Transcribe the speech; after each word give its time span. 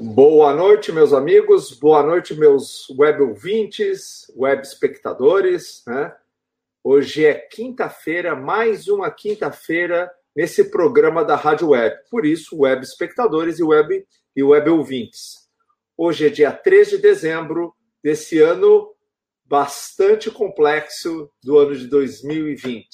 Boa 0.00 0.54
noite, 0.54 0.92
meus 0.92 1.12
amigos, 1.12 1.72
boa 1.72 2.04
noite, 2.04 2.32
meus 2.32 2.88
web 2.90 3.20
ouvintes, 3.20 4.30
web 4.36 4.62
espectadores. 4.62 5.82
Né? 5.84 6.14
Hoje 6.84 7.24
é 7.24 7.34
quinta-feira, 7.34 8.36
mais 8.36 8.86
uma 8.86 9.10
quinta-feira 9.10 10.08
nesse 10.36 10.70
programa 10.70 11.24
da 11.24 11.34
Rádio 11.34 11.70
Web. 11.70 11.96
Por 12.08 12.24
isso, 12.24 12.58
web 12.58 12.80
espectadores 12.80 13.58
e 13.58 13.64
web, 13.64 14.06
e 14.36 14.40
web 14.40 14.70
ouvintes. 14.70 15.48
Hoje 15.96 16.28
é 16.28 16.30
dia 16.30 16.52
3 16.52 16.90
de 16.90 16.98
dezembro 16.98 17.74
desse 18.00 18.38
ano 18.38 18.94
bastante 19.44 20.30
complexo 20.30 21.28
do 21.42 21.58
ano 21.58 21.74
de 21.74 21.88
2020. 21.88 22.88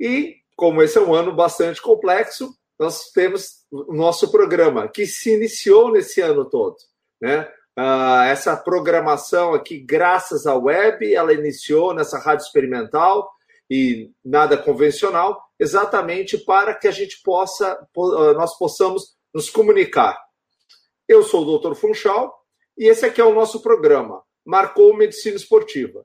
E, 0.00 0.36
como 0.56 0.82
esse 0.82 0.96
é 0.96 1.02
um 1.02 1.12
ano 1.12 1.36
bastante 1.36 1.82
complexo, 1.82 2.56
nós 2.78 3.10
temos 3.10 3.57
o 3.70 3.94
nosso 3.94 4.30
programa, 4.30 4.88
que 4.88 5.06
se 5.06 5.34
iniciou 5.34 5.92
nesse 5.92 6.20
ano 6.20 6.48
todo. 6.48 6.76
Né? 7.20 7.42
Uh, 7.78 8.22
essa 8.26 8.56
programação 8.56 9.54
aqui, 9.54 9.78
graças 9.78 10.46
à 10.46 10.54
web, 10.56 11.14
ela 11.14 11.32
iniciou 11.32 11.94
nessa 11.94 12.18
rádio 12.18 12.44
experimental 12.44 13.30
e 13.70 14.10
nada 14.24 14.56
convencional, 14.56 15.40
exatamente 15.60 16.38
para 16.38 16.74
que 16.74 16.88
a 16.88 16.90
gente 16.90 17.20
possa, 17.22 17.78
ah, 17.96 18.32
nós 18.34 18.56
possamos 18.56 19.14
nos 19.34 19.50
comunicar. 19.50 20.18
Eu 21.06 21.22
sou 21.22 21.46
o 21.46 21.58
Dr. 21.58 21.74
Funchal 21.74 22.34
e 22.76 22.86
esse 22.88 23.04
aqui 23.04 23.20
é 23.20 23.24
o 23.24 23.34
nosso 23.34 23.60
programa, 23.60 24.22
Marcou 24.44 24.96
Medicina 24.96 25.36
Esportiva. 25.36 26.04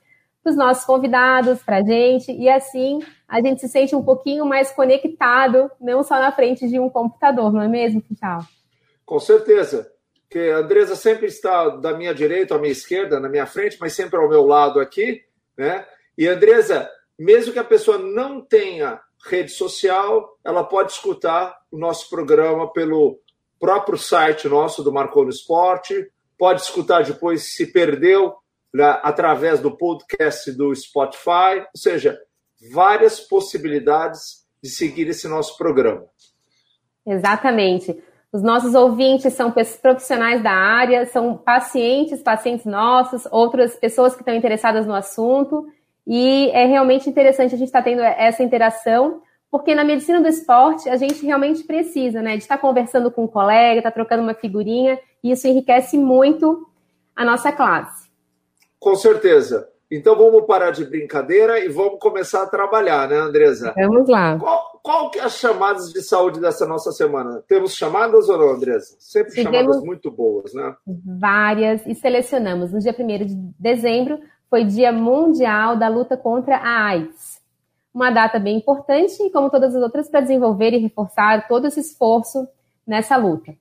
para 0.43 0.51
os 0.51 0.57
nossos 0.57 0.85
convidados, 0.85 1.63
para 1.63 1.79
a 1.79 1.83
gente, 1.83 2.33
e 2.33 2.49
assim 2.49 3.01
a 3.29 3.43
gente 3.43 3.61
se 3.61 3.69
sente 3.69 3.95
um 3.95 4.03
pouquinho 4.03 4.47
mais 4.47 4.71
conectado, 4.71 5.71
não 5.81 6.03
só 6.03 6.19
na 6.19 6.33
frente 6.33 6.67
de 6.69 6.79
um 6.79 6.89
computador, 6.89 7.53
não 7.53 7.61
é 7.61 7.69
mesmo, 7.69 8.03
Tchau? 8.15 8.41
Com 9.11 9.19
certeza. 9.19 9.93
Que 10.31 10.39
a 10.51 10.59
Andresa 10.59 10.95
sempre 10.95 11.27
está 11.27 11.69
da 11.69 11.93
minha 11.93 12.15
direita, 12.15 12.55
à 12.55 12.59
minha 12.61 12.71
esquerda, 12.71 13.19
na 13.19 13.29
minha 13.29 13.45
frente, 13.45 13.77
mas 13.81 13.93
sempre 13.93 14.21
ao 14.21 14.29
meu 14.29 14.47
lado 14.47 14.79
aqui, 14.79 15.25
né? 15.59 15.85
E 16.17 16.29
Andresa, 16.29 16.89
mesmo 17.19 17.53
que 17.53 17.59
a 17.59 17.65
pessoa 17.65 17.99
não 17.99 18.41
tenha 18.41 19.01
rede 19.27 19.51
social, 19.51 20.39
ela 20.45 20.63
pode 20.63 20.93
escutar 20.93 21.59
o 21.73 21.77
nosso 21.77 22.09
programa 22.09 22.73
pelo 22.73 23.19
próprio 23.59 23.99
site 23.99 24.47
nosso 24.49 24.81
do 24.85 24.93
Marcou 24.93 25.25
no 25.25 25.31
Esporte, 25.31 26.09
pode 26.39 26.61
escutar 26.61 27.03
depois 27.03 27.53
se 27.53 27.67
perdeu 27.67 28.37
né, 28.73 28.97
através 29.03 29.59
do 29.59 29.77
podcast 29.77 30.53
do 30.53 30.73
Spotify, 30.73 31.59
ou 31.75 31.81
seja, 31.81 32.17
várias 32.73 33.19
possibilidades 33.19 34.47
de 34.63 34.71
seguir 34.71 35.09
esse 35.09 35.27
nosso 35.27 35.59
programa. 35.59 36.07
Exatamente. 37.05 38.01
Os 38.33 38.43
nossos 38.43 38.75
ouvintes 38.75 39.33
são 39.33 39.51
profissionais 39.51 40.41
da 40.43 40.53
área, 40.53 41.05
são 41.07 41.37
pacientes, 41.37 42.23
pacientes 42.23 42.65
nossos, 42.65 43.27
outras 43.31 43.75
pessoas 43.75 44.15
que 44.15 44.23
estão 44.23 44.35
interessadas 44.35 44.87
no 44.87 44.95
assunto. 44.95 45.67
E 46.07 46.49
é 46.51 46.65
realmente 46.65 47.11
interessante 47.11 47.55
a 47.55 47.59
gente 47.59 47.69
estar 47.69 47.81
tá 47.81 47.85
tendo 47.85 48.03
essa 48.03 48.43
interação, 48.43 49.21
porque 49.51 49.75
na 49.75 49.83
medicina 49.83 50.21
do 50.21 50.29
esporte 50.29 50.89
a 50.89 50.97
gente 50.97 51.27
realmente 51.27 51.65
precisa, 51.65 52.23
né? 52.23 52.37
De 52.37 52.43
estar 52.43 52.59
conversando 52.59 53.11
com 53.11 53.25
um 53.25 53.29
colega, 53.29 53.79
estar 53.79 53.91
trocando 53.91 54.23
uma 54.23 54.35
figurinha, 54.35 54.99
e 55.25 55.33
isso 55.33 55.49
enriquece 55.49 55.99
muito 55.99 56.69
a 57.17 57.25
nossa 57.25 57.51
classe. 57.51 58.09
Com 58.79 58.95
certeza. 58.95 59.70
Então 59.91 60.17
vamos 60.17 60.47
parar 60.47 60.71
de 60.71 60.85
brincadeira 60.85 61.59
e 61.59 61.69
vamos 61.69 61.99
começar 61.99 62.45
a 62.45 62.47
trabalhar, 62.47 63.09
né, 63.09 63.17
Andresa? 63.17 63.75
Vamos 63.77 64.09
lá. 64.09 64.39
Qual, 64.39 64.81
qual 64.83 65.11
que 65.11 65.19
é 65.19 65.25
as 65.25 65.37
chamadas 65.37 65.93
de 65.93 66.01
saúde 66.01 66.41
dessa 66.41 66.65
nossa 66.65 66.93
semana? 66.93 67.43
Temos 67.49 67.75
chamadas 67.75 68.29
ou 68.29 68.39
não, 68.39 68.51
Andresa? 68.51 68.95
Sempre 69.01 69.33
Tivemos 69.33 69.59
chamadas 69.59 69.83
muito 69.83 70.09
boas, 70.11 70.55
né? 70.55 70.77
Várias 70.87 71.85
e 71.87 71.95
selecionamos. 71.97 72.73
No 72.73 72.79
dia 72.79 72.95
1 72.97 73.27
de 73.27 73.35
dezembro 73.59 74.21
foi 74.49 74.65
Dia 74.65 74.93
Mundial 74.93 75.77
da 75.77 75.89
Luta 75.89 76.17
contra 76.17 76.57
a 76.57 76.87
AIDS. 76.87 77.41
Uma 77.93 78.11
data 78.11 78.39
bem 78.39 78.59
importante, 78.59 79.17
como 79.31 79.51
todas 79.51 79.75
as 79.75 79.83
outras, 79.83 80.09
para 80.09 80.21
desenvolver 80.21 80.73
e 80.73 80.79
reforçar 80.79 81.49
todo 81.49 81.67
esse 81.67 81.81
esforço 81.81 82.47
nessa 82.87 83.17
luta. 83.17 83.53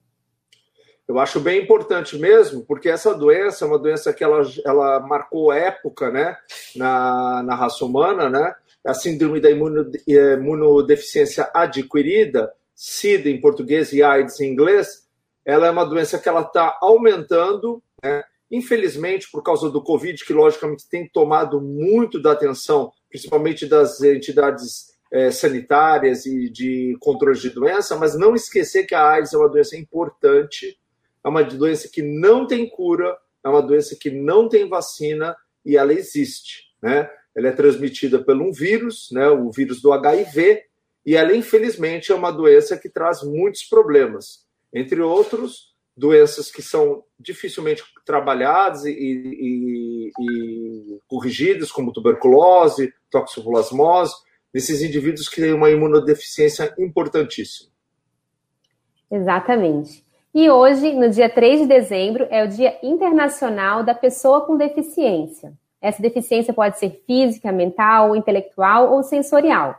Eu 1.10 1.18
acho 1.18 1.40
bem 1.40 1.64
importante 1.64 2.20
mesmo, 2.20 2.64
porque 2.64 2.88
essa 2.88 3.16
doença 3.16 3.66
é 3.66 3.68
uma 3.68 3.80
doença 3.80 4.14
que 4.14 4.24
ela, 4.24 4.44
ela 4.64 5.00
marcou 5.00 5.52
época 5.52 6.12
né, 6.12 6.38
na, 6.76 7.42
na 7.42 7.56
raça 7.56 7.84
humana, 7.84 8.30
né? 8.30 8.54
A 8.86 8.94
síndrome 8.94 9.42
da 9.42 9.50
imunodeficiência 9.50 11.50
adquirida, 11.52 12.54
SIDA 12.76 13.28
em 13.28 13.42
português 13.42 13.92
e 13.92 14.04
AIDS 14.04 14.40
em 14.40 14.52
inglês, 14.52 15.08
ela 15.44 15.66
é 15.66 15.72
uma 15.72 15.84
doença 15.84 16.20
que 16.20 16.30
ela 16.30 16.42
está 16.42 16.78
aumentando, 16.80 17.82
né? 18.04 18.24
infelizmente 18.52 19.32
por 19.32 19.42
causa 19.42 19.68
do 19.68 19.82
Covid, 19.82 20.24
que 20.24 20.32
logicamente 20.32 20.88
tem 20.88 21.10
tomado 21.10 21.60
muito 21.60 22.22
da 22.22 22.34
atenção, 22.34 22.92
principalmente 23.10 23.66
das 23.66 24.00
entidades 24.04 24.94
é, 25.12 25.32
sanitárias 25.32 26.28
e 26.28 26.52
de 26.52 26.96
controle 27.00 27.40
de 27.40 27.50
doença, 27.50 27.96
mas 27.96 28.14
não 28.14 28.36
esquecer 28.36 28.86
que 28.86 28.94
a 28.94 29.10
AIDS 29.10 29.34
é 29.34 29.38
uma 29.38 29.50
doença 29.50 29.76
importante 29.76 30.78
é 31.24 31.30
uma 31.30 31.44
doença 31.44 31.90
que 31.92 32.02
não 32.02 32.48
tem 32.48 32.70
cura, 32.70 33.18
é 33.44 33.50
uma 33.50 33.62
doença 33.62 33.96
que 34.00 34.10
não 34.10 34.48
tem 34.48 34.68
vacina 34.68 35.36
e 35.66 35.78
ela 35.78 35.94
existe, 35.94 36.74
né? 36.82 37.10
Ela 37.36 37.50
é 37.50 37.52
transmitida 37.52 38.20
por 38.20 38.36
um 38.36 38.52
vírus, 38.52 39.10
né, 39.12 39.30
o 39.30 39.52
vírus 39.52 39.82
do 39.82 39.94
HIV, 39.94 40.64
e 41.06 41.16
ela 41.16 41.36
infelizmente 41.36 42.12
é 42.12 42.16
uma 42.16 42.32
doença 42.32 42.78
que 42.78 42.90
traz 42.90 43.24
muitos 43.24 43.64
problemas, 43.64 44.46
entre 44.74 45.02
outros 45.02 45.70
doenças 45.96 46.50
que 46.50 46.62
são 46.62 47.04
dificilmente 47.20 47.84
trabalhadas 48.06 48.86
e, 48.86 48.92
e, 48.92 50.12
e 50.20 51.00
corrigidas, 51.08 51.72
como 51.72 51.92
tuberculose, 51.92 52.94
toxoplasmose, 53.12 54.14
nesses 54.54 54.82
indivíduos 54.82 55.28
que 55.28 55.42
têm 55.42 55.54
uma 55.54 55.70
imunodeficiência 55.70 56.74
importantíssima. 56.80 57.70
Exatamente. 59.12 60.06
E 60.34 60.48
hoje, 60.50 60.94
no 60.94 61.10
dia 61.10 61.28
3 61.28 61.62
de 61.62 61.68
dezembro, 61.68 62.28
é 62.30 62.44
o 62.44 62.48
Dia 62.48 62.78
Internacional 62.84 63.84
da 63.84 63.96
Pessoa 63.96 64.46
com 64.46 64.56
Deficiência. 64.56 65.54
Essa 65.82 66.02
deficiência 66.02 66.54
pode 66.54 66.78
ser 66.78 67.02
física, 67.08 67.52
mental, 67.52 68.16
intelectual 68.16 68.94
ou 68.94 69.02
sensorial. 69.02 69.76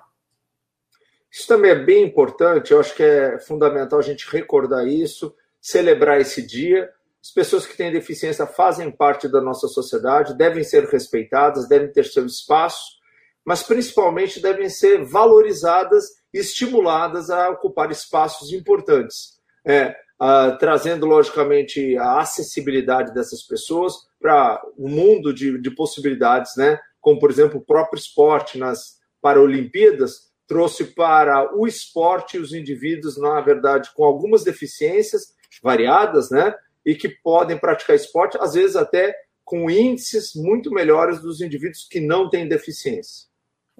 Isso 1.30 1.46
também 1.46 1.70
é 1.70 1.76
bem 1.76 2.04
importante, 2.04 2.72
eu 2.72 2.80
acho 2.80 2.96
que 2.96 3.02
é 3.02 3.38
fundamental 3.38 4.00
a 4.00 4.02
gente 4.02 4.28
recordar 4.28 4.88
isso, 4.88 5.32
celebrar 5.60 6.20
esse 6.20 6.44
dia. 6.44 6.90
As 7.22 7.30
pessoas 7.30 7.64
que 7.64 7.76
têm 7.76 7.92
deficiência 7.92 8.44
fazem 8.44 8.90
parte 8.90 9.28
da 9.28 9.40
nossa 9.40 9.68
sociedade, 9.68 10.36
devem 10.36 10.64
ser 10.64 10.84
respeitadas, 10.86 11.68
devem 11.68 11.92
ter 11.92 12.06
seu 12.06 12.26
espaço, 12.26 12.98
mas 13.44 13.62
principalmente 13.62 14.42
devem 14.42 14.68
ser 14.68 15.04
valorizadas 15.04 16.06
e 16.34 16.38
estimuladas 16.38 17.30
a 17.30 17.50
ocupar 17.50 17.92
espaços 17.92 18.52
importantes. 18.52 19.38
É, 19.64 19.94
uh, 20.20 20.58
trazendo, 20.58 21.06
logicamente, 21.06 21.96
a 21.96 22.20
acessibilidade 22.20 23.14
dessas 23.14 23.42
pessoas 23.42 23.94
para 24.20 24.62
um 24.78 24.88
mundo 24.88 25.32
de, 25.32 25.58
de 25.58 25.70
possibilidades, 25.70 26.56
né? 26.56 26.78
como, 27.00 27.18
por 27.18 27.30
exemplo, 27.30 27.58
o 27.58 27.64
próprio 27.64 27.98
esporte 27.98 28.58
nas 28.58 29.00
Paralimpíadas 29.22 30.30
trouxe 30.46 30.84
para 30.84 31.54
o 31.56 31.66
esporte 31.66 32.38
os 32.38 32.52
indivíduos, 32.52 33.18
na 33.18 33.40
verdade, 33.40 33.90
com 33.94 34.04
algumas 34.04 34.44
deficiências 34.44 35.34
variadas, 35.62 36.30
né? 36.30 36.54
E 36.84 36.94
que 36.94 37.08
podem 37.08 37.58
praticar 37.58 37.94
esporte, 37.94 38.38
às 38.40 38.54
vezes 38.54 38.76
até 38.76 39.14
com 39.44 39.70
índices 39.70 40.32
muito 40.34 40.70
melhores 40.70 41.20
dos 41.20 41.40
indivíduos 41.40 41.86
que 41.88 42.00
não 42.00 42.28
têm 42.28 42.48
deficiência. 42.48 43.28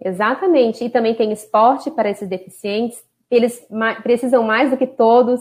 Exatamente. 0.02 0.84
E 0.84 0.90
também 0.90 1.14
tem 1.14 1.32
esporte 1.32 1.90
para 1.90 2.10
esses 2.10 2.28
deficientes. 2.28 3.02
Eles 3.30 3.66
precisam 4.02 4.42
mais 4.42 4.70
do 4.70 4.76
que 4.76 4.86
todos. 4.86 5.40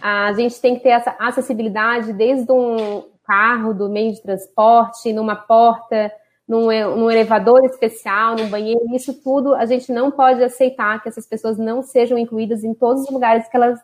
A 0.00 0.32
gente 0.32 0.60
tem 0.60 0.76
que 0.76 0.82
ter 0.82 0.90
essa 0.90 1.14
acessibilidade 1.18 2.12
desde 2.12 2.50
um 2.50 3.04
carro, 3.24 3.72
do 3.72 3.88
meio 3.88 4.12
de 4.12 4.22
transporte, 4.22 5.12
numa 5.12 5.36
porta, 5.36 6.12
num, 6.50 6.66
num 6.96 7.08
elevador 7.08 7.64
especial, 7.64 8.34
num 8.34 8.48
banheiro, 8.48 8.80
isso 8.92 9.14
tudo 9.22 9.54
a 9.54 9.64
gente 9.64 9.92
não 9.92 10.10
pode 10.10 10.42
aceitar 10.42 11.00
que 11.00 11.08
essas 11.08 11.24
pessoas 11.24 11.56
não 11.56 11.80
sejam 11.80 12.18
incluídas 12.18 12.64
em 12.64 12.74
todos 12.74 13.04
os 13.04 13.10
lugares 13.10 13.48
que 13.48 13.56
elas 13.56 13.78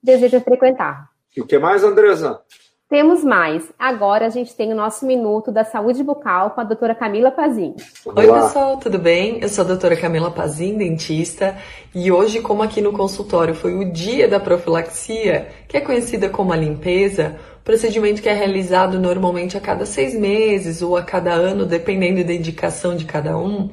desejam 0.00 0.40
frequentar. 0.40 1.10
E 1.36 1.40
o 1.40 1.46
que 1.46 1.58
mais, 1.58 1.82
Andresa? 1.82 2.40
Temos 2.88 3.24
mais. 3.24 3.64
Agora 3.76 4.26
a 4.26 4.30
gente 4.30 4.54
tem 4.54 4.72
o 4.72 4.76
nosso 4.76 5.04
minuto 5.04 5.50
da 5.50 5.64
saúde 5.64 6.04
bucal 6.04 6.50
com 6.50 6.60
a 6.60 6.64
doutora 6.64 6.94
Camila 6.94 7.32
Pazin. 7.32 7.74
Oi, 8.04 8.32
pessoal, 8.32 8.76
tudo 8.76 8.96
bem? 8.96 9.40
Eu 9.42 9.48
sou 9.48 9.64
a 9.64 9.66
doutora 9.66 9.96
Camila 9.96 10.30
Pazin, 10.30 10.78
dentista, 10.78 11.56
e 11.92 12.12
hoje, 12.12 12.40
como 12.40 12.62
aqui 12.62 12.80
no 12.80 12.92
consultório 12.92 13.56
foi 13.56 13.74
o 13.74 13.90
dia 13.90 14.28
da 14.28 14.38
profilaxia, 14.38 15.48
que 15.66 15.76
é 15.76 15.80
conhecida 15.80 16.28
como 16.28 16.52
a 16.52 16.56
limpeza, 16.56 17.34
procedimento 17.64 18.22
que 18.22 18.28
é 18.28 18.32
realizado 18.32 19.00
normalmente 19.00 19.56
a 19.56 19.60
cada 19.60 19.84
seis 19.84 20.14
meses 20.14 20.80
ou 20.80 20.96
a 20.96 21.02
cada 21.02 21.32
ano, 21.32 21.66
dependendo 21.66 22.22
da 22.22 22.32
indicação 22.32 22.94
de 22.94 23.04
cada 23.04 23.36
um, 23.36 23.68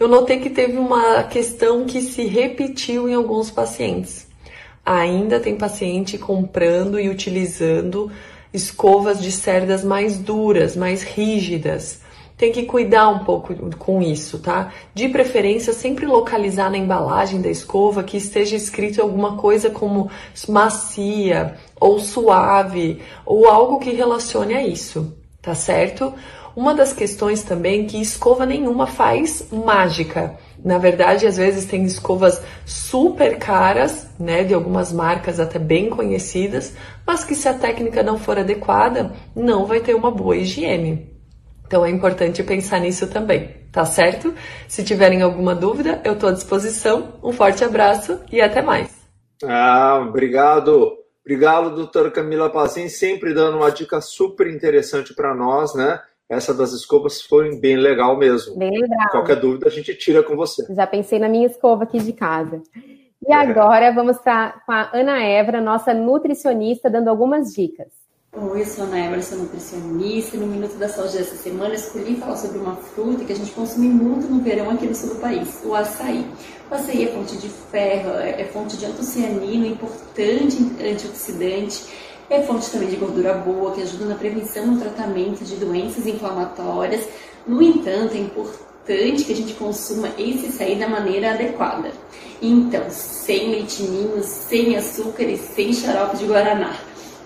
eu 0.00 0.08
notei 0.08 0.38
que 0.40 0.48
teve 0.48 0.78
uma 0.78 1.22
questão 1.24 1.84
que 1.84 2.00
se 2.00 2.24
repetiu 2.24 3.06
em 3.06 3.12
alguns 3.12 3.50
pacientes. 3.50 4.26
Ainda 4.82 5.40
tem 5.40 5.56
paciente 5.56 6.16
comprando 6.16 6.98
e 6.98 7.10
utilizando 7.10 8.10
escovas 8.56 9.20
de 9.22 9.30
cerdas 9.30 9.84
mais 9.84 10.18
duras, 10.18 10.74
mais 10.74 11.02
rígidas. 11.02 12.00
Tem 12.36 12.52
que 12.52 12.64
cuidar 12.64 13.08
um 13.08 13.20
pouco 13.20 13.54
com 13.76 14.02
isso, 14.02 14.38
tá? 14.38 14.72
De 14.92 15.08
preferência, 15.08 15.72
sempre 15.72 16.04
localizar 16.04 16.70
na 16.70 16.76
embalagem 16.76 17.40
da 17.40 17.48
escova 17.48 18.02
que 18.02 18.16
esteja 18.16 18.56
escrito 18.56 19.00
alguma 19.00 19.36
coisa 19.36 19.70
como 19.70 20.10
macia, 20.48 21.56
ou 21.80 21.98
suave, 21.98 23.00
ou 23.24 23.48
algo 23.48 23.78
que 23.78 23.90
relacione 23.90 24.54
a 24.54 24.66
isso, 24.66 25.16
tá 25.40 25.54
certo? 25.54 26.12
Uma 26.54 26.74
das 26.74 26.92
questões 26.92 27.42
também 27.42 27.86
que 27.86 28.00
escova 28.00 28.44
nenhuma 28.44 28.86
faz 28.86 29.46
mágica. 29.50 30.38
Na 30.64 30.78
verdade, 30.78 31.26
às 31.26 31.36
vezes 31.36 31.66
tem 31.66 31.84
escovas 31.84 32.42
super 32.64 33.38
caras, 33.38 34.08
né, 34.18 34.44
de 34.44 34.54
algumas 34.54 34.92
marcas 34.92 35.38
até 35.38 35.58
bem 35.58 35.88
conhecidas, 35.90 36.74
mas 37.06 37.24
que 37.24 37.34
se 37.34 37.48
a 37.48 37.54
técnica 37.54 38.02
não 38.02 38.18
for 38.18 38.38
adequada, 38.38 39.12
não 39.34 39.66
vai 39.66 39.80
ter 39.80 39.94
uma 39.94 40.10
boa 40.10 40.36
higiene. 40.36 41.14
Então 41.66 41.84
é 41.84 41.90
importante 41.90 42.42
pensar 42.42 42.80
nisso 42.80 43.08
também, 43.08 43.56
tá 43.72 43.84
certo? 43.84 44.32
Se 44.68 44.84
tiverem 44.84 45.22
alguma 45.22 45.54
dúvida, 45.54 46.00
eu 46.04 46.12
estou 46.12 46.28
à 46.28 46.32
disposição. 46.32 47.14
Um 47.22 47.32
forte 47.32 47.64
abraço 47.64 48.20
e 48.30 48.40
até 48.40 48.62
mais. 48.62 48.88
Ah, 49.44 50.04
obrigado. 50.06 50.92
Obrigado, 51.24 51.74
doutora 51.74 52.08
Camila 52.08 52.48
Pazin, 52.48 52.88
sempre 52.88 53.34
dando 53.34 53.56
uma 53.56 53.72
dica 53.72 54.00
super 54.00 54.46
interessante 54.46 55.12
para 55.12 55.34
nós, 55.34 55.74
né? 55.74 56.00
Essa 56.28 56.52
das 56.52 56.72
escovas 56.72 57.22
foi 57.22 57.56
bem 57.60 57.76
legal 57.76 58.16
mesmo. 58.16 58.56
Bem 58.56 58.70
legal. 58.70 59.10
Qualquer 59.10 59.36
dúvida 59.36 59.68
a 59.68 59.70
gente 59.70 59.94
tira 59.94 60.24
com 60.24 60.34
você. 60.34 60.66
Já 60.74 60.86
pensei 60.86 61.20
na 61.20 61.28
minha 61.28 61.46
escova 61.46 61.84
aqui 61.84 61.98
de 61.98 62.12
casa. 62.12 62.60
E 63.26 63.32
é. 63.32 63.34
agora 63.34 63.92
vamos 63.92 64.18
com 64.18 64.30
a 64.30 64.90
Ana 64.92 65.22
Evra, 65.22 65.60
nossa 65.60 65.94
nutricionista, 65.94 66.90
dando 66.90 67.08
algumas 67.08 67.52
dicas. 67.54 67.88
Oi, 68.32 68.60
eu 68.60 68.66
sou 68.66 68.84
a 68.84 68.86
Ana 68.88 68.98
Ebra, 68.98 69.22
sou 69.22 69.38
nutricionista. 69.38 70.36
No 70.36 70.48
Minuto 70.48 70.76
da 70.76 70.88
Saúde 70.88 71.16
dessa 71.16 71.36
semana, 71.36 71.74
escolhi 71.74 72.16
falar 72.16 72.36
sobre 72.36 72.58
uma 72.58 72.74
fruta 72.74 73.24
que 73.24 73.32
a 73.32 73.36
gente 73.36 73.52
consome 73.52 73.88
muito 73.88 74.26
no 74.26 74.42
verão 74.42 74.68
aqui 74.68 74.86
no 74.86 74.94
sul 74.94 75.14
do 75.14 75.20
país, 75.20 75.62
o 75.64 75.74
açaí. 75.74 76.26
O 76.68 76.74
açaí 76.74 77.04
é 77.04 77.12
fonte 77.12 77.36
de 77.38 77.48
ferro, 77.48 78.10
é, 78.18 78.42
é 78.42 78.44
fonte 78.46 78.76
de 78.76 78.84
antocianino, 78.84 79.64
importante 79.64 80.58
antioxidante, 80.82 81.86
é 82.28 82.42
fonte 82.42 82.70
também 82.70 82.88
de 82.88 82.96
gordura 82.96 83.34
boa, 83.34 83.72
que 83.72 83.82
ajuda 83.82 84.06
na 84.06 84.14
prevenção 84.14 84.74
e 84.74 84.78
tratamento 84.78 85.44
de 85.44 85.56
doenças 85.56 86.06
inflamatórias. 86.06 87.06
No 87.46 87.62
entanto, 87.62 88.14
é 88.14 88.18
importante 88.18 89.24
que 89.24 89.32
a 89.32 89.36
gente 89.36 89.54
consuma 89.54 90.08
esse 90.18 90.46
açaí 90.46 90.76
da 90.76 90.88
maneira 90.88 91.32
adequada. 91.32 91.92
Então, 92.42 92.84
sem 92.90 93.50
leitinho, 93.50 94.22
sem 94.22 94.76
açúcar 94.76 95.24
e 95.24 95.38
sem 95.38 95.72
xarope 95.72 96.16
de 96.18 96.26
guaraná. 96.26 96.76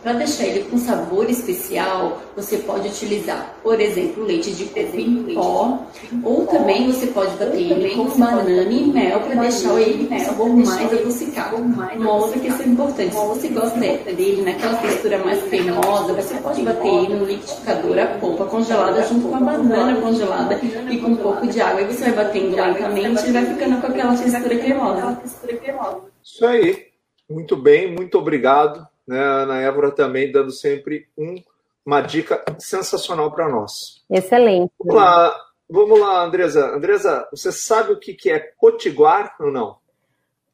Para 0.03 0.15
deixar 0.15 0.45
ele 0.45 0.65
com 0.65 0.79
sabor 0.79 1.29
especial, 1.29 2.23
você 2.35 2.57
pode 2.59 2.89
utilizar, 2.89 3.55
por 3.63 3.79
exemplo, 3.79 4.25
leite 4.25 4.51
de 4.53 4.65
coco 4.65 4.97
em 4.97 5.35
pó, 5.35 5.87
ou 6.25 6.47
também 6.47 6.91
você 6.91 7.09
pode 7.09 7.37
bater 7.37 7.61
ele 7.61 7.95
com 7.95 8.09
banana 8.19 8.63
e 8.63 8.87
mel 8.87 9.21
para 9.21 9.43
deixar 9.43 9.79
ele 9.79 10.07
com 10.07 10.19
sabor 10.19 10.49
mais 10.49 10.93
adocicado. 10.93 11.57
Uma 11.57 12.13
outra 12.15 12.41
questão 12.41 12.67
importante, 12.67 13.15
se 13.15 13.27
você 13.27 13.49
gosta 13.49 13.79
dele 13.79 14.43
naquela 14.43 14.77
textura 14.77 15.19
mais 15.19 15.43
cremosa, 15.43 16.15
você 16.15 16.35
pode 16.37 16.63
bater 16.63 16.89
ele 16.89 17.15
no 17.17 17.27
liquidificador 17.27 17.99
a 17.99 18.07
polpa 18.19 18.47
congelada 18.47 19.03
junto 19.07 19.29
com 19.29 19.37
a 19.37 19.41
banana 19.41 20.01
congelada 20.01 20.59
e 20.91 20.97
com 20.97 21.09
um 21.09 21.17
pouco 21.17 21.47
de 21.47 21.61
água. 21.61 21.83
E 21.83 21.87
você 21.87 22.11
vai 22.11 22.25
batendo 22.25 22.57
lentamente 22.57 23.29
e 23.29 23.33
vai 23.33 23.45
ficando 23.45 23.81
com 23.83 23.87
aquela 23.87 24.17
textura 24.17 24.57
cremosa. 24.57 25.21
Isso 26.23 26.47
aí. 26.47 26.91
Muito 27.29 27.55
bem, 27.55 27.95
muito 27.95 28.19
obrigado 28.19 28.89
né, 29.11 29.19
a 29.19 29.43
Ana 29.43 29.61
Évora 29.61 29.91
também 29.91 30.31
dando 30.31 30.53
sempre 30.53 31.09
um, 31.19 31.35
uma 31.85 32.01
dica 32.01 32.45
sensacional 32.61 33.33
para 33.33 33.49
nós. 33.49 34.05
Excelente. 34.09 34.71
Vamos 34.79 34.95
lá, 34.95 35.37
vamos 35.69 35.99
lá, 35.99 36.25
Andresa. 36.25 36.67
Andresa, 36.69 37.29
você 37.33 37.51
sabe 37.51 37.93
o 37.93 37.99
que, 37.99 38.15
que 38.15 38.31
é 38.31 38.39
potiguar 38.39 39.35
ou 39.41 39.51
não? 39.51 39.79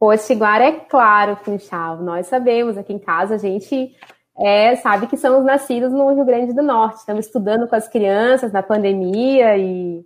Potiguar 0.00 0.62
é 0.62 0.72
claro, 0.72 1.36
Funchal. 1.36 1.98
Nós 1.98 2.28
sabemos, 2.28 2.78
aqui 2.78 2.94
em 2.94 2.98
casa 2.98 3.34
a 3.34 3.38
gente 3.38 3.94
é, 4.38 4.74
sabe 4.76 5.06
que 5.06 5.18
somos 5.18 5.44
nascidos 5.44 5.92
no 5.92 6.14
Rio 6.14 6.24
Grande 6.24 6.54
do 6.54 6.62
Norte. 6.62 7.00
Estamos 7.00 7.26
estudando 7.26 7.68
com 7.68 7.76
as 7.76 7.86
crianças 7.86 8.52
na 8.52 8.62
pandemia 8.62 9.58
e 9.58 10.02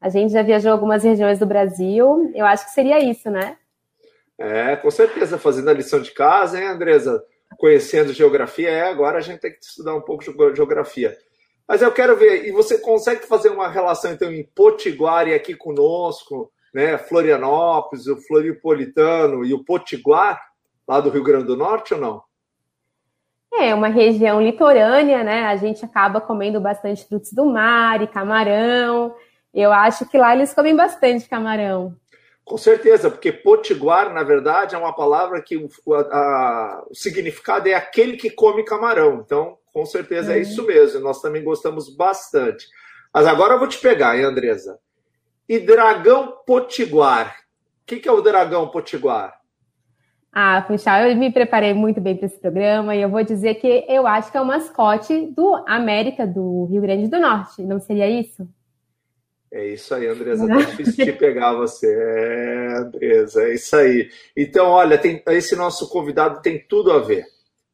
a 0.00 0.08
gente 0.08 0.32
já 0.32 0.42
viajou 0.42 0.72
algumas 0.72 1.04
regiões 1.04 1.38
do 1.38 1.44
Brasil. 1.44 2.32
Eu 2.34 2.46
acho 2.46 2.64
que 2.64 2.70
seria 2.70 2.98
isso, 3.04 3.30
né? 3.30 3.58
É, 4.38 4.76
com 4.76 4.90
certeza, 4.90 5.36
fazendo 5.36 5.68
a 5.68 5.74
lição 5.74 6.00
de 6.00 6.10
casa, 6.10 6.58
hein, 6.58 6.68
Andresa? 6.68 7.22
Conhecendo 7.62 8.12
geografia, 8.12 8.68
é, 8.68 8.88
agora 8.88 9.18
a 9.18 9.20
gente 9.20 9.38
tem 9.38 9.52
que 9.52 9.64
estudar 9.64 9.94
um 9.94 10.00
pouco 10.00 10.24
de 10.24 10.56
geografia. 10.56 11.16
Mas 11.66 11.80
eu 11.80 11.92
quero 11.92 12.16
ver, 12.16 12.44
e 12.44 12.50
você 12.50 12.76
consegue 12.76 13.24
fazer 13.24 13.50
uma 13.50 13.68
relação 13.68 14.12
então 14.12 14.32
em 14.32 14.42
Potiguar 14.42 15.28
e 15.28 15.34
aqui 15.34 15.54
conosco, 15.54 16.50
né, 16.74 16.98
Florianópolis, 16.98 18.08
o 18.08 18.16
Floripolitano 18.16 19.44
e 19.44 19.54
o 19.54 19.62
Potiguar, 19.62 20.42
lá 20.88 21.00
do 21.00 21.08
Rio 21.08 21.22
Grande 21.22 21.44
do 21.44 21.56
Norte 21.56 21.94
ou 21.94 22.00
não? 22.00 22.24
É 23.54 23.72
uma 23.72 23.86
região 23.86 24.42
litorânea, 24.42 25.22
né? 25.22 25.44
A 25.44 25.54
gente 25.54 25.84
acaba 25.84 26.20
comendo 26.20 26.60
bastante 26.60 27.06
frutos 27.06 27.32
do 27.32 27.46
mar 27.46 28.02
e 28.02 28.08
camarão. 28.08 29.14
Eu 29.54 29.70
acho 29.72 30.04
que 30.08 30.18
lá 30.18 30.34
eles 30.34 30.52
comem 30.52 30.74
bastante 30.74 31.28
camarão. 31.28 31.94
Com 32.52 32.58
certeza, 32.58 33.10
porque 33.10 33.32
potiguar, 33.32 34.12
na 34.12 34.22
verdade, 34.22 34.74
é 34.74 34.78
uma 34.78 34.94
palavra 34.94 35.40
que 35.40 35.56
o, 35.56 35.94
a, 35.94 36.84
o 36.90 36.94
significado 36.94 37.66
é 37.66 37.72
aquele 37.72 38.14
que 38.18 38.28
come 38.28 38.62
camarão. 38.62 39.22
Então, 39.24 39.56
com 39.72 39.86
certeza 39.86 40.34
é, 40.34 40.36
é 40.36 40.42
isso 40.42 40.62
mesmo. 40.66 41.00
Nós 41.00 41.22
também 41.22 41.42
gostamos 41.42 41.88
bastante. 41.96 42.66
Mas 43.10 43.26
agora 43.26 43.54
eu 43.54 43.58
vou 43.58 43.66
te 43.66 43.78
pegar, 43.78 44.18
hein, 44.18 44.24
Andresa? 44.24 44.78
E 45.48 45.58
dragão 45.58 46.40
potiguar. 46.46 47.38
O 47.84 47.86
que, 47.86 47.96
que 47.96 48.06
é 48.06 48.12
o 48.12 48.20
dragão 48.20 48.68
potiguar? 48.68 49.34
Ah, 50.30 50.62
Funchal, 50.68 51.08
eu 51.08 51.16
me 51.16 51.32
preparei 51.32 51.72
muito 51.72 52.02
bem 52.02 52.18
para 52.18 52.26
esse 52.26 52.38
programa 52.38 52.94
e 52.94 53.00
eu 53.00 53.08
vou 53.08 53.24
dizer 53.24 53.54
que 53.54 53.86
eu 53.88 54.06
acho 54.06 54.30
que 54.30 54.36
é 54.36 54.40
o 54.42 54.46
mascote 54.46 55.32
do 55.34 55.54
América 55.66 56.26
do 56.26 56.66
Rio 56.66 56.82
Grande 56.82 57.08
do 57.08 57.18
Norte. 57.18 57.62
Não 57.62 57.80
seria 57.80 58.10
isso? 58.10 58.46
É 59.52 59.66
isso 59.66 59.94
aí, 59.94 60.06
Andresa. 60.06 60.48
Tá 60.48 60.56
difícil 60.56 61.04
de 61.04 61.12
pegar 61.12 61.52
você. 61.52 61.86
É, 61.86 62.78
Andresa, 62.78 63.42
é 63.42 63.54
isso 63.54 63.76
aí. 63.76 64.10
Então, 64.34 64.68
olha, 64.68 64.96
tem, 64.96 65.22
esse 65.28 65.54
nosso 65.54 65.90
convidado 65.90 66.40
tem 66.40 66.58
tudo 66.58 66.90
a 66.90 66.98
ver. 66.98 67.26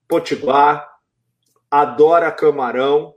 Potiguar, 0.08 0.90
adora 1.70 2.32
camarão 2.32 3.14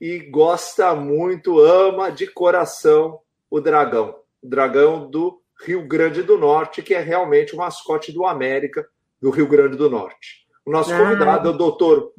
e 0.00 0.20
gosta 0.20 0.94
muito, 0.94 1.58
ama 1.58 2.10
de 2.10 2.28
coração 2.28 3.18
o 3.50 3.60
dragão. 3.60 4.16
dragão 4.40 5.10
do 5.10 5.42
Rio 5.64 5.86
Grande 5.86 6.22
do 6.22 6.38
Norte, 6.38 6.82
que 6.82 6.94
é 6.94 7.00
realmente 7.00 7.52
o 7.54 7.58
mascote 7.58 8.12
do 8.12 8.24
América 8.24 8.86
do 9.20 9.30
Rio 9.30 9.48
Grande 9.48 9.76
do 9.76 9.90
Norte. 9.90 10.46
O 10.64 10.70
nosso 10.70 10.94
ah. 10.94 10.98
convidado 10.98 11.48
é 11.48 11.50
o 11.50 11.56
doutor 11.56 12.12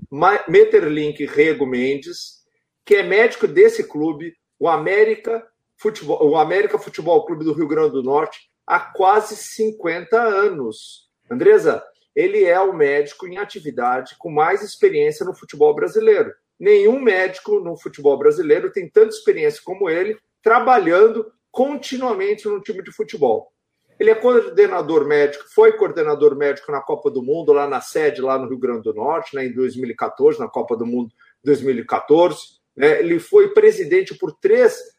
Meterlink 0.48 1.25
Rego 1.25 1.65
Mendes, 1.65 2.43
que 2.86 2.96
é 2.96 3.03
médico 3.03 3.48
desse 3.48 3.86
clube, 3.86 4.36
o 4.60 4.67
América 4.67 5.41
Futebol, 5.84 6.25
o 6.25 6.38
América 6.38 6.80
Futebol 6.80 7.25
Clube 7.25 7.44
do 7.44 7.52
Rio 7.52 7.68
Grande 7.68 7.92
do 7.92 8.02
Norte, 8.02 8.50
há 8.66 8.80
quase 8.80 9.36
50 9.36 10.18
anos. 10.18 11.10
Andresa, 11.30 11.84
ele 12.16 12.46
é 12.46 12.58
o 12.58 12.72
médico 12.72 13.28
em 13.28 13.38
atividade 13.38 14.16
com 14.18 14.32
mais 14.32 14.62
experiência 14.62 15.25
no 15.25 15.36
futebol 15.36 15.75
brasileiro. 15.75 16.34
Nenhum 16.58 17.02
médico 17.02 17.60
no 17.60 17.75
futebol 17.75 18.18
brasileiro 18.18 18.72
tem 18.72 18.90
tanta 18.90 19.10
experiência 19.10 19.62
como 19.62 19.90
ele, 19.90 20.18
trabalhando 20.42 21.30
continuamente 21.52 22.48
no 22.48 22.62
time 22.62 22.82
de 22.82 22.92
futebol. 22.94 23.52
Ele 24.00 24.10
é 24.10 24.16
coordenador 24.16 25.06
médico, 25.06 25.44
foi 25.54 25.74
coordenador 25.74 26.34
médico 26.34 26.72
na 26.72 26.80
Copa 26.80 27.12
do 27.12 27.22
Mundo, 27.22 27.52
lá 27.52 27.68
na 27.68 27.82
sede, 27.82 28.22
lá 28.22 28.40
no 28.40 28.48
Rio 28.48 28.58
Grande 28.58 28.84
do 28.84 28.94
Norte, 28.94 29.36
né, 29.36 29.46
em 29.46 29.54
2014, 29.54 30.40
na 30.40 30.48
Copa 30.48 30.78
do 30.78 30.86
Mundo 30.86 31.12
2014. 31.44 32.38
Né, 32.74 33.02
ele 33.02 33.20
foi 33.20 33.50
presidente 33.50 34.16
por 34.16 34.32
três, 34.40 34.93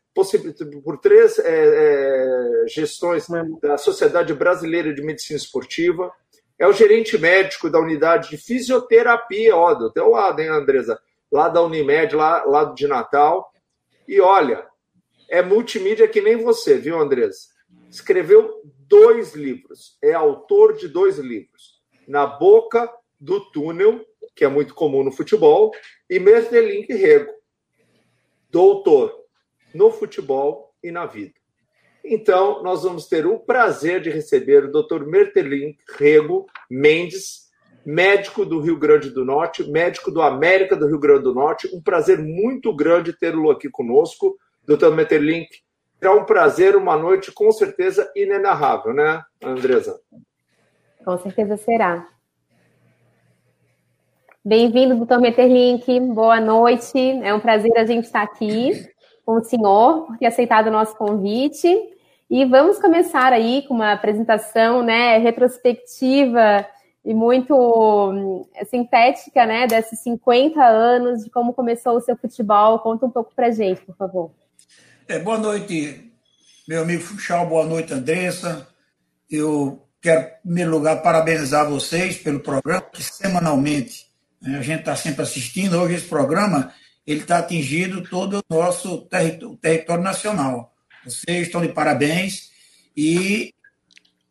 por 0.83 0.99
três 0.99 1.38
é, 1.40 1.44
é, 1.44 2.68
gestões 2.68 3.26
da 3.61 3.76
Sociedade 3.76 4.33
Brasileira 4.33 4.94
de 4.94 5.02
Medicina 5.02 5.37
Esportiva. 5.37 6.12
É 6.56 6.66
o 6.68 6.73
gerente 6.73 7.18
médico 7.18 7.68
da 7.68 7.80
unidade 7.80 8.30
de 8.30 8.37
fisioterapia, 8.37 9.56
ó, 9.56 9.75
do 9.75 9.90
teu 9.90 10.11
lado, 10.11 10.40
hein, 10.40 10.49
Andresa? 10.49 11.00
Lá 11.33 11.49
da 11.49 11.61
Unimed, 11.61 12.14
lá, 12.14 12.44
lá 12.44 12.64
de 12.64 12.87
Natal. 12.87 13.52
E 14.06 14.21
olha, 14.21 14.64
é 15.28 15.42
multimídia 15.42 16.06
que 16.06 16.21
nem 16.21 16.37
você, 16.37 16.78
viu, 16.78 17.00
Andresa? 17.00 17.49
Escreveu 17.90 18.62
dois 18.87 19.35
livros, 19.35 19.99
é 20.00 20.12
autor 20.12 20.75
de 20.75 20.87
dois 20.87 21.18
livros. 21.18 21.83
Na 22.06 22.25
Boca 22.25 22.88
do 23.18 23.40
Túnel, 23.50 24.04
que 24.37 24.44
é 24.44 24.49
muito 24.49 24.75
comum 24.75 25.02
no 25.02 25.11
futebol, 25.11 25.73
e 26.09 26.21
Mertelink 26.21 26.92
Rego, 26.92 27.33
doutor 28.50 29.24
no 29.75 29.90
futebol 29.90 30.73
e 30.83 30.90
na 30.90 31.04
vida. 31.04 31.35
Então, 32.04 32.62
nós 32.62 32.83
vamos 32.83 33.07
ter 33.07 33.26
o 33.26 33.38
prazer 33.38 34.00
de 34.00 34.11
receber 34.11 34.64
o 34.64 34.71
Dr. 34.71 35.07
Mertelink 35.07 35.78
Rego 35.99 36.47
Mendes, 36.71 37.45
médico 37.85 38.45
do 38.45 38.61
Rio 38.61 38.78
Grande 38.78 39.11
do 39.11 39.25
Norte, 39.25 39.69
médico 39.71 40.11
do 40.11 40.21
América 40.21 40.76
do 40.76 40.87
Rio 40.87 40.99
Grande 40.99 41.25
do 41.25 41.35
Norte. 41.35 41.75
Um 41.75 41.83
prazer 41.83 42.19
muito 42.19 42.75
grande 42.76 43.19
tê-lo 43.19 43.50
aqui 43.50 43.71
conosco, 43.71 44.37
Dr. 44.66 44.90
Mertelink. 44.90 45.49
É 46.00 46.11
um 46.11 46.25
prazer, 46.25 46.76
uma 46.76 46.97
noite 46.97 47.33
com 47.33 47.50
certeza 47.50 48.11
inenarrável, 48.14 48.93
né, 48.93 49.23
Andresa? 49.43 49.99
Com 51.02 51.16
certeza 51.19 51.57
será. 51.57 52.07
Bem-vindo, 54.45 54.95
doutor 54.95 55.23
Meterlink. 55.23 56.00
Boa 56.00 56.38
noite. 56.38 56.99
É 57.23 57.33
um 57.33 57.40
prazer 57.40 57.73
a 57.78 57.87
gente 57.87 58.04
estar 58.04 58.21
aqui 58.21 58.94
com 59.25 59.38
o 59.38 59.45
senhor 59.45 60.07
por 60.07 60.19
ter 60.19 60.26
aceitado 60.26 60.69
o 60.69 60.73
nosso 60.73 60.97
convite. 60.97 61.69
E 62.31 62.45
vamos 62.45 62.78
começar 62.78 63.33
aí 63.33 63.62
com 63.66 63.75
uma 63.75 63.93
apresentação 63.93 64.83
né, 64.83 65.19
retrospectiva 65.19 66.66
e 67.04 67.12
muito 67.12 67.54
hum, 67.54 68.47
sintética 68.71 69.45
né, 69.45 69.66
desses 69.66 70.00
50 70.00 70.62
anos, 70.64 71.25
de 71.25 71.31
como 71.31 71.52
começou 71.52 71.97
o 71.97 72.00
seu 72.00 72.16
futebol. 72.16 72.78
Conta 72.78 73.07
um 73.07 73.11
pouco 73.11 73.33
para 73.35 73.50
gente, 73.50 73.83
por 73.83 73.95
favor. 73.97 74.31
É, 75.07 75.19
boa 75.19 75.37
noite, 75.37 76.11
meu 76.66 76.83
amigo 76.83 77.02
Fuxal, 77.02 77.47
boa 77.47 77.66
noite, 77.66 77.93
Andressa. 77.93 78.66
Eu 79.31 79.83
quero, 80.00 80.23
em 80.23 80.43
primeiro 80.43 80.71
lugar, 80.71 81.02
parabenizar 81.02 81.69
vocês 81.69 82.16
pelo 82.16 82.40
programa, 82.40 82.81
que 82.81 83.02
semanalmente 83.02 84.07
né, 84.40 84.59
a 84.59 84.62
gente 84.62 84.81
está 84.81 84.97
sempre 84.97 85.23
assistindo. 85.23 85.78
Hoje 85.78 85.97
esse 85.97 86.09
programa 86.09 86.73
ele 87.06 87.20
está 87.20 87.38
atingindo 87.38 88.02
todo 88.02 88.38
o 88.49 88.54
nosso 88.54 89.02
território, 89.02 89.56
território 89.56 90.02
nacional. 90.02 90.75
Vocês 91.04 91.46
estão 91.46 91.61
de 91.61 91.68
parabéns 91.68 92.50
e, 92.96 93.52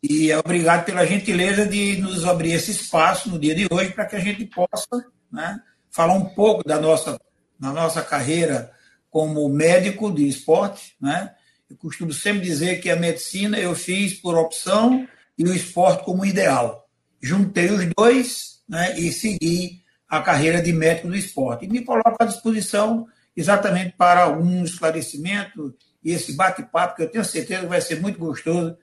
e 0.02 0.32
é 0.32 0.38
obrigado 0.38 0.86
pela 0.86 1.06
gentileza 1.06 1.66
de 1.66 1.98
nos 1.98 2.26
abrir 2.26 2.54
esse 2.54 2.72
espaço 2.72 3.30
no 3.30 3.38
dia 3.38 3.54
de 3.54 3.68
hoje 3.72 3.92
para 3.92 4.06
que 4.06 4.16
a 4.16 4.20
gente 4.20 4.46
possa 4.46 5.06
né, 5.32 5.60
falar 5.92 6.14
um 6.14 6.26
pouco 6.26 6.68
da 6.68 6.80
nossa, 6.80 7.20
da 7.60 7.72
nossa 7.72 8.02
carreira 8.02 8.72
como 9.10 9.48
médico 9.48 10.12
de 10.12 10.28
esporte, 10.28 10.96
né? 11.00 11.36
Eu 11.70 11.78
costumo 11.78 12.12
sempre 12.12 12.42
dizer 12.42 12.82
que 12.82 12.90
a 12.90 12.96
medicina 12.96 13.58
eu 13.58 13.76
fiz 13.76 14.16
por 14.16 14.36
opção 14.36 15.08
e 15.38 15.44
o 15.44 15.54
esporte 15.54 16.04
como 16.04 16.26
ideal. 16.26 16.88
Juntei 17.22 17.70
os 17.72 17.86
dois 17.96 18.62
né, 18.68 19.00
e 19.00 19.12
segui 19.12 19.83
a 20.10 20.22
carreira 20.22 20.62
de 20.62 20.72
médico 20.72 21.08
do 21.08 21.16
esporte. 21.16 21.66
E 21.66 21.70
me 21.70 21.84
coloco 21.84 22.16
à 22.20 22.26
disposição 22.26 23.08
exatamente 23.36 23.96
para 23.98 24.30
um 24.30 24.64
esclarecimento 24.64 25.74
e 26.04 26.12
esse 26.12 26.36
bate-papo 26.36 26.96
que 26.96 27.04
eu 27.04 27.10
tenho 27.10 27.24
certeza 27.24 27.62
que 27.62 27.68
vai 27.68 27.82
ser 27.82 28.00
muito 28.00 28.20
gostoso 28.20 28.78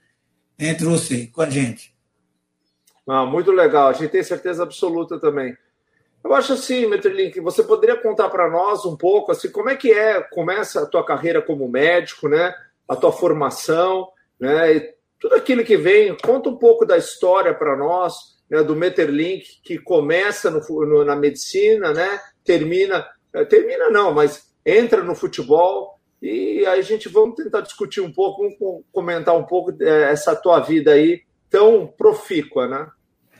entre 0.58 0.84
você, 0.84 1.26
com 1.26 1.42
a 1.42 1.50
gente. 1.50 1.94
Ah, 3.06 3.24
muito 3.24 3.50
legal, 3.50 3.88
a 3.88 3.92
gente 3.92 4.10
tem 4.10 4.22
certeza 4.22 4.62
absoluta 4.62 5.18
também. 5.18 5.56
Eu 6.22 6.34
acho 6.34 6.52
assim, 6.52 6.86
Metrolink, 6.86 7.40
você 7.40 7.62
poderia 7.62 7.96
contar 7.96 8.28
para 8.28 8.48
nós 8.50 8.84
um 8.84 8.96
pouco 8.96 9.32
assim, 9.32 9.50
como 9.50 9.70
é 9.70 9.76
que 9.76 9.90
é, 9.90 10.20
começa 10.20 10.82
a 10.82 10.86
tua 10.86 11.04
carreira 11.04 11.40
como 11.40 11.68
médico, 11.68 12.28
né? 12.28 12.54
A 12.86 12.94
tua 12.94 13.10
formação, 13.10 14.08
né? 14.38 14.76
E 14.76 14.94
tudo 15.18 15.34
aquilo 15.34 15.64
que 15.64 15.76
vem, 15.76 16.16
conta 16.18 16.50
um 16.50 16.56
pouco 16.56 16.84
da 16.84 16.98
história 16.98 17.54
para 17.54 17.74
nós, 17.76 18.36
né, 18.50 18.62
do 18.62 18.74
Meterlink, 18.74 19.60
que 19.62 19.78
começa 19.78 20.50
no, 20.50 20.60
no, 20.84 21.04
na 21.04 21.14
medicina, 21.14 21.92
né? 21.92 22.20
Termina, 22.44 23.06
eh, 23.32 23.44
termina 23.44 23.88
não, 23.90 24.12
mas 24.12 24.50
entra 24.66 25.02
no 25.02 25.14
futebol 25.14 26.00
e 26.20 26.66
aí 26.66 26.80
a 26.80 26.82
gente 26.82 27.08
vamos 27.08 27.36
tentar 27.36 27.60
discutir 27.60 28.00
um 28.00 28.12
pouco, 28.12 28.42
vamos 28.42 28.84
comentar 28.92 29.36
um 29.36 29.44
pouco 29.44 29.72
eh, 29.80 30.10
essa 30.10 30.34
tua 30.34 30.60
vida 30.60 30.92
aí 30.92 31.22
tão 31.48 31.86
profícua, 31.86 32.66
né? 32.68 32.88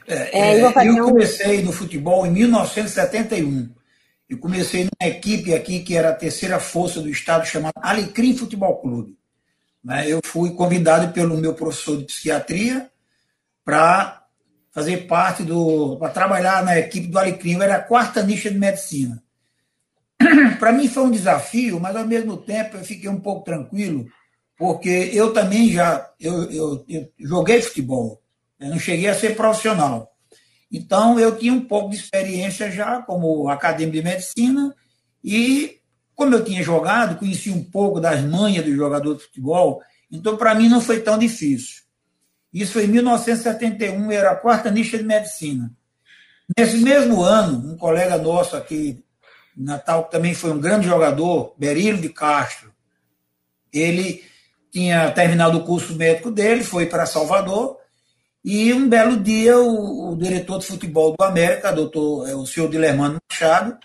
É, 0.07 0.57
é, 0.57 0.88
eu 0.88 1.05
comecei 1.05 1.62
no 1.62 1.73
futebol 1.73 2.26
em 2.26 2.31
1971. 2.31 3.71
Eu 4.29 4.38
comecei 4.38 4.85
numa 4.85 5.09
equipe 5.09 5.55
aqui 5.55 5.81
que 5.81 5.97
era 5.97 6.11
a 6.11 6.14
terceira 6.14 6.59
força 6.59 7.00
do 7.00 7.09
estado, 7.09 7.45
chamada 7.47 7.75
Alecrim 7.81 8.37
Futebol 8.37 8.81
Clube. 8.81 9.17
Né, 9.83 10.09
eu 10.09 10.21
fui 10.23 10.50
convidado 10.50 11.12
pelo 11.12 11.38
meu 11.38 11.55
professor 11.55 11.97
de 11.97 12.05
psiquiatria 12.05 12.90
para 13.64 14.20
fazer 14.73 15.07
parte 15.07 15.43
do. 15.43 15.97
para 15.99 16.12
trabalhar 16.12 16.65
na 16.65 16.79
equipe 16.79 17.07
do 17.07 17.19
Alecrim. 17.19 17.55
Eu 17.55 17.62
era 17.62 17.77
a 17.77 17.83
quarta 17.83 18.23
nicha 18.23 18.50
de 18.50 18.59
medicina. 18.59 19.23
para 20.59 20.73
mim 20.73 20.89
foi 20.89 21.05
um 21.05 21.11
desafio, 21.11 21.81
mas 21.81 21.97
ao 21.97 22.07
mesmo 22.07 22.37
tempo 22.37 22.77
eu 22.77 22.85
fiquei 22.85 23.09
um 23.09 23.21
pouco 23.21 23.45
tranquilo, 23.45 24.07
porque 24.57 25.11
eu 25.12 25.33
também 25.33 25.71
já 25.71 26.11
eu, 26.21 26.50
eu, 26.50 26.85
eu 26.89 27.09
joguei 27.19 27.61
futebol. 27.62 28.23
Eu 28.59 28.69
não 28.69 28.79
cheguei 28.79 29.09
a 29.09 29.15
ser 29.15 29.35
profissional. 29.35 30.11
Então, 30.71 31.19
eu 31.19 31.37
tinha 31.37 31.53
um 31.53 31.62
pouco 31.65 31.91
de 31.91 31.97
experiência 31.97 32.71
já 32.71 33.03
como 33.03 33.49
acadêmico 33.49 33.97
de 33.97 34.03
medicina 34.05 34.75
e, 35.25 35.79
como 36.15 36.35
eu 36.35 36.45
tinha 36.45 36.62
jogado, 36.62 37.19
conhecia 37.19 37.53
um 37.53 37.65
pouco 37.65 37.99
das 37.99 38.23
manhas 38.23 38.65
do 38.65 38.77
jogador 38.77 39.17
de 39.17 39.25
futebol, 39.25 39.83
então, 40.11 40.37
para 40.37 40.55
mim, 40.55 40.69
não 40.69 40.81
foi 40.81 41.00
tão 41.00 41.17
difícil. 41.17 41.80
Isso 42.52 42.73
foi 42.73 42.85
em 42.85 42.88
1971, 42.88 44.11
era 44.11 44.33
a 44.33 44.37
quarta 44.37 44.71
nicha 44.71 44.99
de 44.99 45.04
medicina. 45.04 45.71
Nesse 46.57 46.78
mesmo 46.78 47.23
ano, 47.23 47.73
um 47.73 47.76
colega 47.76 48.19
nosso 48.19 48.57
aqui 48.57 49.04
Natal, 49.57 50.04
que 50.04 50.11
também 50.11 50.35
foi 50.35 50.50
um 50.50 50.61
grande 50.61 50.87
jogador, 50.87 51.54
Berílio 51.57 52.00
de 52.00 52.09
Castro, 52.09 52.73
ele 53.73 54.25
tinha 54.73 55.11
terminado 55.11 55.59
o 55.59 55.64
curso 55.64 55.95
médico 55.95 56.30
dele, 56.30 56.64
foi 56.64 56.87
para 56.87 57.07
Salvador 57.07 57.78
e 58.45 58.73
um 58.73 58.88
belo 58.88 59.19
dia, 59.19 59.59
o, 59.59 60.12
o 60.12 60.16
diretor 60.16 60.59
de 60.59 60.66
futebol 60.66 61.14
do 61.16 61.25
América, 61.25 61.73
doutor, 61.73 62.28
é, 62.28 62.35
o 62.35 62.47
senhor 62.47 62.71
Dilermano 62.71 63.21
Machado, 63.30 63.78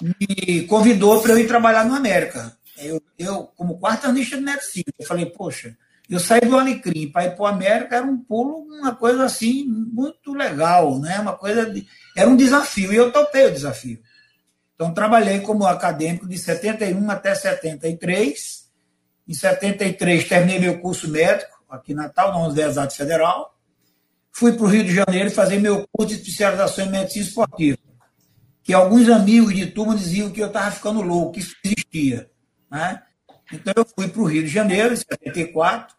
me 0.00 0.62
convidou 0.62 1.20
para 1.20 1.32
eu 1.32 1.38
ir 1.38 1.46
trabalhar 1.46 1.84
no 1.84 1.94
América. 1.94 2.56
Eu, 2.78 3.02
eu 3.18 3.50
como 3.56 3.78
quartanista 3.78 4.36
de 4.36 4.42
medicina, 4.42 4.86
eu 4.98 5.06
falei, 5.06 5.26
poxa, 5.26 5.76
eu 6.08 6.20
saí 6.20 6.40
do 6.40 6.58
Alecrim 6.58 7.10
para 7.10 7.26
ir 7.26 7.34
para 7.34 7.42
o 7.42 7.46
América 7.46 7.96
era 7.96 8.06
um 8.06 8.18
pulo, 8.18 8.58
uma 8.58 8.94
coisa 8.94 9.24
assim, 9.24 9.64
muito 9.66 10.32
legal, 10.32 10.98
né? 11.00 11.18
Uma 11.20 11.36
coisa 11.36 11.68
de, 11.68 11.86
era 12.16 12.28
um 12.28 12.36
desafio, 12.36 12.92
e 12.92 12.96
eu 12.96 13.10
topei 13.10 13.46
o 13.46 13.52
desafio. 13.52 14.00
Então, 14.74 14.92
trabalhei 14.92 15.40
como 15.40 15.66
acadêmico 15.66 16.28
de 16.28 16.38
71 16.38 17.10
até 17.10 17.34
73. 17.34 18.66
Em 19.26 19.34
73, 19.34 20.28
terminei 20.28 20.58
meu 20.60 20.78
curso 20.80 21.08
médico 21.08 21.56
aqui 21.68 21.92
em 21.92 21.96
Natal, 21.96 22.30
na 22.30 22.44
Universidade 22.44 22.96
Federal 22.96 23.56
fui 24.36 24.52
para 24.52 24.64
o 24.64 24.68
Rio 24.68 24.84
de 24.84 24.94
Janeiro 24.94 25.30
fazer 25.30 25.58
meu 25.58 25.88
curso 25.90 26.14
de 26.14 26.20
especialização 26.20 26.84
em 26.84 26.90
medicina 26.90 27.24
esportiva. 27.24 27.78
Que 28.62 28.74
alguns 28.74 29.08
amigos 29.08 29.54
de 29.54 29.64
turma 29.64 29.96
diziam 29.96 30.30
que 30.30 30.42
eu 30.42 30.48
estava 30.48 30.70
ficando 30.70 31.00
louco, 31.00 31.32
que 31.32 31.40
isso 31.40 31.56
existia. 31.64 32.30
Né? 32.70 33.02
Então 33.52 33.72
eu 33.76 33.84
fui 33.84 34.08
para 34.08 34.20
o 34.20 34.24
Rio 34.24 34.42
de 34.42 34.48
Janeiro, 34.48 34.92
em 34.92 34.96
74, 34.96 35.94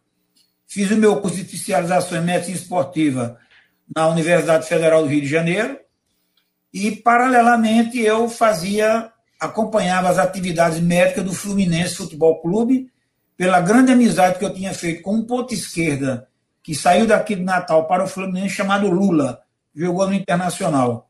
fiz 0.67 0.91
o 0.91 0.97
meu 0.97 1.21
curso 1.21 1.37
de 1.37 1.43
especialização 1.43 2.17
em 2.17 2.25
medicina 2.25 2.57
esportiva 2.57 3.37
na 3.95 4.07
Universidade 4.07 4.67
Federal 4.67 5.03
do 5.03 5.09
Rio 5.09 5.21
de 5.21 5.27
Janeiro, 5.27 5.79
e, 6.73 6.91
paralelamente, 6.91 7.99
eu 7.99 8.29
fazia, 8.29 9.11
acompanhava 9.39 10.09
as 10.09 10.17
atividades 10.17 10.79
médicas 10.79 11.23
do 11.23 11.33
Fluminense 11.33 11.95
Futebol 11.95 12.41
Clube, 12.41 12.91
pela 13.37 13.61
grande 13.61 13.91
amizade 13.91 14.37
que 14.37 14.45
eu 14.45 14.53
tinha 14.53 14.73
feito 14.73 15.01
com 15.01 15.15
um 15.15 15.25
ponto 15.25 15.53
esquerda 15.53 16.27
que 16.61 16.75
saiu 16.75 17.07
daqui 17.07 17.35
de 17.35 17.43
Natal 17.43 17.87
para 17.87 18.03
o 18.03 18.07
Fluminense, 18.07 18.55
chamado 18.55 18.89
Lula, 18.89 19.41
jogou 19.73 20.05
no 20.05 20.13
Internacional. 20.13 21.09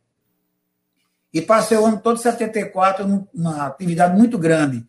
E 1.33 1.41
passei 1.41 1.77
o 1.77 1.85
ano 1.85 1.99
todo 1.99 2.17
74 2.17 3.27
numa 3.33 3.65
atividade 3.65 4.15
muito 4.15 4.37
grande, 4.37 4.85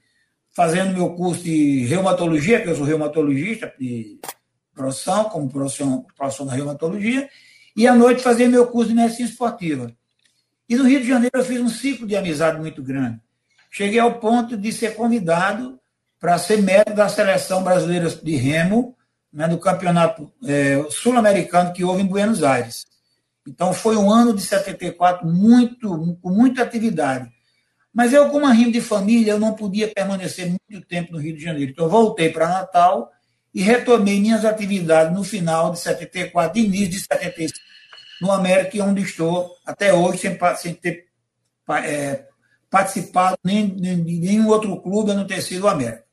fazendo 0.59 0.93
meu 0.93 1.11
curso 1.11 1.45
de 1.45 1.85
reumatologia, 1.85 2.61
que 2.61 2.69
eu 2.69 2.75
sou 2.75 2.85
reumatologista 2.85 3.73
de 3.79 4.19
profissão, 4.75 5.23
como 5.27 5.49
profissão, 5.49 6.05
profissão 6.17 6.47
da 6.47 6.53
reumatologia, 6.53 7.31
e 7.77 7.87
à 7.87 7.95
noite 7.95 8.25
fazia 8.25 8.49
meu 8.49 8.67
curso 8.67 8.89
de 8.89 8.97
medicina 8.97 9.29
esportiva. 9.29 9.93
E 10.69 10.75
no 10.75 10.83
Rio 10.83 11.01
de 11.01 11.07
Janeiro 11.07 11.39
eu 11.39 11.45
fiz 11.45 11.61
um 11.61 11.69
ciclo 11.69 12.09
de 12.09 12.17
amizade 12.17 12.59
muito 12.59 12.83
grande. 12.83 13.21
Cheguei 13.71 14.01
ao 14.01 14.19
ponto 14.19 14.57
de 14.57 14.73
ser 14.73 14.97
convidado 14.97 15.79
para 16.19 16.37
ser 16.39 16.61
médico 16.61 16.97
da 16.97 17.09
seleção 17.09 17.63
brasileira 17.63 18.11
de 18.11 18.35
remo, 18.35 18.97
né, 19.33 19.47
do 19.47 19.59
campeonato 19.59 20.29
é, 20.45 20.85
sul-americano 20.91 21.73
que 21.73 21.85
houve 21.85 22.03
em 22.03 22.07
Buenos 22.07 22.43
Aires. 22.43 22.85
Então 23.47 23.73
foi 23.73 23.97
um 23.97 24.11
ano 24.11 24.35
de 24.35 24.43
74 24.43 25.25
muito, 25.25 26.19
com 26.21 26.31
muita 26.31 26.65
atividade. 26.65 27.31
Mas 27.99 28.13
eu, 28.13 28.31
como 28.31 28.47
rimo 28.47 28.71
de 28.71 28.81
família, 28.81 29.33
eu 29.33 29.41
não 29.41 29.57
podia 29.57 29.93
permanecer 29.93 30.47
muito 30.47 30.87
tempo 30.87 31.11
no 31.11 31.19
Rio 31.19 31.35
de 31.35 31.43
Janeiro. 31.43 31.73
Então 31.73 31.89
voltei 31.89 32.31
para 32.31 32.47
Natal 32.47 33.11
e 33.53 33.61
retomei 33.61 34.21
minhas 34.21 34.45
atividades 34.45 35.13
no 35.13 35.25
final 35.25 35.73
de 35.73 35.81
74 35.81 36.61
início 36.61 36.91
de 36.91 37.01
75 37.01 37.59
no 38.23 38.31
América, 38.31 38.85
onde 38.85 39.03
estou 39.03 39.51
até 39.67 39.93
hoje, 39.93 40.19
sem, 40.19 40.39
sem 40.59 40.75
ter 40.75 41.09
é, 41.83 42.25
participado 42.71 43.37
nem 43.45 43.67
de 43.69 43.97
nenhum 43.97 44.47
outro 44.47 44.81
clube 44.81 45.11
a 45.11 45.15
não 45.15 45.27
ter 45.27 45.43
sido 45.43 45.65
o 45.65 45.69
América. 45.69 46.05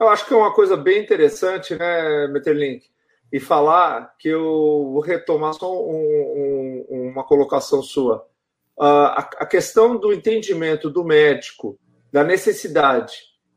Eu 0.00 0.08
acho 0.08 0.26
que 0.26 0.34
é 0.34 0.36
uma 0.36 0.52
coisa 0.52 0.76
bem 0.76 1.00
interessante, 1.00 1.76
né, 1.76 2.26
Meterlink? 2.26 2.86
E 3.32 3.38
falar 3.38 4.16
que 4.18 4.30
eu 4.30 4.42
vou 4.42 5.00
retomar 5.00 5.54
só 5.54 5.72
um, 5.72 6.84
um, 6.90 7.08
uma 7.12 7.22
colocação 7.22 7.80
sua. 7.84 8.33
Uh, 8.76 8.84
a, 8.84 9.30
a 9.38 9.46
questão 9.46 9.96
do 9.96 10.12
entendimento 10.12 10.90
do 10.90 11.04
médico, 11.04 11.78
da 12.12 12.24
necessidade 12.24 13.12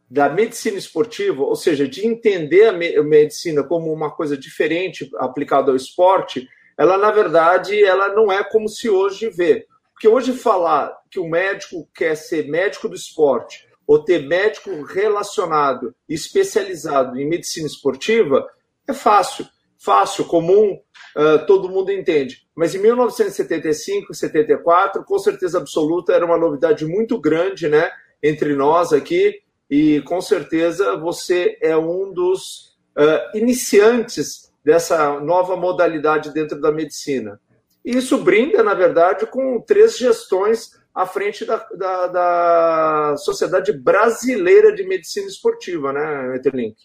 da 0.10 0.30
medicina 0.30 0.78
esportiva, 0.78 1.44
ou 1.44 1.56
seja, 1.56 1.88
de 1.88 2.08
entender 2.08 2.68
a 2.68 3.04
medicina 3.04 3.62
como 3.64 3.92
uma 3.92 4.10
coisa 4.10 4.38
diferente 4.38 5.10
aplicada 5.18 5.70
ao 5.70 5.76
esporte, 5.76 6.48
ela 6.78 6.98
na 6.98 7.12
verdade 7.12 7.84
ela 7.84 8.14
não 8.14 8.32
é 8.32 8.44
como 8.44 8.70
se 8.70 8.90
hoje 8.90 9.30
vê. 9.30 9.66
Porque 9.94 10.08
hoje 10.08 10.32
falar 10.32 10.96
que 11.10 11.20
o 11.20 11.28
médico 11.28 11.90
quer 11.94 12.16
ser 12.16 12.48
médico 12.48 12.88
do 12.88 12.96
esporte 12.96 13.68
ou 13.86 14.04
ter 14.04 14.26
médico 14.28 14.84
relacionado, 14.84 15.94
especializado 16.08 17.20
em 17.20 17.28
medicina 17.28 17.68
esportiva, 17.68 18.48
é 18.88 18.94
fácil, 18.94 19.46
fácil, 19.80 20.26
comum, 20.26 20.80
uh, 21.16 21.46
todo 21.46 21.70
mundo 21.70 21.92
entende. 21.92 22.48
Mas 22.56 22.74
em 22.74 22.80
1975, 22.80 24.14
74, 24.14 25.04
com 25.04 25.20
certeza 25.20 25.58
absoluta, 25.58 26.14
era 26.14 26.26
uma 26.26 26.38
novidade 26.38 26.86
muito 26.86 27.20
grande, 27.20 27.70
né, 27.70 27.90
entre 28.22 28.56
nós 28.56 28.92
aqui 28.92 29.42
e 29.70 30.02
com 30.02 30.22
certeza 30.22 30.96
você 30.98 31.58
é 31.62 31.76
um 31.76 32.12
dos 32.12 32.78
uh, 32.98 33.38
iniciantes 33.38 34.52
dessa 34.64 35.20
nova 35.20 35.56
modalidade 35.56 36.34
dentro 36.34 36.60
da 36.60 36.72
medicina. 36.72 37.40
E 37.84 37.96
isso 37.98 38.18
brinda, 38.18 38.63
na 38.63 38.74
verdade, 38.74 39.26
com 39.26 39.62
três 39.62 39.98
gestões 39.98 40.72
à 40.94 41.06
frente 41.06 41.46
da, 41.46 41.58
da, 41.76 42.08
da 42.08 43.18
Sociedade 43.18 43.72
Brasileira 43.72 44.74
de 44.74 44.84
Medicina 44.84 45.28
Esportiva, 45.28 45.94
né, 45.94 46.36
Eterlink? 46.36 46.76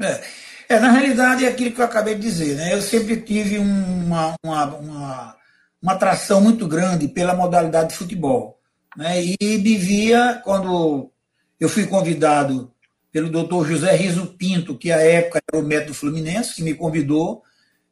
É. 0.00 0.22
é, 0.68 0.78
na 0.78 0.90
realidade 0.90 1.44
é 1.44 1.48
aquilo 1.48 1.72
que 1.72 1.80
eu 1.80 1.84
acabei 1.84 2.14
de 2.14 2.20
dizer, 2.20 2.54
né? 2.56 2.74
Eu 2.74 2.82
sempre 2.82 3.16
tive 3.22 3.58
uma, 3.58 4.34
uma, 4.44 4.64
uma, 4.76 5.36
uma 5.80 5.92
atração 5.92 6.40
muito 6.40 6.66
grande 6.66 7.08
pela 7.08 7.34
modalidade 7.34 7.90
de 7.90 7.96
futebol. 7.96 8.60
Né? 8.96 9.22
E 9.40 9.58
me 9.58 9.76
via, 9.78 10.40
quando 10.44 11.10
eu 11.58 11.68
fui 11.68 11.86
convidado 11.86 12.72
pelo 13.10 13.30
doutor 13.30 13.66
José 13.66 13.94
Riso 13.96 14.26
Pinto, 14.38 14.76
que 14.76 14.92
à 14.92 15.00
época 15.00 15.40
era 15.50 15.62
o 15.62 15.66
médico 15.66 15.94
fluminense, 15.94 16.54
que 16.54 16.62
me 16.62 16.74
convidou 16.74 17.42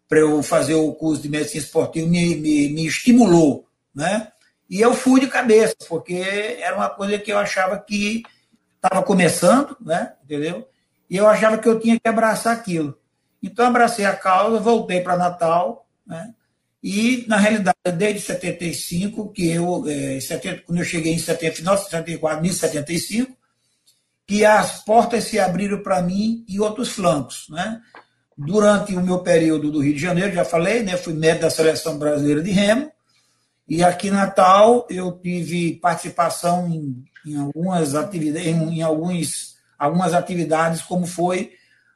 para 0.08 0.20
eu 0.20 0.42
fazer 0.42 0.74
o 0.74 0.92
curso 0.92 1.22
de 1.22 1.28
medicina 1.28 1.64
esportiva, 1.64 2.06
me, 2.06 2.36
me, 2.36 2.68
me 2.68 2.86
estimulou, 2.86 3.66
né? 3.94 4.28
E 4.68 4.80
eu 4.80 4.92
fui 4.94 5.20
de 5.20 5.28
cabeça, 5.28 5.76
porque 5.88 6.14
era 6.60 6.76
uma 6.76 6.90
coisa 6.90 7.18
que 7.18 7.32
eu 7.32 7.38
achava 7.38 7.78
que 7.78 8.22
estava 8.74 9.02
começando, 9.02 9.76
né? 9.80 10.12
Entendeu? 10.24 10.68
E 11.08 11.16
eu 11.16 11.26
achava 11.26 11.58
que 11.58 11.68
eu 11.68 11.78
tinha 11.78 11.98
que 11.98 12.08
abraçar 12.08 12.54
aquilo. 12.54 12.98
Então, 13.42 13.66
abracei 13.66 14.04
a 14.04 14.16
causa, 14.16 14.58
voltei 14.58 15.00
para 15.00 15.16
Natal, 15.16 15.86
né? 16.06 16.34
E, 16.82 17.24
na 17.26 17.36
realidade, 17.36 17.76
desde 17.96 18.20
75, 18.20 19.32
que 19.32 19.50
eu, 19.50 19.84
é, 19.88 20.20
70, 20.20 20.62
quando 20.62 20.78
eu 20.78 20.84
cheguei 20.84 21.12
em 21.12 21.18
70, 21.18 21.56
final 21.56 21.74
de 21.74 21.82
74, 21.84 22.38
início 22.38 22.60
de 22.60 22.66
75, 22.68 23.36
que 24.26 24.44
as 24.44 24.84
portas 24.84 25.24
se 25.24 25.38
abriram 25.38 25.82
para 25.82 26.02
mim 26.02 26.44
e 26.48 26.60
outros 26.60 26.90
flancos. 26.90 27.46
Né? 27.48 27.80
Durante 28.36 28.94
o 28.94 29.02
meu 29.02 29.20
período 29.20 29.70
do 29.70 29.80
Rio 29.80 29.94
de 29.94 30.00
Janeiro, 30.00 30.32
já 30.32 30.44
falei, 30.44 30.82
né, 30.82 30.96
fui 30.96 31.14
médico 31.14 31.42
da 31.42 31.50
Seleção 31.50 31.98
Brasileira 31.98 32.42
de 32.42 32.50
Remo, 32.50 32.92
e 33.68 33.82
aqui 33.82 34.08
em 34.08 34.12
Natal 34.12 34.86
eu 34.88 35.10
tive 35.10 35.74
participação 35.76 36.68
em, 36.68 37.04
em 37.26 37.36
algumas 37.36 37.96
atividades, 37.96 38.46
em, 38.46 38.78
em 38.78 38.82
alguns, 38.82 39.55
algumas 39.78 40.14
atividades, 40.14 40.82
como 40.82 41.06
foi 41.06 41.52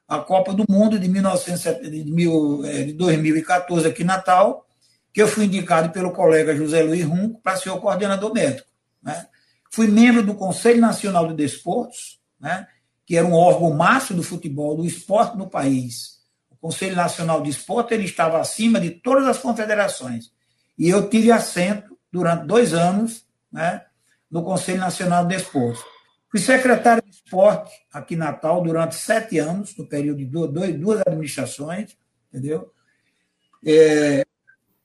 a 0.06 0.18
Copa 0.18 0.52
do 0.52 0.64
Mundo 0.68 0.98
de, 0.98 1.08
1970, 1.08 1.88
de, 1.88 2.04
mil, 2.04 2.64
é, 2.64 2.82
de 2.82 2.92
2014 2.94 3.86
aqui 3.86 4.02
em 4.02 4.06
Natal, 4.06 4.66
que 5.12 5.22
eu 5.22 5.28
fui 5.28 5.44
indicado 5.44 5.90
pelo 5.90 6.10
colega 6.10 6.54
José 6.54 6.82
Luiz 6.82 7.04
Runco 7.04 7.40
para 7.40 7.56
ser 7.56 7.70
o 7.70 7.80
coordenador 7.80 8.32
médico. 8.32 8.68
Né? 9.02 9.26
Fui 9.70 9.86
membro 9.86 10.22
do 10.22 10.34
Conselho 10.34 10.80
Nacional 10.80 11.28
de 11.28 11.34
Desportos, 11.34 12.18
né, 12.40 12.66
que 13.06 13.16
era 13.16 13.26
um 13.26 13.34
órgão 13.34 13.72
máximo 13.72 14.18
do 14.18 14.22
futebol, 14.24 14.76
do 14.76 14.84
esporte 14.84 15.36
no 15.36 15.48
país. 15.48 16.18
O 16.50 16.56
Conselho 16.56 16.96
Nacional 16.96 17.40
de 17.40 17.50
Esporte 17.50 17.94
ele 17.94 18.04
estava 18.04 18.40
acima 18.40 18.80
de 18.80 18.90
todas 18.90 19.26
as 19.26 19.38
confederações. 19.38 20.32
E 20.76 20.88
eu 20.88 21.08
tive 21.08 21.30
assento 21.30 21.96
durante 22.12 22.46
dois 22.46 22.74
anos 22.74 23.24
né, 23.52 23.82
no 24.30 24.42
Conselho 24.42 24.80
Nacional 24.80 25.24
de 25.24 25.36
Esporte. 25.36 25.82
Fui 26.30 26.40
secretário 26.40 26.99
esporte 27.30 27.72
aqui 27.92 28.14
em 28.14 28.18
Natal 28.18 28.60
durante 28.60 28.96
sete 28.96 29.38
anos, 29.38 29.76
no 29.76 29.86
período 29.86 30.18
de 30.18 30.24
dois, 30.26 30.74
duas 30.76 31.00
administrações, 31.06 31.96
entendeu? 32.28 32.72
É, 33.64 34.26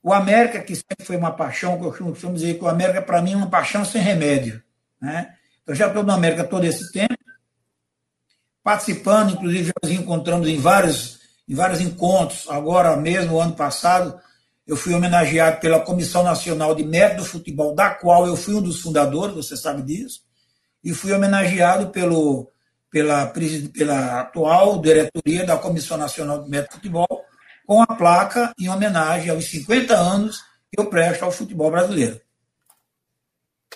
o 0.03 0.13
América, 0.13 0.61
que 0.61 0.75
sempre 0.75 1.03
foi 1.03 1.17
uma 1.17 1.31
paixão, 1.31 1.79
que 1.79 1.85
eu 1.85 1.91
costumo 1.91 2.35
dizer 2.35 2.59
que 2.59 2.63
o 2.63 2.67
América, 2.67 3.01
para 3.01 3.21
mim, 3.21 3.33
é 3.33 3.37
uma 3.37 3.49
paixão 3.49 3.83
sem 3.83 4.01
remédio. 4.01 4.61
Né? 5.01 5.33
Eu 5.65 5.73
já 5.73 5.87
estou 5.87 6.03
no 6.03 6.11
América 6.11 6.43
todo 6.43 6.63
esse 6.63 6.91
tempo, 6.91 7.15
participando, 8.63 9.33
inclusive 9.33 9.65
já 9.65 9.73
nos 9.81 9.91
encontramos 9.91 10.47
em 10.47 10.59
vários, 10.59 11.19
em 11.49 11.55
vários 11.55 11.81
encontros. 11.81 12.47
Agora 12.49 12.95
mesmo, 12.95 13.39
ano 13.39 13.55
passado, 13.55 14.19
eu 14.67 14.75
fui 14.75 14.93
homenageado 14.93 15.59
pela 15.59 15.79
Comissão 15.79 16.23
Nacional 16.23 16.75
de 16.75 16.83
Mérito 16.83 17.21
do 17.21 17.25
Futebol, 17.25 17.73
da 17.73 17.89
qual 17.89 18.27
eu 18.27 18.35
fui 18.35 18.53
um 18.53 18.61
dos 18.61 18.81
fundadores, 18.81 19.35
você 19.35 19.57
sabe 19.57 19.81
disso, 19.81 20.25
e 20.85 20.93
fui 20.93 21.11
homenageado 21.11 21.89
pelo, 21.89 22.51
pela, 22.91 23.33
pela 23.73 24.21
atual 24.21 24.79
diretoria 24.79 25.43
da 25.43 25.57
Comissão 25.57 25.97
Nacional 25.97 26.43
de 26.43 26.49
Mérito 26.49 26.69
do 26.69 26.75
Futebol, 26.75 27.25
com 27.65 27.81
a 27.81 27.87
placa 27.87 28.53
em 28.59 28.69
homenagem 28.69 29.31
aos 29.31 29.45
50 29.45 29.95
anos 29.95 30.43
que 30.71 30.79
eu 30.79 30.85
presto 30.85 31.25
ao 31.25 31.31
futebol 31.31 31.71
brasileiro. 31.71 32.21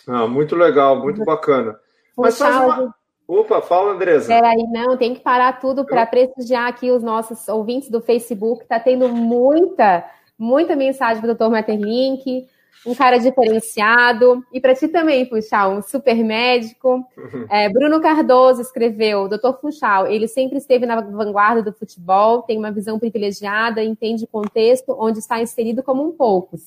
Ah, 0.08 0.28
muito 0.28 0.56
legal, 0.56 1.02
muito 1.02 1.26
bacana. 1.26 1.80
Mas 2.16 2.36
só 2.36 2.68
uma, 2.68 2.94
Opa, 3.28 3.62
fala, 3.62 3.94
Andresa. 3.94 4.28
Peraí, 4.28 4.64
não, 4.72 4.98
tem 4.98 5.14
que 5.14 5.22
parar 5.22 5.60
tudo 5.60 5.86
para 5.86 6.06
prestigiar 6.06 6.68
aqui 6.68 6.92
os 6.92 7.04
nossos 7.04 7.48
ouvintes 7.48 7.90
do 7.90 8.02
Facebook. 8.02 8.64
Está 8.64 8.80
tendo 8.80 9.08
muita, 9.10 10.04
muita 10.38 10.76
mensagem 10.76 11.22
para 11.22 11.32
o 11.32 11.36
Dr. 11.36 11.52
Metterlink, 11.52 12.48
um 12.86 12.96
cara 12.96 13.18
diferenciado. 13.18 14.44
E 14.54 14.60
para 14.60 14.76
ti 14.76 14.88
também, 14.88 15.28
Funchal, 15.28 15.74
um 15.74 15.82
super 15.82 16.16
médico. 16.24 17.06
Uhum. 17.18 17.46
É, 17.50 17.70
Bruno 17.70 18.02
Cardoso 18.02 18.62
escreveu: 18.62 19.28
Dr. 19.28 19.54
Funchal, 19.62 20.08
ele 20.08 20.28
sempre 20.28 20.58
esteve 20.58 20.86
na 20.86 21.02
vanguarda 21.02 21.62
do 21.62 21.74
futebol, 21.74 22.42
tem 22.44 22.58
uma 22.58 22.72
visão 22.72 23.00
privilegiada, 23.00 23.84
entende 23.84 24.24
o 24.24 24.28
contexto 24.28 24.96
onde 25.00 25.20
está 25.20 25.42
inserido 25.42 25.84
como 25.84 26.06
um 26.06 26.12
poucos. 26.12 26.64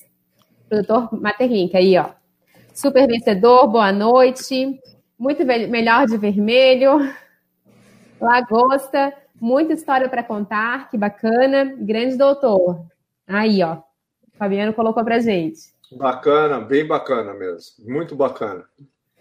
Dr. 0.69 1.15
Metterlink, 1.15 1.75
aí, 1.75 1.97
ó. 1.97 2.09
Super 2.73 3.07
vencedor, 3.07 3.67
boa 3.67 3.91
noite. 3.91 4.79
muito 5.17 5.45
melhor 5.45 6.07
de 6.07 6.17
vermelho, 6.17 7.13
lagosta, 8.19 9.13
muita 9.39 9.73
história 9.73 10.09
para 10.09 10.23
contar, 10.23 10.89
que 10.89 10.97
bacana, 10.97 11.75
grande 11.77 12.17
doutor. 12.17 12.85
Aí, 13.27 13.61
ó, 13.63 13.75
o 13.75 14.37
Fabiano 14.37 14.73
colocou 14.73 15.03
para 15.03 15.19
gente. 15.19 15.72
Bacana, 15.97 16.59
bem 16.59 16.85
bacana 16.85 17.33
mesmo, 17.33 17.85
muito 17.85 18.15
bacana. 18.15 18.65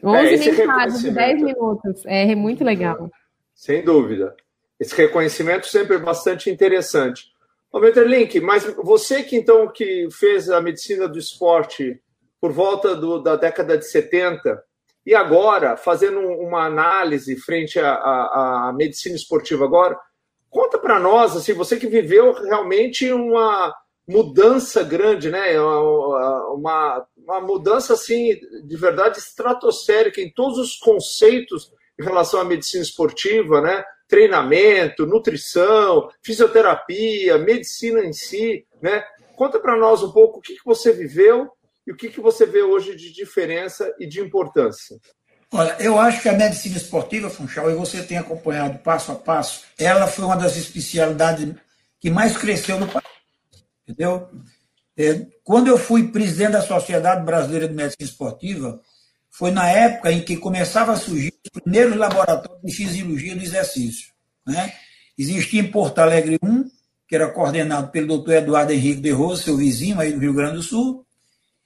11 0.03 0.17
é, 0.17 0.53
mensagens, 0.53 1.15
10 1.15 1.43
minutos, 1.43 2.03
é 2.07 2.35
muito 2.35 2.65
legal. 2.65 3.11
Sem 3.55 3.85
dúvida. 3.85 4.35
Esse 4.79 4.97
reconhecimento 4.97 5.67
sempre 5.69 5.97
é 5.97 6.01
bastante 6.01 6.51
interessante. 6.51 7.33
Ô, 7.73 7.79
Meterlink, 7.79 8.41
mas 8.41 8.65
você 8.83 9.23
que 9.23 9.37
então 9.37 9.69
que 9.69 10.09
fez 10.11 10.51
a 10.51 10.61
medicina 10.61 11.09
do 11.09 11.19
esporte 11.19 12.01
por 12.41 12.51
volta 12.51 12.97
do, 12.97 13.21
da 13.21 13.37
década 13.37 13.79
de 13.79 13.87
70 13.87 14.63
e 15.07 15.15
agora 15.15 15.77
fazendo 15.77 16.19
uma 16.19 16.67
análise 16.67 17.37
frente 17.37 17.79
à 17.79 18.73
medicina 18.77 19.15
esportiva 19.15 19.65
agora, 19.65 19.97
conta 20.51 20.79
para 20.79 20.99
nós, 20.99 21.37
assim, 21.37 21.53
você 21.53 21.77
que 21.77 21.87
viveu 21.87 22.33
realmente 22.33 23.11
uma 23.13 23.73
mudança 24.12 24.83
grande, 24.83 25.31
né? 25.31 25.59
Uma, 25.61 27.07
uma 27.16 27.40
mudança 27.40 27.94
assim 27.94 28.38
de 28.64 28.77
verdade 28.77 29.18
estratosférica 29.18 30.20
em 30.20 30.31
todos 30.33 30.59
os 30.59 30.77
conceitos 30.77 31.72
em 31.98 32.05
relação 32.05 32.40
à 32.40 32.44
medicina 32.44 32.83
esportiva, 32.83 33.61
né? 33.61 33.83
treinamento, 34.12 35.07
nutrição, 35.07 36.11
fisioterapia, 36.22 37.38
medicina 37.38 38.05
em 38.05 38.12
si, 38.12 38.66
né? 38.83 39.03
Conta 39.35 39.59
para 39.59 39.75
nós 39.79 40.03
um 40.03 40.12
pouco 40.12 40.38
o 40.38 40.42
que, 40.42 40.55
que 40.55 40.64
você 40.66 40.92
viveu 40.92 41.48
e 41.87 41.92
o 41.92 41.96
que, 41.96 42.11
que 42.11 42.20
você 42.20 42.44
vê 42.44 42.62
hoje 42.62 42.94
de 42.94 43.11
diferença 43.11 43.90
e 43.98 44.07
de 44.07 44.20
importância. 44.20 44.98
Olha, 45.51 45.77
eu 45.81 45.98
acho 45.98 46.20
que 46.20 46.29
a 46.29 46.35
medicina 46.35 46.77
esportiva, 46.77 47.31
Funchal, 47.31 47.70
e 47.70 47.75
você 47.75 48.03
tem 48.03 48.18
acompanhado 48.18 48.79
passo 48.81 49.12
a 49.12 49.14
passo, 49.14 49.64
ela 49.79 50.07
foi 50.07 50.27
uma 50.27 50.37
das 50.37 50.59
especialidades 50.59 51.55
que 51.98 52.11
mais 52.11 52.37
cresceu 52.37 52.79
no 52.79 52.87
país. 52.87 53.12
Entendeu? 53.87 54.29
É, 54.97 55.27
quando 55.42 55.68
eu 55.68 55.79
fui 55.79 56.09
presidente 56.09 56.53
da 56.53 56.62
Sociedade 56.62 57.25
Brasileira 57.25 57.68
de 57.68 57.75
Medicina 57.75 58.09
Esportiva, 58.09 58.81
foi 59.31 59.51
na 59.51 59.68
época 59.68 60.12
em 60.12 60.23
que 60.23 60.37
começava 60.37 60.92
a 60.92 60.97
surgir 60.97 61.33
os 61.45 61.62
primeiros 61.62 61.97
laboratórios 61.97 62.61
de 62.62 62.73
fisiologia 62.73 63.35
do 63.35 63.42
exercício. 63.42 64.12
Né? 64.47 64.73
Existia 65.18 65.61
em 65.61 65.71
Porto 65.71 65.99
Alegre 65.99 66.38
um, 66.42 66.71
que 67.09 67.14
era 67.16 67.31
coordenado 67.31 67.90
pelo 67.90 68.07
doutor 68.07 68.35
Eduardo 68.35 68.73
Henrique 68.73 69.01
de 69.01 69.11
Rosa, 69.11 69.42
seu 69.42 69.57
vizinho 69.57 69.99
aí 69.99 70.12
do 70.12 70.21
Rio 70.21 70.35
Grande 70.35 70.57
do 70.57 70.62
Sul. 70.62 71.07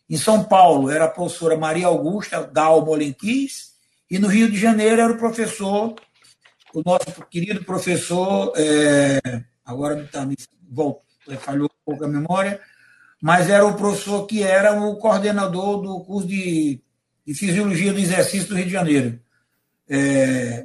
Em 0.08 0.16
São 0.16 0.44
Paulo 0.44 0.90
era 0.90 1.06
a 1.06 1.08
professora 1.08 1.56
Maria 1.56 1.86
Augusta 1.86 2.48
Gal 2.52 2.84
Molenquis, 2.84 3.74
e 4.08 4.18
no 4.18 4.28
Rio 4.28 4.50
de 4.50 4.56
Janeiro 4.56 5.00
era 5.00 5.12
o 5.12 5.18
professor, 5.18 5.96
o 6.72 6.82
nosso 6.84 7.26
querido 7.28 7.64
professor, 7.64 8.52
é, 8.56 9.20
agora 9.64 10.08
tá, 10.12 10.24
me 10.24 10.36
voltou, 10.68 11.05
falhou 11.36 11.66
um 11.66 11.84
pouco 11.84 12.04
a 12.04 12.08
memória, 12.08 12.60
mas 13.20 13.48
era 13.50 13.66
o 13.66 13.74
professor 13.74 14.26
que 14.26 14.42
era 14.42 14.80
o 14.80 14.96
coordenador 14.96 15.82
do 15.82 16.00
curso 16.04 16.28
de 16.28 16.80
de 17.26 17.34
Fisiologia 17.34 17.92
do 17.92 17.98
Exercício 17.98 18.48
do 18.48 18.54
Rio 18.54 18.66
de 18.66 18.72
Janeiro, 18.72 19.20
é, 19.88 20.64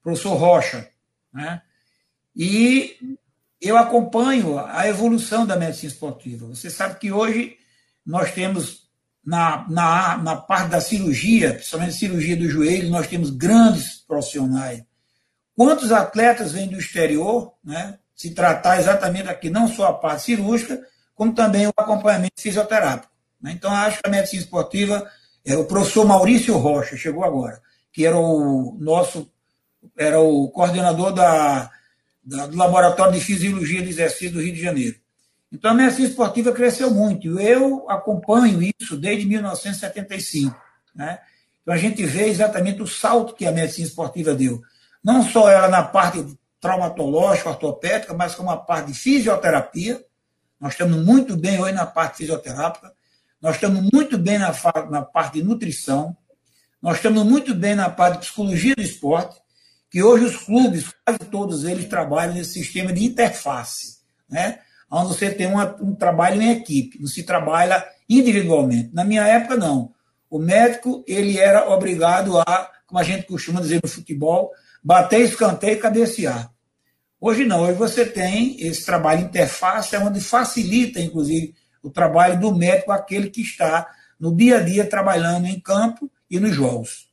professor 0.00 0.34
Rocha. 0.36 0.88
Né? 1.32 1.60
E 2.36 3.18
eu 3.60 3.76
acompanho 3.76 4.58
a 4.60 4.86
evolução 4.86 5.44
da 5.44 5.56
medicina 5.56 5.92
esportiva. 5.92 6.46
Você 6.46 6.70
sabe 6.70 7.00
que 7.00 7.10
hoje 7.10 7.56
nós 8.06 8.30
temos, 8.30 8.88
na, 9.24 9.68
na, 9.68 10.18
na 10.18 10.36
parte 10.36 10.70
da 10.70 10.80
cirurgia, 10.80 11.54
principalmente 11.54 11.94
cirurgia 11.94 12.36
do 12.36 12.48
joelho, 12.48 12.90
nós 12.90 13.08
temos 13.08 13.30
grandes 13.30 13.96
profissionais. 14.06 14.84
Quantos 15.56 15.90
atletas 15.90 16.52
vêm 16.52 16.68
do 16.68 16.78
exterior, 16.78 17.54
né, 17.64 17.98
se 18.18 18.30
tratar 18.30 18.80
exatamente 18.80 19.28
aqui, 19.28 19.48
não 19.48 19.68
só 19.68 19.86
a 19.86 19.92
parte 19.92 20.24
cirúrgica, 20.24 20.84
como 21.14 21.32
também 21.32 21.68
o 21.68 21.72
acompanhamento 21.76 22.42
fisioterápico. 22.42 23.12
Né? 23.40 23.52
Então, 23.52 23.70
acho 23.72 24.02
que 24.02 24.08
a 24.08 24.10
medicina 24.10 24.42
esportiva 24.42 25.08
é 25.46 25.56
o 25.56 25.64
professor 25.64 26.04
Maurício 26.04 26.58
Rocha, 26.58 26.96
chegou 26.96 27.24
agora, 27.24 27.62
que 27.92 28.04
era 28.04 28.18
o 28.18 28.76
nosso, 28.80 29.30
era 29.96 30.18
o 30.18 30.48
coordenador 30.48 31.12
da, 31.12 31.70
da, 32.24 32.48
do 32.48 32.56
Laboratório 32.56 33.12
de 33.12 33.20
Fisiologia 33.20 33.82
do 33.82 33.88
Exercício 33.88 34.32
do 34.32 34.42
Rio 34.42 34.52
de 34.52 34.62
Janeiro. 34.62 34.96
Então 35.52 35.70
a 35.70 35.74
medicina 35.74 36.08
esportiva 36.08 36.50
cresceu 36.50 36.90
muito. 36.90 37.38
Eu 37.38 37.88
acompanho 37.88 38.60
isso 38.80 38.96
desde 38.96 39.26
1975. 39.26 40.60
Né? 40.92 41.20
Então 41.62 41.72
a 41.72 41.78
gente 41.78 42.04
vê 42.04 42.26
exatamente 42.26 42.82
o 42.82 42.86
salto 42.86 43.34
que 43.34 43.46
a 43.46 43.52
medicina 43.52 43.86
esportiva 43.86 44.34
deu. 44.34 44.60
Não 45.02 45.22
só 45.22 45.48
ela 45.48 45.68
na 45.68 45.84
parte 45.84 46.26
traumatológica, 46.60 47.50
ortopédica, 47.50 48.14
mas 48.14 48.34
como 48.34 48.50
a 48.50 48.56
parte 48.56 48.92
de 48.92 48.98
fisioterapia. 48.98 50.04
Nós 50.60 50.72
estamos 50.72 51.04
muito 51.04 51.36
bem 51.36 51.60
hoje 51.60 51.72
na 51.72 51.86
parte 51.86 52.18
fisioterápica. 52.18 52.92
Nós 53.40 53.54
estamos 53.54 53.88
muito 53.92 54.18
bem 54.18 54.38
na, 54.38 54.52
na 54.90 55.02
parte 55.02 55.34
de 55.34 55.44
nutrição, 55.44 56.16
nós 56.82 56.96
estamos 56.96 57.24
muito 57.24 57.54
bem 57.54 57.74
na 57.74 57.90
parte 57.90 58.14
de 58.14 58.26
psicologia 58.26 58.74
do 58.74 58.82
esporte, 58.82 59.40
que 59.90 60.02
hoje 60.02 60.24
os 60.24 60.36
clubes, 60.36 60.92
quase 61.04 61.18
todos 61.30 61.64
eles, 61.64 61.88
trabalham 61.88 62.34
nesse 62.34 62.54
sistema 62.54 62.92
de 62.92 63.04
interface, 63.04 63.98
né? 64.28 64.60
onde 64.90 65.08
você 65.08 65.30
tem 65.30 65.46
uma, 65.46 65.76
um 65.80 65.94
trabalho 65.94 66.40
em 66.40 66.50
equipe, 66.50 67.00
não 67.00 67.06
se 67.06 67.22
trabalha 67.22 67.84
individualmente. 68.08 68.90
Na 68.92 69.04
minha 69.04 69.26
época, 69.26 69.56
não. 69.56 69.92
O 70.30 70.38
médico 70.38 71.04
ele 71.06 71.38
era 71.38 71.68
obrigado 71.68 72.38
a, 72.38 72.70
como 72.86 72.98
a 72.98 73.02
gente 73.02 73.26
costuma 73.26 73.60
dizer 73.60 73.80
no 73.82 73.88
futebol, 73.88 74.50
bater 74.82 75.20
escanteio 75.20 75.74
e 75.74 75.80
cabecear. 75.80 76.50
Hoje 77.20 77.44
não, 77.44 77.62
hoje 77.62 77.74
você 77.74 78.06
tem 78.06 78.56
esse 78.60 78.86
trabalho 78.86 79.22
interface, 79.22 79.96
é 79.96 79.98
onde 79.98 80.20
facilita, 80.20 81.00
inclusive, 81.00 81.54
o 81.82 81.90
trabalho 81.90 82.38
do 82.38 82.54
médico, 82.54 82.92
aquele 82.92 83.28
que 83.28 83.40
está 83.40 83.88
no 84.18 84.34
dia 84.34 84.58
a 84.58 84.60
dia 84.60 84.88
trabalhando 84.88 85.46
em 85.46 85.58
campo 85.60 86.10
e 86.30 86.38
nos 86.38 86.54
jogos. 86.54 87.08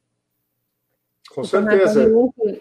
Com 1.34 1.44
certeza. 1.44 2.10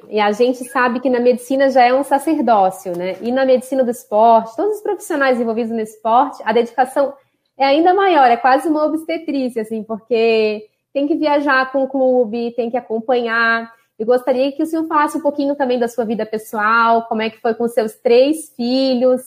E 0.09 0.19
a 0.19 0.33
gente 0.33 0.65
sabe 0.65 0.99
que 0.99 1.09
na 1.09 1.21
medicina 1.21 1.71
já 1.71 1.85
é 1.85 1.95
um 1.95 2.03
sacerdócio, 2.03 2.97
né? 2.97 3.17
E 3.21 3.31
na 3.31 3.47
medicina 3.47 3.85
do 3.85 3.91
esporte, 3.91 4.57
todos 4.57 4.79
os 4.79 4.83
profissionais 4.83 5.41
envolvidos 5.41 5.71
no 5.71 5.81
esporte, 5.81 6.43
a 6.45 6.53
dedicação 6.53 7.15
é 7.57 7.65
ainda 7.65 7.95
maior, 7.95 8.29
é 8.29 8.37
quase 8.37 8.69
uma 8.69 8.85
obstetrícia, 8.85 9.63
assim, 9.63 9.85
porque 9.85 10.67
tem 10.93 11.07
que 11.07 11.15
viajar 11.15 11.71
com 11.71 11.85
o 11.85 11.89
clube, 11.89 12.53
tem 12.57 12.69
que 12.69 12.77
acompanhar. 12.77 13.73
Eu 13.99 14.07
gostaria 14.07 14.51
que 14.53 14.63
o 14.63 14.67
senhor 14.67 14.87
falasse 14.87 15.17
um 15.17 15.21
pouquinho 15.21 15.55
também 15.55 15.79
da 15.79 15.89
sua 15.89 16.05
vida 16.05 16.27
pessoal, 16.27 17.07
como 17.07 17.23
é 17.23 17.31
que 17.31 17.41
foi 17.41 17.55
com 17.55 17.69
seus 17.69 17.93
três 17.93 18.51
filhos, 18.57 19.23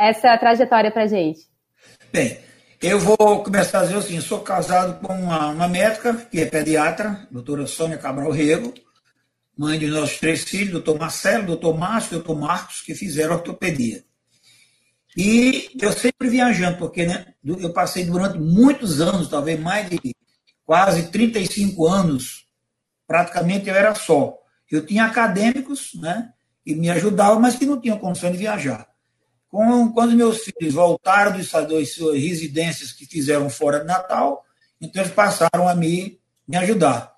essa 0.00 0.28
é 0.28 0.38
trajetória 0.38 0.90
para 0.90 1.06
gente. 1.06 1.40
Bem, 2.10 2.38
eu 2.80 2.98
vou 2.98 3.42
começar 3.42 3.80
a 3.80 3.82
dizer 3.82 3.98
assim, 3.98 4.18
sou 4.20 4.40
casado 4.40 4.98
com 5.06 5.12
uma, 5.12 5.48
uma 5.48 5.68
médica, 5.68 6.14
que 6.14 6.40
é 6.40 6.46
pediatra, 6.46 7.28
doutora 7.30 7.66
Sônia 7.66 7.98
Cabral 7.98 8.30
Rego, 8.30 8.72
mãe 9.56 9.78
de 9.78 9.86
nossos 9.88 10.18
três 10.18 10.42
filhos, 10.42 10.72
doutor 10.72 10.98
Marcelo, 10.98 11.46
doutor 11.46 11.76
Márcio, 11.76 12.12
doutor 12.12 12.34
Marcos, 12.34 12.80
que 12.80 12.94
fizeram 12.94 13.34
ortopedia. 13.34 14.02
E 15.14 15.68
eu 15.78 15.92
sempre 15.92 16.30
viajando, 16.30 16.78
porque 16.78 17.04
né, 17.04 17.34
eu 17.44 17.70
passei 17.70 18.06
durante 18.06 18.38
muitos 18.38 19.02
anos, 19.02 19.28
talvez 19.28 19.60
mais 19.60 19.90
de 19.90 20.14
quase 20.64 21.10
35 21.10 21.86
anos, 21.86 22.46
praticamente 23.10 23.68
eu 23.68 23.74
era 23.74 23.92
só. 23.92 24.38
Eu 24.70 24.86
tinha 24.86 25.04
acadêmicos, 25.04 25.94
né, 25.94 26.32
que 26.64 26.76
me 26.76 26.88
ajudavam, 26.88 27.40
mas 27.40 27.56
que 27.56 27.66
não 27.66 27.80
tinham 27.80 27.98
condição 27.98 28.30
de 28.30 28.38
viajar. 28.38 28.86
Com, 29.48 29.92
quando 29.92 30.14
meus 30.14 30.44
filhos 30.44 30.74
voltaram 30.74 31.32
das 31.32 31.48
suas 31.48 32.14
residências 32.22 32.92
que 32.92 33.04
fizeram 33.04 33.50
fora 33.50 33.80
de 33.80 33.86
Natal, 33.86 34.44
então 34.80 35.02
eles 35.02 35.12
passaram 35.12 35.68
a 35.68 35.74
me, 35.74 36.20
me 36.46 36.56
ajudar. 36.56 37.12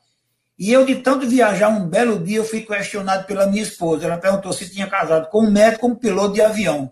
E 0.59 0.73
eu, 0.73 0.87
de 0.87 0.95
tanto 0.95 1.29
viajar, 1.29 1.69
um 1.69 1.87
belo 1.87 2.25
dia 2.25 2.39
eu 2.39 2.45
fui 2.45 2.63
questionado 2.63 3.27
pela 3.27 3.47
minha 3.47 3.63
esposa. 3.63 4.07
Ela 4.07 4.17
perguntou 4.17 4.51
se 4.55 4.71
tinha 4.71 4.87
casado 4.87 5.29
com 5.29 5.45
um 5.45 5.51
médico 5.51 5.87
ou 5.87 5.93
um 5.93 5.95
piloto 5.95 6.33
de 6.33 6.41
avião, 6.41 6.91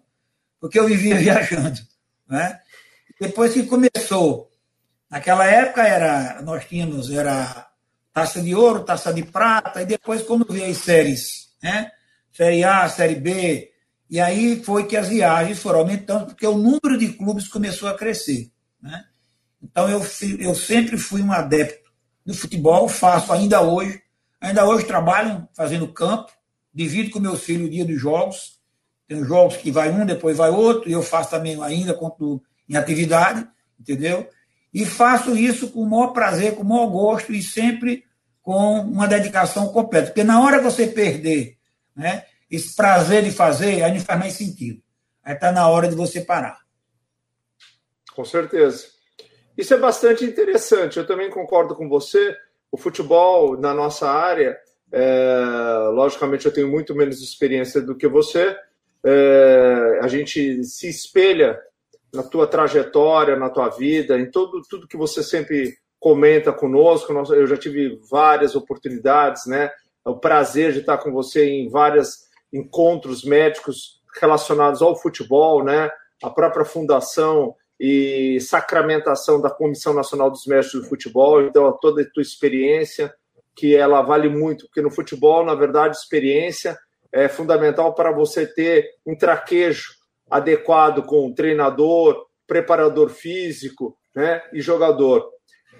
porque 0.60 0.78
eu 0.78 0.86
vivia 0.86 1.16
viajando. 1.16 1.80
Né? 2.28 2.60
Depois 3.18 3.54
que 3.54 3.62
começou, 3.62 4.52
naquela 5.10 5.46
época 5.46 5.88
era, 5.88 6.42
nós 6.42 6.66
tínhamos 6.66 7.10
era 7.10 7.69
taça 8.20 8.42
de 8.42 8.54
ouro, 8.54 8.84
taça 8.84 9.14
de 9.14 9.22
prata, 9.22 9.80
e 9.80 9.86
depois 9.86 10.22
quando 10.22 10.44
veio 10.46 10.70
as 10.70 10.76
séries, 10.76 11.48
né? 11.62 11.90
série 12.30 12.62
A, 12.62 12.86
série 12.88 13.14
B, 13.14 13.70
e 14.10 14.20
aí 14.20 14.62
foi 14.62 14.86
que 14.86 14.96
as 14.96 15.08
viagens 15.08 15.58
foram 15.58 15.80
aumentando, 15.80 16.26
porque 16.26 16.46
o 16.46 16.56
número 16.56 16.98
de 16.98 17.14
clubes 17.14 17.48
começou 17.48 17.88
a 17.88 17.96
crescer. 17.96 18.50
Né? 18.82 19.04
Então 19.62 19.88
eu, 19.88 20.04
eu 20.38 20.54
sempre 20.54 20.98
fui 20.98 21.22
um 21.22 21.32
adepto 21.32 21.90
do 22.26 22.34
futebol, 22.34 22.88
faço 22.88 23.32
ainda 23.32 23.62
hoje. 23.62 24.02
Ainda 24.40 24.66
hoje 24.66 24.84
trabalho 24.84 25.48
fazendo 25.54 25.88
campo, 25.88 26.30
divido 26.74 27.10
com 27.10 27.20
meus 27.20 27.42
filhos 27.42 27.68
o 27.68 27.70
dia 27.70 27.84
dos 27.84 28.00
jogos. 28.00 28.58
Tem 29.06 29.24
jogos 29.24 29.56
que 29.56 29.70
vai 29.70 29.90
um, 29.90 30.04
depois 30.04 30.36
vai 30.36 30.50
outro, 30.50 30.90
e 30.90 30.92
eu 30.92 31.02
faço 31.02 31.30
também 31.30 31.62
ainda 31.62 31.94
quanto 31.94 32.42
em 32.68 32.76
atividade, 32.76 33.46
entendeu? 33.78 34.28
E 34.74 34.84
faço 34.84 35.36
isso 35.36 35.68
com 35.70 35.80
o 35.82 35.88
maior 35.88 36.08
prazer, 36.08 36.54
com 36.54 36.62
o 36.62 36.68
maior 36.68 36.86
gosto 36.86 37.32
e 37.32 37.42
sempre 37.42 38.04
com 38.50 38.80
uma 38.80 39.06
dedicação 39.06 39.68
completa. 39.68 40.08
Porque 40.08 40.24
na 40.24 40.42
hora 40.42 40.60
você 40.60 40.84
perder 40.84 41.56
né, 41.94 42.24
esse 42.50 42.74
prazer 42.74 43.22
de 43.22 43.30
fazer, 43.30 43.84
aí 43.84 43.94
não 43.94 44.00
faz 44.00 44.18
mais 44.18 44.32
sentido. 44.32 44.82
Aí 45.22 45.34
está 45.34 45.52
na 45.52 45.68
hora 45.68 45.86
de 45.86 45.94
você 45.94 46.20
parar. 46.20 46.58
Com 48.12 48.24
certeza. 48.24 48.88
Isso 49.56 49.72
é 49.72 49.78
bastante 49.78 50.24
interessante. 50.24 50.98
Eu 50.98 51.06
também 51.06 51.30
concordo 51.30 51.76
com 51.76 51.88
você. 51.88 52.36
O 52.72 52.76
futebol 52.76 53.56
na 53.56 53.72
nossa 53.72 54.10
área, 54.10 54.58
é, 54.90 55.88
logicamente, 55.92 56.46
eu 56.46 56.52
tenho 56.52 56.68
muito 56.68 56.92
menos 56.92 57.22
experiência 57.22 57.80
do 57.80 57.94
que 57.94 58.08
você. 58.08 58.56
É, 59.06 60.00
a 60.02 60.08
gente 60.08 60.64
se 60.64 60.88
espelha 60.88 61.56
na 62.12 62.24
tua 62.24 62.48
trajetória, 62.48 63.36
na 63.36 63.48
tua 63.48 63.68
vida, 63.68 64.18
em 64.18 64.28
todo, 64.28 64.60
tudo 64.68 64.88
que 64.88 64.96
você 64.96 65.22
sempre 65.22 65.78
comenta 66.00 66.52
conosco. 66.52 67.12
Eu 67.12 67.46
já 67.46 67.56
tive 67.56 68.00
várias 68.10 68.56
oportunidades, 68.56 69.46
né? 69.46 69.70
O 70.04 70.16
prazer 70.16 70.72
de 70.72 70.80
estar 70.80 70.98
com 70.98 71.12
você 71.12 71.44
em 71.44 71.68
vários 71.68 72.28
encontros 72.52 73.22
médicos 73.22 74.00
relacionados 74.18 74.82
ao 74.82 74.96
futebol, 74.96 75.62
né? 75.62 75.90
A 76.22 76.30
própria 76.30 76.64
fundação 76.64 77.54
e 77.78 78.40
sacramentação 78.40 79.40
da 79.40 79.50
Comissão 79.50 79.94
Nacional 79.94 80.30
dos 80.30 80.46
Mestres 80.46 80.82
do 80.82 80.88
Futebol. 80.88 81.42
Então, 81.42 81.70
toda 81.80 82.02
a 82.02 82.10
tua 82.10 82.22
experiência, 82.22 83.14
que 83.54 83.76
ela 83.76 84.02
vale 84.02 84.28
muito, 84.28 84.66
porque 84.66 84.82
no 84.82 84.90
futebol, 84.90 85.44
na 85.44 85.54
verdade, 85.54 85.96
experiência 85.96 86.78
é 87.12 87.28
fundamental 87.28 87.94
para 87.94 88.10
você 88.10 88.46
ter 88.46 88.88
um 89.04 89.16
traquejo 89.16 89.94
adequado 90.30 91.02
com 91.02 91.32
treinador, 91.34 92.26
preparador 92.46 93.10
físico 93.10 93.96
né, 94.14 94.42
e 94.52 94.60
jogador. 94.60 95.28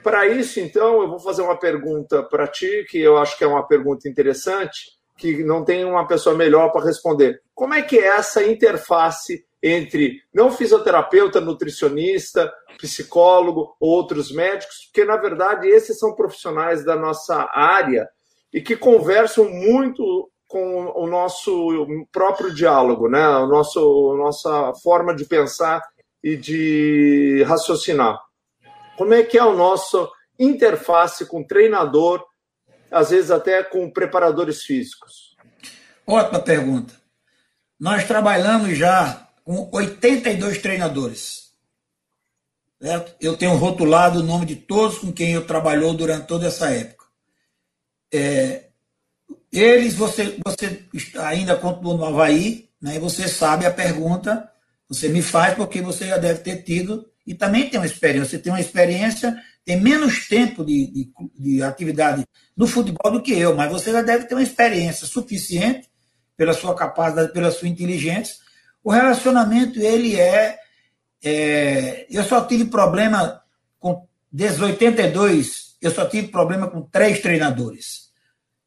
Para 0.03 0.27
isso, 0.27 0.61
então, 0.61 1.03
eu 1.03 1.09
vou 1.09 1.19
fazer 1.19 1.43
uma 1.43 1.59
pergunta 1.59 2.23
para 2.23 2.47
ti, 2.47 2.87
que 2.89 2.99
eu 2.99 3.19
acho 3.19 3.37
que 3.37 3.45
é 3.45 3.47
uma 3.47 3.67
pergunta 3.67 4.09
interessante, 4.09 4.99
que 5.17 5.45
não 5.45 5.65
tem 5.65 5.85
uma 5.85 6.07
pessoa 6.07 6.35
melhor 6.35 6.73
para 6.73 6.87
responder. 6.87 7.43
Como 7.55 7.75
é 7.75 7.83
que 7.83 7.99
é 7.99 8.07
essa 8.07 8.43
interface 8.43 9.45
entre 9.63 10.23
não 10.33 10.51
fisioterapeuta, 10.51 11.41
nutricionista, 11.41 12.51
psicólogo, 12.79 13.77
outros 13.79 14.33
médicos, 14.33 14.87
porque 14.87 15.05
na 15.05 15.17
verdade 15.17 15.69
esses 15.69 15.99
são 15.99 16.15
profissionais 16.15 16.83
da 16.85 16.97
nossa 16.97 17.51
área 17.53 18.09
e 18.53 18.61
que 18.61 18.75
conversam 18.75 19.49
muito 19.51 20.31
com 20.49 20.93
o 20.97 21.07
nosso 21.07 21.87
próprio 22.11 22.53
diálogo, 22.53 23.09
né? 23.09 23.29
O 23.29 23.47
nosso 23.47 24.17
nossa 24.17 24.73
forma 24.83 25.15
de 25.15 25.25
pensar 25.25 25.81
e 26.25 26.37
de 26.37 27.45
raciocinar. 27.47 28.19
Como 29.01 29.15
é 29.15 29.23
que 29.23 29.39
é 29.39 29.43
o 29.43 29.57
nosso 29.57 30.13
interface 30.39 31.25
com 31.25 31.43
treinador, 31.43 32.23
às 32.91 33.09
vezes 33.09 33.31
até 33.31 33.63
com 33.63 33.91
preparadores 33.91 34.63
físicos? 34.63 35.35
Ótima 36.07 36.39
pergunta. 36.39 36.93
Nós 37.81 38.07
trabalhamos 38.07 38.77
já 38.77 39.27
com 39.43 39.71
82 39.73 40.59
treinadores. 40.59 41.55
Certo? 42.79 43.17
Eu 43.19 43.39
tenho 43.39 43.55
rotulado 43.57 44.21
o 44.21 44.23
nome 44.23 44.45
de 44.45 44.57
todos 44.57 44.99
com 44.99 45.11
quem 45.11 45.33
eu 45.33 45.47
trabalhou 45.47 45.95
durante 45.95 46.27
toda 46.27 46.49
essa 46.49 46.69
época. 46.69 47.07
É, 48.13 48.67
eles, 49.51 49.95
você, 49.95 50.39
você 50.45 50.85
ainda 51.21 51.57
continua 51.57 51.97
no 51.97 52.05
Havaí, 52.05 52.69
né, 52.79 52.99
você 52.99 53.27
sabe 53.29 53.65
a 53.65 53.73
pergunta, 53.73 54.53
você 54.87 55.09
me 55.09 55.23
faz 55.23 55.55
porque 55.55 55.81
você 55.81 56.07
já 56.07 56.19
deve 56.19 56.41
ter 56.41 56.65
tido, 56.65 57.10
e 57.27 57.35
também 57.35 57.69
tem 57.69 57.79
uma 57.79 57.87
experiência. 57.87 58.31
Você 58.31 58.39
tem 58.39 58.53
uma 58.53 58.61
experiência, 58.61 59.37
tem 59.65 59.81
menos 59.81 60.29
tempo 60.29 60.65
de, 60.65 60.87
de, 60.91 61.13
de 61.39 61.63
atividade 61.63 62.27
no 62.57 62.67
futebol 62.67 63.13
do 63.13 63.23
que 63.23 63.33
eu, 63.33 63.55
mas 63.55 63.71
você 63.71 63.93
já 63.93 64.03
deve 64.03 64.25
ter 64.25 64.35
uma 64.35 64.43
experiência 64.43 65.07
suficiente 65.07 65.89
pela 66.37 66.53
sua 66.53 66.75
capacidade, 66.75 67.33
pela 67.33 67.51
sua 67.51 67.69
inteligência, 67.69 68.37
o 68.83 68.91
relacionamento, 68.91 69.79
ele 69.79 70.19
é, 70.19 70.59
é. 71.23 72.07
eu 72.11 72.25
só 72.25 72.45
tive 72.45 72.65
problema 72.65 73.43
com. 73.79 74.09
Desde 74.33 74.63
82, 74.63 75.77
eu 75.83 75.91
só 75.91 76.07
tive 76.07 76.29
problema 76.29 76.69
com 76.69 76.83
três 76.83 77.21
treinadores. 77.21 78.11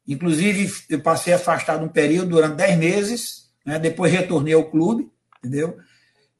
Inclusive, 0.06 0.70
eu 0.90 1.00
passei 1.00 1.32
afastado 1.32 1.82
um 1.84 1.88
período 1.88 2.30
durante 2.30 2.56
10 2.56 2.78
meses, 2.78 3.50
né, 3.64 3.78
depois 3.78 4.12
retornei 4.12 4.52
ao 4.52 4.70
clube, 4.70 5.10
entendeu? 5.38 5.78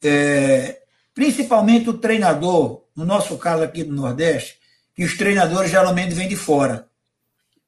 É, 0.02 0.82
principalmente 1.14 1.88
o 1.88 1.98
treinador, 1.98 2.84
no 2.94 3.04
nosso 3.04 3.38
caso 3.38 3.62
aqui 3.62 3.84
do 3.84 3.94
Nordeste, 3.94 4.58
que 4.94 5.04
os 5.04 5.16
treinadores 5.16 5.70
geralmente 5.70 6.14
vêm 6.14 6.28
de 6.28 6.36
fora. 6.36 6.88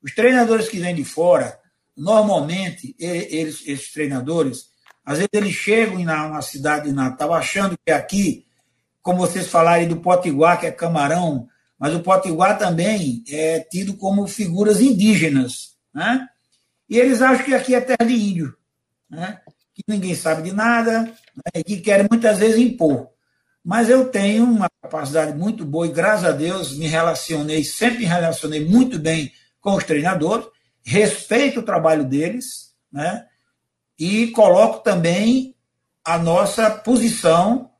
Os 0.03 0.15
treinadores 0.15 0.69
que 0.69 0.79
vêm 0.79 0.95
de 0.95 1.05
fora, 1.05 1.59
normalmente, 1.97 2.95
eles, 2.99 3.63
esses 3.67 3.93
treinadores, 3.93 4.67
às 5.05 5.19
vezes 5.19 5.31
eles 5.33 5.55
chegam 5.55 6.03
na 6.05 6.27
uma 6.27 6.43
cidade 6.43 6.89
de 6.89 6.93
Natal 6.93 7.33
achando 7.33 7.77
que 7.85 7.93
aqui, 7.93 8.45
como 9.01 9.19
vocês 9.19 9.47
falaram 9.49 9.87
do 9.87 9.97
Potiguar, 9.97 10.61
que 10.61 10.67
é 10.67 10.73
camarão, 10.73 11.49
mas 11.79 11.95
o 11.95 12.01
Potiguar 12.01 12.59
também 12.59 13.23
é 13.29 13.61
tido 13.61 13.95
como 13.95 14.27
figuras 14.27 14.81
indígenas. 14.81 15.77
Né? 15.95 16.27
E 16.89 16.99
eles 16.99 17.23
acham 17.23 17.45
que 17.45 17.55
aqui 17.55 17.75
é 17.75 17.81
terra 17.81 18.07
de 18.07 18.15
índio, 18.15 18.57
né? 19.09 19.41
que 19.75 19.83
ninguém 19.87 20.15
sabe 20.15 20.43
de 20.43 20.53
nada, 20.53 21.03
né? 21.03 21.13
e 21.55 21.65
que 21.65 21.79
querem 21.79 22.07
muitas 22.11 22.39
vezes 22.39 22.59
impor. 22.59 23.16
Mas 23.67 23.91
eu 23.91 24.09
tenho 24.09 24.45
uma 24.45 24.71
capacidade 24.81 25.37
muito 25.37 25.65
boa 25.65 25.89
e, 25.89 25.91
graças 25.91 26.25
a 26.25 26.31
Deus, 26.31 26.79
me 26.79 26.87
relacionei, 26.87 27.65
sempre 27.65 27.99
me 27.99 28.05
relacionei 28.05 28.65
muito 28.65 28.97
bem 28.97 29.33
com 29.61 29.75
os 29.75 29.83
treinadores, 29.83 30.47
respeito 30.85 31.59
o 31.59 31.65
trabalho 31.65 32.05
deles, 32.05 32.73
né? 32.93 33.27
e 33.99 34.29
coloco 34.29 34.85
também 34.85 35.57
a 36.05 36.17
nossa 36.17 36.71
posição 36.71 37.73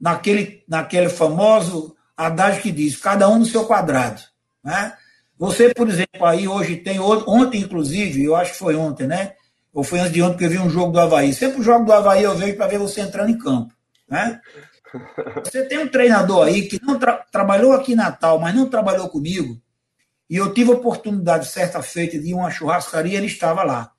naquele, 0.00 0.64
naquele 0.66 1.08
famoso 1.08 1.94
adágio 2.16 2.62
que 2.62 2.72
diz 2.72 2.96
cada 2.96 3.28
um 3.28 3.38
no 3.38 3.46
seu 3.46 3.64
quadrado. 3.66 4.20
Né? 4.64 4.92
Você, 5.38 5.72
por 5.72 5.88
exemplo, 5.88 6.26
aí 6.26 6.48
hoje 6.48 6.78
tem, 6.78 6.98
ontem 6.98 7.60
inclusive, 7.60 8.24
eu 8.24 8.34
acho 8.34 8.50
que 8.50 8.58
foi 8.58 8.74
ontem, 8.74 9.06
né? 9.06 9.34
Ou 9.72 9.84
foi 9.84 10.00
antes 10.00 10.12
de 10.12 10.22
ontem 10.22 10.38
que 10.38 10.44
eu 10.44 10.50
vi 10.50 10.58
um 10.58 10.68
jogo 10.68 10.90
do 10.90 10.98
Havaí. 10.98 11.32
Sempre 11.32 11.60
o 11.60 11.62
jogo 11.62 11.84
do 11.84 11.92
Havaí 11.92 12.24
eu 12.24 12.36
vejo 12.36 12.56
para 12.56 12.66
ver 12.66 12.80
você 12.80 13.00
entrando 13.00 13.30
em 13.30 13.38
campo. 13.38 13.72
Né? 14.08 14.40
Você 15.44 15.64
tem 15.66 15.78
um 15.78 15.88
treinador 15.88 16.46
aí 16.46 16.66
que 16.66 16.82
não 16.82 16.98
tra 16.98 17.16
trabalhou 17.30 17.72
aqui 17.72 17.92
em 17.92 17.96
Natal, 17.96 18.38
mas 18.38 18.54
não 18.54 18.68
trabalhou 18.68 19.08
comigo. 19.08 19.60
E 20.28 20.36
eu 20.36 20.52
tive 20.54 20.70
a 20.70 20.74
oportunidade, 20.74 21.48
certa 21.48 21.82
feita, 21.82 22.18
de 22.18 22.28
ir 22.28 22.34
uma 22.34 22.50
churrascaria, 22.50 23.18
ele 23.18 23.26
estava 23.26 23.62
lá. 23.62 23.92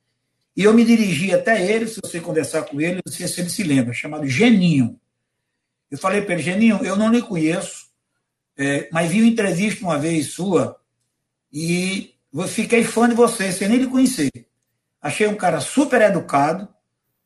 E 0.55 0.63
eu 0.63 0.73
me 0.73 0.83
dirigi 0.83 1.33
até 1.33 1.65
ele, 1.65 1.87
se 1.87 1.99
você 2.01 2.19
conversar 2.19 2.63
com 2.63 2.79
ele, 2.79 3.01
não 3.05 3.11
sei 3.11 3.27
se 3.27 3.41
ele 3.41 3.49
se 3.49 3.63
lembra, 3.63 3.93
chamado 3.93 4.27
Geninho. 4.27 4.99
Eu 5.89 5.97
falei 5.97 6.21
para 6.21 6.33
ele, 6.33 6.43
Geninho, 6.43 6.79
eu 6.83 6.95
não 6.95 7.11
lhe 7.11 7.21
conheço, 7.21 7.87
é, 8.57 8.87
mas 8.91 9.09
vi 9.09 9.21
uma 9.21 9.29
entrevista 9.29 9.83
uma 9.83 9.97
vez 9.97 10.33
sua 10.33 10.79
e 11.51 12.13
fiquei 12.47 12.83
fã 12.83 13.09
de 13.09 13.15
você, 13.15 13.51
sem 13.51 13.67
nem 13.67 13.79
lhe 13.79 13.87
conhecer. 13.87 14.31
Achei 15.01 15.27
um 15.27 15.35
cara 15.35 15.59
super 15.59 16.01
educado, 16.01 16.67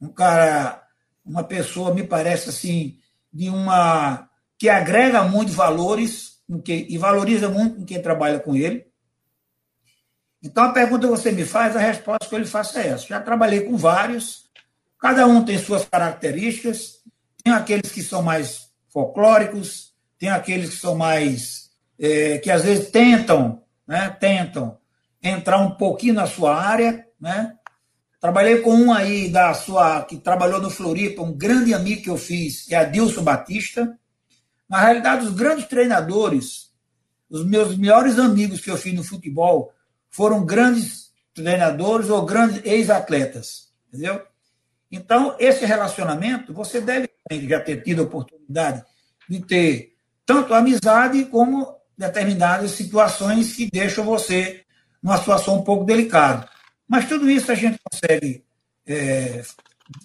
um 0.01 0.07
cara, 0.07 0.83
uma 1.23 1.43
pessoa, 1.43 1.93
me 1.93 2.03
parece 2.03 2.49
assim, 2.49 2.97
de 3.35 3.49
uma. 3.49 4.29
que 4.57 4.69
agrega 4.69 5.23
muito 5.23 5.51
valores 5.51 6.35
que, 6.63 6.87
e 6.89 6.97
valoriza 6.97 7.49
muito 7.49 7.83
quem 7.83 8.01
trabalha 8.01 8.39
com 8.39 8.55
ele. 8.55 8.85
Então, 10.41 10.63
a 10.63 10.71
pergunta 10.71 11.05
que 11.05 11.11
você 11.11 11.31
me 11.31 11.43
faz, 11.43 11.75
a 11.75 11.79
resposta 11.79 12.29
que 12.29 12.33
eu 12.33 12.39
lhe 12.39 12.45
faço 12.45 12.77
é 12.79 12.87
essa. 12.87 13.07
Já 13.07 13.19
trabalhei 13.19 13.61
com 13.61 13.75
vários, 13.75 14.49
cada 14.99 15.27
um 15.27 15.43
tem 15.43 15.57
suas 15.57 15.83
características, 15.83 16.99
tem 17.43 17.51
aqueles 17.51 17.91
que 17.91 18.01
são 18.01 18.21
mais 18.21 18.69
folclóricos, 18.87 19.93
tem 20.17 20.29
aqueles 20.29 20.69
que 20.69 20.77
são 20.77 20.95
mais. 20.95 21.65
É, 21.99 22.37
que 22.37 22.51
às 22.51 22.63
vezes 22.63 22.89
tentam, 22.91 23.63
né, 23.87 24.09
tentam 24.19 24.77
entrar 25.21 25.57
um 25.57 25.71
pouquinho 25.71 26.13
na 26.13 26.27
sua 26.27 26.55
área, 26.55 27.05
né? 27.19 27.53
Trabalhei 28.25 28.61
com 28.61 28.73
um 28.73 28.91
aí 28.91 29.29
da 29.29 29.53
sua 29.53 30.01
que 30.01 30.17
trabalhou 30.17 30.59
no 30.59 30.71
Floripa, 30.71 31.21
um 31.21 31.31
grande 31.31 31.75
amigo 31.75 32.01
que 32.01 32.09
eu 32.09 32.17
fiz, 32.17 32.67
é 32.71 32.75
Adilson 32.75 33.21
Batista. 33.21 33.99
Na 34.67 34.81
realidade, 34.81 35.27
os 35.27 35.33
grandes 35.35 35.65
treinadores, 35.65 36.71
os 37.29 37.45
meus 37.45 37.77
melhores 37.77 38.17
amigos 38.17 38.61
que 38.61 38.71
eu 38.71 38.77
fiz 38.77 38.95
no 38.95 39.03
futebol, 39.03 39.71
foram 40.09 40.43
grandes 40.43 41.11
treinadores 41.35 42.09
ou 42.09 42.25
grandes 42.25 42.65
ex-atletas, 42.65 43.71
entendeu? 43.89 44.19
Então, 44.91 45.35
esse 45.37 45.63
relacionamento, 45.63 46.51
você 46.51 46.81
deve 46.81 47.07
já 47.47 47.59
ter 47.59 47.83
tido 47.83 48.01
a 48.01 48.05
oportunidade 48.05 48.83
de 49.29 49.39
ter 49.39 49.93
tanto 50.25 50.55
amizade 50.55 51.25
como 51.25 51.75
determinadas 51.95 52.71
situações 52.71 53.55
que 53.55 53.69
deixam 53.71 54.03
você 54.03 54.63
numa 54.99 55.19
situação 55.19 55.59
um 55.59 55.63
pouco 55.63 55.85
delicada. 55.85 56.54
Mas 56.87 57.07
tudo 57.07 57.29
isso 57.29 57.51
a 57.51 57.55
gente 57.55 57.79
consegue 57.83 58.43
é, 58.85 59.43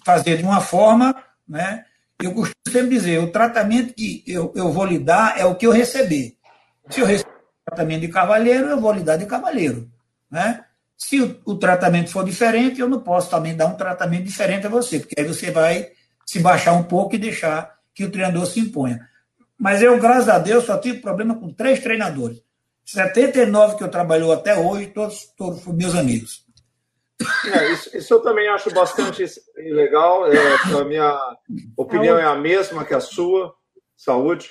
fazer 0.05 0.37
de 0.37 0.43
uma 0.43 0.61
forma, 0.61 1.15
né? 1.47 1.85
Eu 2.21 2.33
costumo 2.33 2.55
sempre 2.69 2.89
dizer, 2.89 3.19
o 3.19 3.31
tratamento 3.31 3.93
que 3.93 4.23
eu, 4.27 4.53
eu 4.55 4.71
vou 4.71 4.85
lhe 4.85 4.99
dar 4.99 5.39
é 5.39 5.45
o 5.45 5.55
que 5.55 5.65
eu 5.65 5.71
receber. 5.71 6.35
Se 6.89 6.99
eu 6.99 7.05
receber 7.05 7.31
tratamento 7.65 8.01
de 8.01 8.07
cavalheiro, 8.09 8.67
eu 8.67 8.79
vou 8.79 8.91
lhe 8.91 9.01
dar 9.01 9.17
de 9.17 9.25
cavalheiro. 9.25 9.89
Né? 10.29 10.63
Se 10.97 11.19
o, 11.19 11.39
o, 11.45 11.55
tratamento 11.55 12.11
for 12.11 12.23
diferente, 12.23 12.79
eu 12.79 12.89
não 12.89 13.01
posso 13.01 13.29
também 13.29 13.55
dar 13.55 13.67
um 13.67 13.75
tratamento 13.75 14.25
diferente 14.25 14.67
a 14.67 14.69
você, 14.69 14.99
porque 14.99 15.19
aí 15.19 15.27
você 15.27 15.51
vai 15.51 15.89
se 16.25 16.39
baixar 16.39 16.73
um 16.73 16.83
pouco 16.83 17.15
e 17.15 17.19
deixar 17.19 17.75
que 17.93 18.03
o 18.03 18.11
treinador 18.11 18.45
se 18.45 18.59
imponha. 18.59 19.07
Mas 19.57 19.81
eu, 19.81 19.99
graças 19.99 20.29
a 20.29 20.39
Deus, 20.39 20.65
só 20.65 20.77
tive 20.77 20.99
problema 20.99 21.35
com 21.35 21.51
três 21.51 21.79
treinadores. 21.79 22.41
79 22.85 23.77
que 23.77 23.83
eu 23.83 23.89
trabalhou 23.89 24.31
até 24.31 24.57
hoje, 24.57 24.87
todos, 24.87 25.25
todos 25.37 25.61
foram 25.61 25.77
meus 25.77 25.95
amigos. 25.95 26.45
É, 27.53 27.71
isso, 27.71 27.97
isso, 27.97 28.13
eu 28.13 28.21
também 28.21 28.47
acho 28.47 28.71
bastante 28.73 29.25
legal. 29.57 30.31
É, 30.31 30.37
a 30.79 30.83
minha 30.83 31.19
opinião 31.77 32.17
é 32.17 32.23
a 32.23 32.35
mesma 32.35 32.85
que 32.85 32.93
a 32.93 32.99
sua. 32.99 33.53
Saúde 33.95 34.49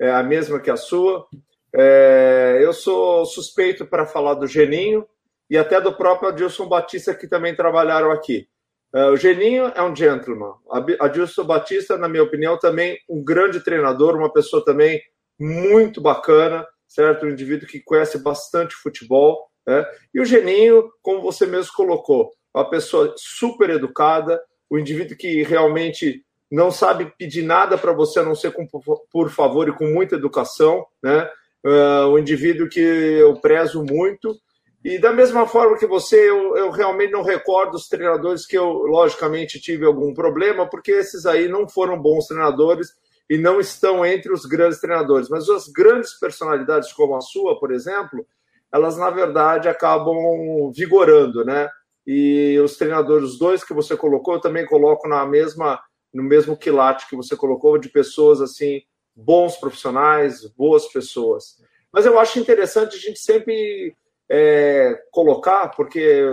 é 0.00 0.10
a 0.10 0.22
mesma 0.22 0.60
que 0.60 0.70
a 0.70 0.76
sua. 0.76 1.26
É, 1.74 2.58
eu 2.60 2.72
sou 2.72 3.24
suspeito 3.24 3.86
para 3.86 4.06
falar 4.06 4.34
do 4.34 4.46
Geninho 4.46 5.06
e 5.48 5.56
até 5.56 5.80
do 5.80 5.92
próprio 5.92 6.28
Adilson 6.28 6.68
Batista, 6.68 7.14
que 7.14 7.26
também 7.26 7.54
trabalharam 7.54 8.10
aqui. 8.10 8.48
É, 8.94 9.06
o 9.06 9.16
Geninho 9.16 9.72
é 9.74 9.82
um 9.82 9.94
gentleman. 9.96 10.54
Adilson 11.00 11.44
Batista, 11.44 11.96
na 11.96 12.08
minha 12.08 12.22
opinião, 12.22 12.58
também 12.58 12.98
um 13.08 13.24
grande 13.24 13.60
treinador, 13.60 14.16
uma 14.16 14.32
pessoa 14.32 14.64
também 14.64 15.00
muito 15.40 16.00
bacana, 16.00 16.66
certo? 16.86 17.24
Um 17.24 17.30
indivíduo 17.30 17.66
que 17.66 17.80
conhece 17.80 18.18
bastante 18.22 18.74
futebol. 18.74 19.48
Né? 19.66 19.84
E 20.14 20.20
o 20.20 20.24
Geninho, 20.24 20.90
como 21.02 21.22
você 21.22 21.46
mesmo 21.46 21.72
colocou, 21.74 22.32
uma 22.54 22.68
pessoa 22.68 23.14
super 23.16 23.70
educada, 23.70 24.40
o 24.68 24.76
um 24.76 24.78
indivíduo 24.78 25.16
que 25.16 25.42
realmente 25.42 26.24
não 26.50 26.70
sabe 26.70 27.12
pedir 27.18 27.42
nada 27.42 27.78
para 27.78 27.92
você 27.92 28.20
a 28.20 28.22
não 28.22 28.34
ser 28.34 28.52
com, 28.52 28.68
por 29.10 29.30
favor 29.30 29.68
e 29.68 29.72
com 29.72 29.86
muita 29.86 30.16
educação, 30.16 30.84
né? 31.02 31.30
Uh, 31.64 32.08
um 32.08 32.18
indivíduo 32.18 32.68
que 32.68 32.80
eu 32.80 33.34
prezo 33.36 33.82
muito. 33.84 34.36
E 34.84 34.98
da 34.98 35.12
mesma 35.12 35.46
forma 35.46 35.78
que 35.78 35.86
você, 35.86 36.28
eu, 36.28 36.56
eu, 36.56 36.70
realmente 36.70 37.12
não 37.12 37.22
recordo 37.22 37.76
os 37.76 37.88
treinadores 37.88 38.44
que 38.44 38.58
eu, 38.58 38.66
logicamente, 38.66 39.60
tive 39.60 39.86
algum 39.86 40.12
problema, 40.12 40.68
porque 40.68 40.90
esses 40.90 41.24
aí 41.24 41.48
não 41.48 41.68
foram 41.68 42.00
bons 42.00 42.26
treinadores 42.26 42.88
e 43.30 43.38
não 43.38 43.60
estão 43.60 44.04
entre 44.04 44.32
os 44.32 44.44
grandes 44.44 44.80
treinadores. 44.80 45.28
Mas 45.28 45.48
as 45.48 45.68
grandes 45.68 46.18
personalidades, 46.18 46.92
como 46.92 47.16
a 47.16 47.20
sua, 47.20 47.58
por 47.58 47.72
exemplo, 47.72 48.26
elas, 48.72 48.96
na 48.96 49.10
verdade, 49.10 49.68
acabam 49.68 50.72
vigorando, 50.74 51.44
né? 51.44 51.68
E 52.06 52.58
os 52.64 52.76
treinadores, 52.76 53.30
os 53.30 53.38
dois 53.38 53.62
que 53.62 53.74
você 53.74 53.96
colocou, 53.96 54.34
eu 54.34 54.40
também 54.40 54.66
coloco 54.66 55.06
na 55.06 55.24
mesma, 55.26 55.80
no 56.12 56.22
mesmo 56.22 56.56
quilate 56.56 57.08
que 57.08 57.16
você 57.16 57.36
colocou, 57.36 57.78
de 57.78 57.88
pessoas 57.88 58.40
assim 58.40 58.82
bons 59.14 59.56
profissionais, 59.56 60.46
boas 60.56 60.86
pessoas. 60.88 61.60
Mas 61.92 62.06
eu 62.06 62.18
acho 62.18 62.38
interessante 62.38 62.96
a 62.96 62.98
gente 62.98 63.18
sempre 63.18 63.94
é, 64.28 64.98
colocar, 65.10 65.68
porque 65.68 66.24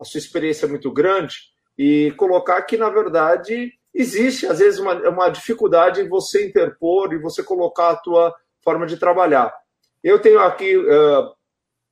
a 0.00 0.04
sua 0.04 0.18
experiência 0.18 0.66
é 0.66 0.68
muito 0.68 0.90
grande, 0.90 1.36
e 1.78 2.12
colocar 2.16 2.60
que, 2.62 2.76
na 2.76 2.90
verdade, 2.90 3.72
existe, 3.94 4.46
às 4.46 4.58
vezes, 4.58 4.80
uma, 4.80 4.94
uma 5.08 5.28
dificuldade 5.28 6.00
em 6.00 6.08
você 6.08 6.44
interpor 6.44 7.12
e 7.12 7.20
você 7.20 7.42
colocar 7.42 7.90
a 7.90 7.96
tua 7.96 8.34
forma 8.62 8.84
de 8.84 8.96
trabalhar. 8.96 9.54
Eu 10.02 10.20
tenho 10.20 10.40
aqui 10.40 10.76
uh, 10.76 11.32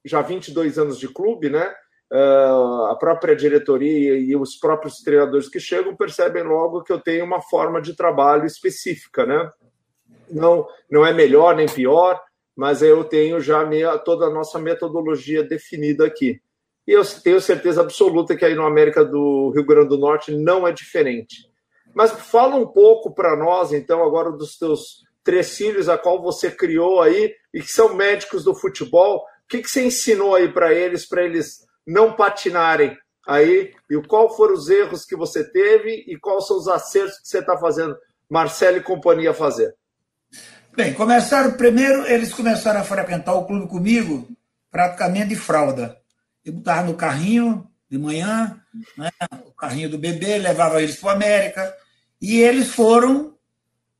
já 0.06 0.22
22 0.22 0.78
anos 0.78 0.98
de 0.98 1.08
clube, 1.08 1.50
né? 1.50 1.74
Uh, 2.10 2.84
a 2.86 2.96
própria 2.96 3.34
diretoria 3.34 4.16
e 4.16 4.36
os 4.36 4.56
próprios 4.56 4.98
treinadores 4.98 5.48
que 5.48 5.58
chegam 5.58 5.96
percebem 5.96 6.44
logo 6.44 6.82
que 6.84 6.92
eu 6.92 7.00
tenho 7.00 7.24
uma 7.24 7.42
forma 7.42 7.82
de 7.82 7.96
trabalho 7.96 8.46
específica, 8.46 9.26
né? 9.26 9.50
não, 10.30 10.66
não 10.90 11.04
é 11.04 11.12
melhor 11.12 11.54
nem 11.54 11.66
pior, 11.66 12.20
mas 12.54 12.82
eu 12.82 13.04
tenho 13.04 13.40
já 13.40 13.64
minha, 13.64 13.98
toda 13.98 14.26
a 14.26 14.30
nossa 14.30 14.58
metodologia 14.58 15.42
definida 15.42 16.06
aqui. 16.06 16.40
E 16.86 16.92
eu 16.92 17.02
tenho 17.22 17.40
certeza 17.40 17.80
absoluta 17.80 18.36
que 18.36 18.44
aí 18.44 18.54
no 18.54 18.64
América 18.64 19.04
do 19.04 19.50
Rio 19.54 19.64
Grande 19.64 19.88
do 19.88 19.98
Norte 19.98 20.32
não 20.32 20.66
é 20.66 20.72
diferente. 20.72 21.50
Mas 21.94 22.12
fala 22.12 22.56
um 22.56 22.66
pouco 22.66 23.12
para 23.12 23.36
nós, 23.36 23.72
então, 23.72 24.02
agora 24.04 24.30
dos 24.30 24.58
teus 24.58 25.04
três 25.24 25.56
filhos, 25.56 25.88
a 25.88 25.98
qual 25.98 26.22
você 26.22 26.50
criou 26.50 27.00
aí, 27.00 27.34
e 27.52 27.60
que 27.60 27.70
são 27.70 27.94
médicos 27.94 28.44
do 28.44 28.54
futebol. 28.54 29.24
O 29.46 29.48
que, 29.48 29.62
que 29.62 29.70
você 29.70 29.86
ensinou 29.86 30.34
aí 30.34 30.52
para 30.52 30.74
eles, 30.74 31.06
para 31.06 31.22
eles 31.22 31.64
não 31.86 32.12
patinarem 32.14 32.98
aí? 33.26 33.72
E 33.88 34.02
qual 34.08 34.36
foram 34.36 34.54
os 34.54 34.68
erros 34.68 35.04
que 35.04 35.14
você 35.14 35.44
teve 35.44 36.04
e 36.08 36.18
quais 36.18 36.48
são 36.48 36.58
os 36.58 36.66
acertos 36.66 37.20
que 37.20 37.28
você 37.28 37.38
está 37.38 37.56
fazendo, 37.56 37.96
Marcelo 38.28 38.78
e 38.78 38.82
companhia, 38.82 39.32
fazer? 39.32 39.72
Bem, 40.74 40.92
começaram 40.92 41.52
primeiro, 41.52 42.04
eles 42.06 42.34
começaram 42.34 42.80
a 42.80 42.84
frequentar 42.84 43.34
o 43.34 43.46
clube 43.46 43.68
comigo 43.68 44.28
praticamente 44.68 45.28
de 45.28 45.36
fralda. 45.36 45.96
Eu 46.44 46.52
botava 46.54 46.82
no 46.82 46.94
carrinho 46.94 47.66
de 47.88 47.96
manhã, 47.96 48.60
né, 48.98 49.10
o 49.46 49.52
carrinho 49.52 49.88
do 49.88 49.96
bebê, 49.96 50.38
levava 50.38 50.82
eles 50.82 50.96
para 50.96 51.12
América, 51.12 51.72
e 52.20 52.40
eles 52.40 52.72
foram 52.72 53.34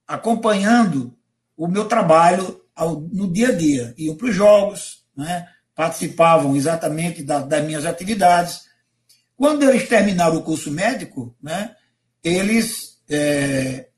acompanhando 0.06 1.16
o 1.56 1.68
meu 1.68 1.86
trabalho 1.86 2.60
ao, 2.74 3.00
no 3.00 3.32
dia 3.32 3.48
a 3.48 3.52
dia. 3.52 3.94
Iam 3.96 4.16
para 4.16 4.26
os 4.26 4.34
jogos, 4.34 5.05
né, 5.16 5.48
participavam 5.74 6.54
exatamente 6.56 7.22
da, 7.22 7.40
das 7.40 7.64
minhas 7.64 7.84
atividades. 7.84 8.62
Quando 9.36 9.68
eles 9.68 9.88
terminaram 9.88 10.36
o 10.36 10.42
curso 10.42 10.70
médico, 10.70 11.34
né, 11.42 11.74
eles 12.22 12.98
é, 13.08 13.88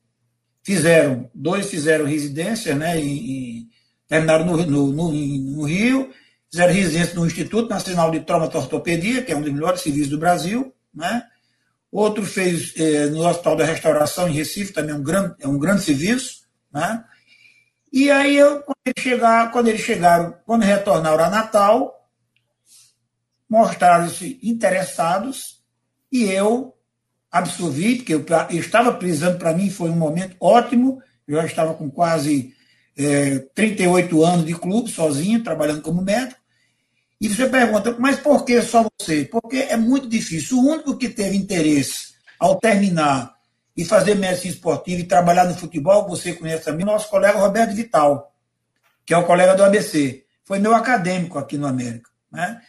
fizeram, 0.63 1.31
dois 1.35 1.71
fizeram 1.71 2.05
residência, 2.05 2.75
né, 2.75 3.01
e, 3.01 3.61
e 3.61 3.69
terminaram 4.07 4.45
no, 4.45 4.57
no, 4.67 4.93
no, 4.93 5.13
no, 5.13 5.63
Rio, 5.65 6.11
fizeram 6.51 6.75
residência 6.75 7.15
no 7.15 7.27
Instituto 7.27 7.69
Nacional 7.69 8.11
de 8.11 8.21
Traumatortopedia, 8.21 9.23
que 9.23 9.33
é 9.33 9.37
um 9.37 9.43
dos 9.43 9.53
melhores 9.53 9.81
serviços 9.81 10.11
do 10.11 10.19
Brasil, 10.19 10.73
né, 10.95 11.23
outro 11.91 12.25
fez 12.25 12.75
eh, 12.77 13.07
no 13.07 13.27
Hospital 13.27 13.57
da 13.57 13.65
Restauração 13.65 14.29
em 14.29 14.33
Recife, 14.33 14.73
também 14.73 14.95
é 14.95 14.99
um 14.99 15.03
grande, 15.03 15.35
é 15.41 15.49
um 15.49 15.59
grande 15.59 15.83
serviço, 15.83 16.43
né, 16.73 17.03
e 17.93 18.11
aí 18.11 18.37
eu, 18.37 18.63
quando 18.63 18.79
eles, 18.87 19.03
chegaram, 19.03 19.51
quando 19.51 19.69
eles 19.69 19.81
chegaram, 19.81 20.35
quando 20.45 20.63
retornaram 20.63 21.25
a 21.25 21.31
Natal, 21.31 22.09
mostraram-se 23.49 24.39
interessados 24.43 25.63
e 26.13 26.25
eu 26.25 26.75
absorvi, 27.31 27.97
porque 27.97 28.15
eu, 28.15 28.25
eu 28.51 28.61
estava 28.61 28.93
precisando, 28.93 29.39
para 29.39 29.55
mim 29.55 29.71
foi 29.71 29.91
um 29.91 29.97
momento 29.97 30.37
ótimo, 30.41 31.03
eu 31.27 31.37
já 31.37 31.47
estava 31.47 31.75
com 31.75 31.91
quase 31.91 32.55
é, 32.97 33.39
38 33.55 34.25
anos 34.25 34.47
de 34.47 34.55
clube, 34.55 34.91
sozinho, 34.91 35.43
trabalhando 35.43 35.83
como 35.83 36.03
médico. 36.03 36.41
E 37.21 37.29
você 37.29 37.49
pergunta, 37.49 37.97
mas 37.99 38.19
por 38.19 38.45
que 38.45 38.61
só 38.63 38.87
você? 38.99 39.25
Porque 39.25 39.57
é 39.57 39.77
muito 39.77 40.09
difícil. 40.09 40.59
O 40.59 40.69
único 40.69 40.97
que 40.97 41.09
teve 41.09 41.37
interesse 41.37 42.15
ao 42.39 42.57
terminar 42.57 43.38
e 43.79 43.85
fazer 43.85 44.17
medicina 44.17 44.53
esportiva 44.53 45.01
e 45.01 45.07
trabalhar 45.07 45.45
no 45.45 45.55
futebol, 45.55 46.07
você 46.07 46.35
conhece 46.35 46.65
também, 46.65 46.85
nosso 46.85 47.09
colega 47.09 47.39
Roberto 47.39 47.75
Vital, 47.75 48.35
que 49.07 49.15
é 49.15 49.17
o 49.17 49.25
colega 49.25 49.55
do 49.55 49.65
ABC. 49.65 50.25
Foi 50.45 50.59
meu 50.59 50.75
acadêmico 50.75 51.39
aqui 51.39 51.57
no 51.57 51.67
América. 51.67 52.11
Né? 52.31 52.61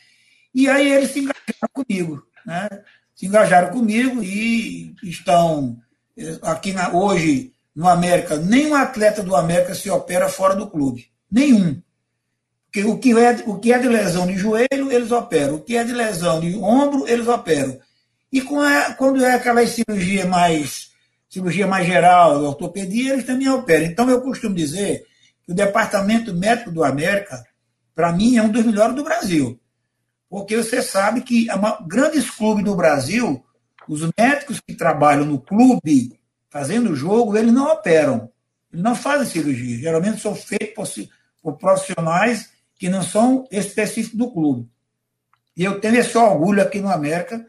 E 0.54 0.70
aí 0.70 0.94
eles 0.94 1.12
se 1.12 1.20
engajaram 1.20 1.70
comigo. 1.74 2.24
Né? 2.46 2.70
se 3.20 3.26
engajaram 3.26 3.70
comigo 3.72 4.24
e 4.24 4.96
estão 5.04 5.78
eh, 6.18 6.40
aqui 6.42 6.72
na, 6.72 6.94
hoje 6.94 7.52
no 7.76 7.86
América. 7.86 8.38
Nenhum 8.38 8.74
atleta 8.74 9.22
do 9.22 9.36
América 9.36 9.76
se 9.76 9.90
opera 9.90 10.30
fora 10.30 10.56
do 10.56 10.70
clube. 10.70 11.12
Nenhum. 11.30 11.82
Porque 12.72 12.88
o 12.88 12.98
que, 12.98 13.12
é, 13.20 13.44
o 13.46 13.60
que 13.60 13.74
é 13.74 13.78
de 13.78 13.90
lesão 13.90 14.26
de 14.26 14.38
joelho, 14.38 14.90
eles 14.90 15.12
operam. 15.12 15.56
O 15.56 15.60
que 15.60 15.76
é 15.76 15.84
de 15.84 15.92
lesão 15.92 16.40
de 16.40 16.56
ombro, 16.56 17.06
eles 17.10 17.28
operam. 17.28 17.78
E 18.32 18.40
quando 18.42 19.26
é 19.26 19.34
aquela 19.34 19.68
cirurgia 19.68 20.26
mais, 20.26 20.89
cirurgia 21.30 21.68
mais 21.68 21.86
geral, 21.86 22.44
ortopedia, 22.44 23.14
eles 23.14 23.26
também 23.26 23.48
operam. 23.48 23.86
Então, 23.86 24.10
eu 24.10 24.22
costumo 24.22 24.56
dizer 24.56 25.06
que 25.46 25.52
o 25.52 25.56
departamento 25.56 26.34
médico 26.34 26.72
do 26.72 26.84
América, 26.84 27.44
para 27.94 28.12
mim, 28.12 28.38
é 28.38 28.42
um 28.42 28.50
dos 28.50 28.66
melhores 28.66 28.96
do 28.96 29.04
Brasil. 29.04 29.60
Porque 30.28 30.58
você 30.58 30.82
sabe 30.82 31.22
que 31.22 31.48
grandes 31.88 32.30
clubes 32.30 32.66
do 32.66 32.76
Brasil, 32.76 33.44
os 33.88 34.10
médicos 34.18 34.60
que 34.60 34.76
trabalham 34.76 35.26
no 35.26 35.40
clube 35.40 36.20
fazendo 36.50 36.96
jogo, 36.96 37.38
eles 37.38 37.54
não 37.54 37.72
operam. 37.72 38.32
Eles 38.72 38.84
não 38.84 38.96
fazem 38.96 39.28
cirurgia. 39.28 39.78
Geralmente 39.78 40.22
são 40.22 40.36
feitos 40.36 40.74
por, 40.76 41.08
por 41.42 41.58
profissionais 41.58 42.50
que 42.78 42.90
não 42.90 43.04
são 43.04 43.48
específicos 43.52 44.18
do 44.18 44.32
clube. 44.32 44.70
E 45.56 45.64
eu 45.64 45.80
tenho 45.80 45.98
esse 45.98 46.18
orgulho 46.18 46.62
aqui 46.62 46.80
no 46.80 46.90
América, 46.90 47.46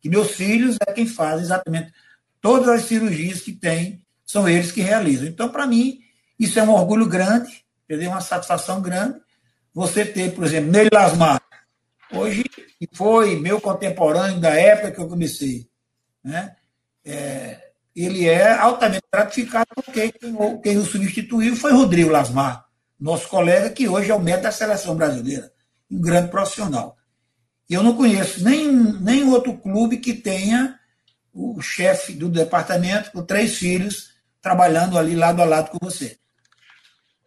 que 0.00 0.08
meus 0.08 0.32
filhos 0.32 0.76
é 0.86 0.92
quem 0.92 1.06
faz 1.06 1.40
exatamente 1.42 1.92
todas 2.40 2.68
as 2.68 2.82
cirurgias 2.82 3.40
que 3.40 3.52
tem, 3.52 4.02
são 4.24 4.48
eles 4.48 4.72
que 4.72 4.80
realizam. 4.80 5.26
Então, 5.26 5.48
para 5.48 5.66
mim, 5.66 6.00
isso 6.38 6.58
é 6.58 6.62
um 6.62 6.70
orgulho 6.70 7.06
grande, 7.06 7.64
é 7.88 8.08
uma 8.08 8.20
satisfação 8.20 8.80
grande. 8.80 9.18
Você 9.74 10.04
ter, 10.04 10.34
por 10.34 10.44
exemplo, 10.44 10.70
Ney 10.70 10.88
Lasmar, 10.92 11.40
Hoje, 12.10 12.44
e 12.80 12.88
foi 12.92 13.36
meu 13.38 13.60
contemporâneo 13.60 14.40
da 14.40 14.50
época 14.50 14.92
que 14.92 14.98
eu 14.98 15.08
comecei. 15.08 15.68
Né? 16.24 16.56
É, 17.04 17.72
ele 17.94 18.26
é 18.26 18.50
altamente 18.52 19.04
gratificado 19.12 19.66
porque 19.74 20.12
quem, 20.12 20.34
quem 20.62 20.78
o 20.78 20.84
substituiu 20.84 21.54
foi 21.54 21.72
Rodrigo 21.72 22.10
Lasmar, 22.10 22.66
nosso 22.98 23.28
colega, 23.28 23.70
que 23.70 23.88
hoje 23.88 24.10
é 24.10 24.14
o 24.14 24.20
médico 24.20 24.44
da 24.44 24.52
seleção 24.52 24.96
brasileira, 24.96 25.52
um 25.90 26.00
grande 26.00 26.30
profissional. 26.30 26.96
Eu 27.68 27.82
não 27.82 27.94
conheço 27.94 28.42
nenhum, 28.42 28.98
nenhum 29.00 29.32
outro 29.32 29.52
clube 29.58 29.98
que 29.98 30.14
tenha 30.14 30.77
o 31.56 31.60
chefe 31.60 32.12
do 32.12 32.28
departamento 32.28 33.12
com 33.12 33.22
três 33.22 33.56
filhos 33.56 34.12
trabalhando 34.42 34.98
ali 34.98 35.14
lado 35.14 35.40
a 35.40 35.44
lado 35.44 35.70
com 35.70 35.78
você. 35.80 36.16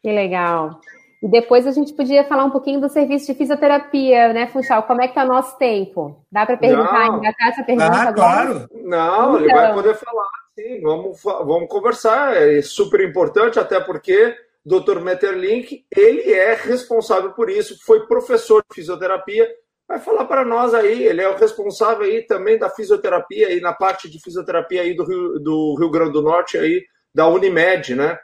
Que 0.01 0.11
legal. 0.11 0.79
E 1.23 1.27
depois 1.29 1.67
a 1.67 1.71
gente 1.71 1.93
podia 1.93 2.23
falar 2.23 2.45
um 2.45 2.49
pouquinho 2.49 2.81
do 2.81 2.89
serviço 2.89 3.27
de 3.27 3.35
fisioterapia, 3.35 4.33
né, 4.33 4.47
Funchal? 4.47 4.83
Como 4.83 5.01
é 5.01 5.05
que 5.07 5.11
está 5.11 5.23
o 5.23 5.27
nosso 5.27 5.55
tempo? 5.57 6.25
Dá 6.31 6.45
para 6.47 6.57
perguntar, 6.57 7.07
engatar 7.07 7.47
essa 7.49 7.63
pergunta 7.63 7.85
Ah, 7.91 8.01
agora? 8.01 8.13
claro. 8.13 8.69
Não, 8.83 9.35
ele 9.37 9.45
Então. 9.45 9.55
vai 9.61 9.73
poder 9.73 9.95
falar, 9.95 10.27
sim. 10.55 10.81
Vamos, 10.81 11.21
vamos 11.21 11.69
conversar. 11.69 12.35
É 12.35 12.61
super 12.63 13.01
importante, 13.07 13.59
até 13.59 13.79
porque 13.79 14.35
o 14.65 14.79
Dr. 14.79 14.99
Metterlink, 14.99 15.85
ele 15.95 16.33
é 16.33 16.55
responsável 16.55 17.31
por 17.33 17.49
isso, 17.51 17.77
foi 17.85 18.07
professor 18.07 18.63
de 18.67 18.75
fisioterapia. 18.75 19.47
Vai 19.91 19.99
falar 19.99 20.23
para 20.23 20.45
nós 20.45 20.73
aí, 20.73 21.03
ele 21.03 21.21
é 21.21 21.27
o 21.27 21.35
responsável 21.35 22.03
aí 22.03 22.21
também 22.21 22.57
da 22.57 22.69
fisioterapia 22.69 23.49
aí 23.49 23.59
na 23.59 23.73
parte 23.73 24.09
de 24.09 24.21
fisioterapia 24.21 24.83
aí 24.83 24.95
do 24.95 25.03
Rio, 25.03 25.37
do 25.39 25.75
Rio 25.77 25.89
Grande 25.89 26.13
do 26.13 26.21
Norte 26.21 26.57
aí 26.57 26.81
da 27.13 27.27
Unimed, 27.27 27.93
né? 27.93 28.17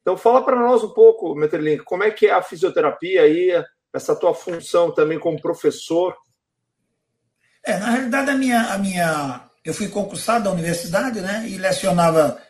Então 0.00 0.16
fala 0.16 0.44
para 0.44 0.56
nós 0.56 0.82
um 0.82 0.88
pouco, 0.88 1.36
Metterlink, 1.36 1.84
como 1.84 2.02
é 2.02 2.10
que 2.10 2.26
é 2.26 2.32
a 2.32 2.42
fisioterapia 2.42 3.22
aí, 3.22 3.64
essa 3.92 4.16
tua 4.16 4.34
função 4.34 4.92
também 4.92 5.16
como 5.16 5.40
professor? 5.40 6.16
É, 7.64 7.78
na 7.78 7.90
realidade, 7.90 8.30
a 8.32 8.34
minha, 8.34 8.72
a 8.72 8.78
minha, 8.78 9.50
eu 9.64 9.72
fui 9.72 9.86
concursado 9.86 10.42
da 10.42 10.50
universidade, 10.50 11.20
né? 11.20 11.46
E 11.48 11.56
lecionava 11.58 12.42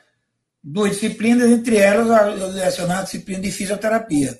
duas 0.63 0.93
disciplinas, 0.93 1.51
entre 1.51 1.77
elas 1.77 2.41
eu 2.41 2.49
lecionava 2.49 3.01
a 3.01 3.05
disciplina 3.05 3.43
de 3.43 3.53
fisioterapia. 3.53 4.39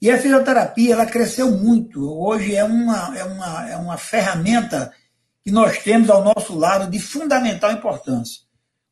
E 0.00 0.10
a 0.10 0.18
fisioterapia, 0.18 0.94
ela 0.94 1.06
cresceu 1.06 1.50
muito. 1.50 2.02
Hoje 2.18 2.54
é 2.54 2.64
uma, 2.64 3.18
é 3.18 3.24
uma, 3.24 3.70
é 3.70 3.76
uma 3.76 3.98
ferramenta 3.98 4.92
que 5.42 5.50
nós 5.50 5.78
temos 5.78 6.08
ao 6.08 6.24
nosso 6.24 6.56
lado 6.56 6.90
de 6.90 6.98
fundamental 6.98 7.72
importância 7.72 8.42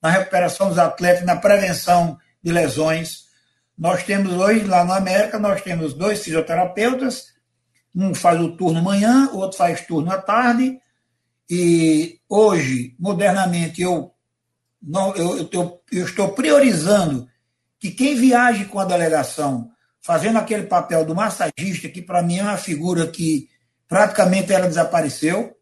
na 0.02 0.10
recuperação 0.10 0.68
dos 0.68 0.78
atletas, 0.78 1.24
na 1.24 1.36
prevenção 1.36 2.18
de 2.42 2.52
lesões. 2.52 3.24
Nós 3.76 4.02
temos 4.02 4.32
hoje, 4.32 4.64
lá 4.64 4.84
na 4.84 4.96
América, 4.96 5.38
nós 5.38 5.62
temos 5.62 5.94
dois 5.94 6.22
fisioterapeutas, 6.22 7.26
um 7.94 8.14
faz 8.14 8.40
o 8.40 8.56
turno 8.56 8.82
manhã, 8.82 9.30
o 9.32 9.38
outro 9.38 9.58
faz 9.58 9.80
turno 9.80 10.10
à 10.12 10.18
tarde, 10.18 10.78
e 11.50 12.20
hoje, 12.28 12.94
modernamente, 12.98 13.80
eu, 13.80 14.12
não, 14.82 15.14
eu, 15.16 15.48
eu, 15.50 15.82
eu, 15.90 16.04
estou 16.04 16.28
priorizando 16.32 17.26
que 17.80 17.90
quem 17.90 18.14
viaje 18.14 18.66
com 18.66 18.78
a 18.78 18.84
delegação, 18.84 19.70
fazendo 20.00 20.38
aquele 20.38 20.64
papel 20.64 21.04
do 21.04 21.14
massagista, 21.14 21.88
que 21.88 22.02
para 22.02 22.22
mim 22.22 22.38
é 22.38 22.42
uma 22.42 22.56
figura 22.56 23.06
que 23.06 23.48
praticamente 23.86 24.52
ela 24.52 24.66
desapareceu. 24.66 25.56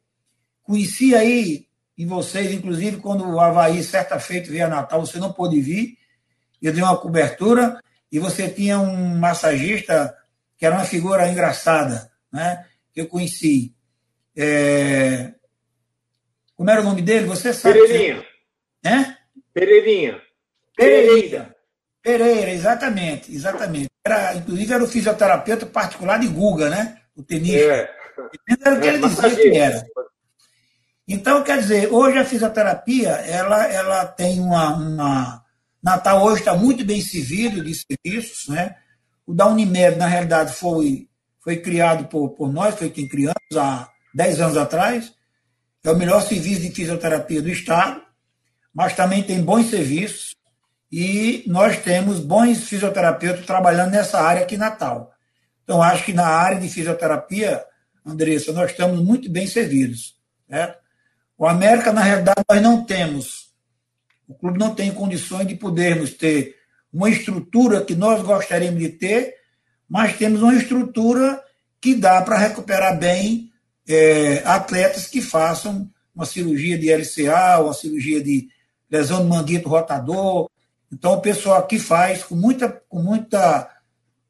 Conheci 0.62 1.14
aí 1.14 1.66
em 1.96 2.06
vocês, 2.06 2.52
inclusive, 2.52 2.98
quando 2.98 3.26
o 3.28 3.40
Havaí, 3.40 3.82
certa 3.82 4.18
feita, 4.18 4.50
veio 4.50 4.66
a 4.66 4.68
Natal, 4.68 5.04
você 5.04 5.18
não 5.18 5.32
pôde 5.32 5.60
vir, 5.60 5.96
eu 6.60 6.72
dei 6.72 6.82
uma 6.82 6.96
cobertura, 6.96 7.80
e 8.10 8.18
você 8.18 8.48
tinha 8.48 8.78
um 8.78 9.18
massagista 9.18 10.16
que 10.56 10.64
era 10.64 10.74
uma 10.74 10.84
figura 10.84 11.28
engraçada, 11.28 12.10
né? 12.32 12.66
que 12.92 13.00
eu 13.00 13.06
conheci. 13.06 13.74
É... 14.36 15.32
Como 16.54 16.70
era 16.70 16.80
o 16.80 16.84
nome 16.84 17.02
dele? 17.02 17.26
Você 17.26 17.52
sabe? 17.52 17.78
Pereirinha. 17.78 18.24
É? 18.84 19.16
Pereirinha. 19.52 20.22
Pereira. 20.76 21.55
Pereira, 22.06 22.52
exatamente, 22.52 23.34
exatamente. 23.34 23.90
Era, 24.06 24.36
inclusive 24.36 24.72
era 24.72 24.84
o 24.84 24.86
fisioterapeuta 24.86 25.66
particular 25.66 26.20
de 26.20 26.28
Guga, 26.28 26.70
né? 26.70 27.00
O 27.16 27.22
tenista. 27.24 27.58
É. 27.58 27.90
Era 28.64 28.76
o 28.76 28.80
que 28.80 28.86
É, 28.86 28.94
ele 28.94 29.08
dizia 29.08 29.34
que 29.34 29.58
era. 29.58 29.84
Então, 31.08 31.42
quer 31.42 31.58
dizer, 31.58 31.92
hoje 31.92 32.16
a 32.16 32.24
fisioterapia, 32.24 33.08
ela, 33.08 33.66
ela 33.66 34.06
tem 34.06 34.38
uma, 34.38 34.76
uma... 34.76 35.44
Natal 35.82 36.22
hoje 36.22 36.42
está 36.42 36.54
muito 36.54 36.84
bem 36.84 37.02
servido 37.02 37.64
de 37.64 37.72
serviços, 37.74 38.46
né? 38.54 38.76
O 39.26 39.34
da 39.34 39.48
Unimed, 39.48 39.96
na 39.96 40.06
realidade, 40.06 40.52
foi, 40.52 41.08
foi 41.42 41.56
criado 41.56 42.06
por, 42.06 42.30
por 42.36 42.52
nós, 42.52 42.76
foi 42.76 42.88
quem 42.88 43.08
criamos 43.08 43.34
há 43.56 43.90
10 44.14 44.40
anos 44.42 44.56
atrás. 44.56 45.12
É 45.82 45.90
o 45.90 45.96
melhor 45.96 46.22
serviço 46.22 46.60
de 46.60 46.70
fisioterapia 46.70 47.42
do 47.42 47.48
Estado, 47.48 48.00
mas 48.72 48.94
também 48.94 49.24
tem 49.24 49.42
bons 49.42 49.70
serviços 49.70 50.35
e 50.98 51.44
nós 51.46 51.76
temos 51.76 52.20
bons 52.20 52.64
fisioterapeutas 52.64 53.44
trabalhando 53.44 53.90
nessa 53.90 54.18
área 54.18 54.44
aqui 54.44 54.54
em 54.54 54.58
Natal. 54.58 55.12
Então, 55.62 55.82
acho 55.82 56.06
que 56.06 56.12
na 56.14 56.26
área 56.26 56.58
de 56.58 56.70
fisioterapia, 56.70 57.62
Andressa, 58.02 58.50
nós 58.50 58.70
estamos 58.70 59.04
muito 59.04 59.30
bem 59.30 59.46
servidos. 59.46 60.14
O 61.36 61.46
América, 61.46 61.92
na 61.92 62.02
realidade, 62.02 62.40
nós 62.48 62.62
não 62.62 62.82
temos, 62.82 63.52
o 64.26 64.32
clube 64.32 64.58
não 64.58 64.74
tem 64.74 64.90
condições 64.90 65.46
de 65.46 65.54
podermos 65.54 66.14
ter 66.14 66.56
uma 66.90 67.10
estrutura 67.10 67.84
que 67.84 67.94
nós 67.94 68.22
gostaríamos 68.22 68.80
de 68.80 68.88
ter, 68.88 69.34
mas 69.86 70.16
temos 70.16 70.40
uma 70.40 70.54
estrutura 70.54 71.44
que 71.78 71.94
dá 71.94 72.22
para 72.22 72.38
recuperar 72.38 72.98
bem 72.98 73.50
é, 73.86 74.38
atletas 74.46 75.06
que 75.06 75.20
façam 75.20 75.90
uma 76.14 76.24
cirurgia 76.24 76.78
de 76.78 76.90
LCA, 76.90 77.60
uma 77.60 77.74
cirurgia 77.74 78.22
de 78.22 78.48
lesão 78.90 79.18
do 79.22 79.28
manguito 79.28 79.68
rotador. 79.68 80.48
Então, 80.92 81.14
o 81.14 81.20
pessoal 81.20 81.58
aqui 81.58 81.78
faz 81.78 82.22
com 82.24 82.34
muita, 82.34 82.68
com 82.88 83.00
muita, 83.00 83.68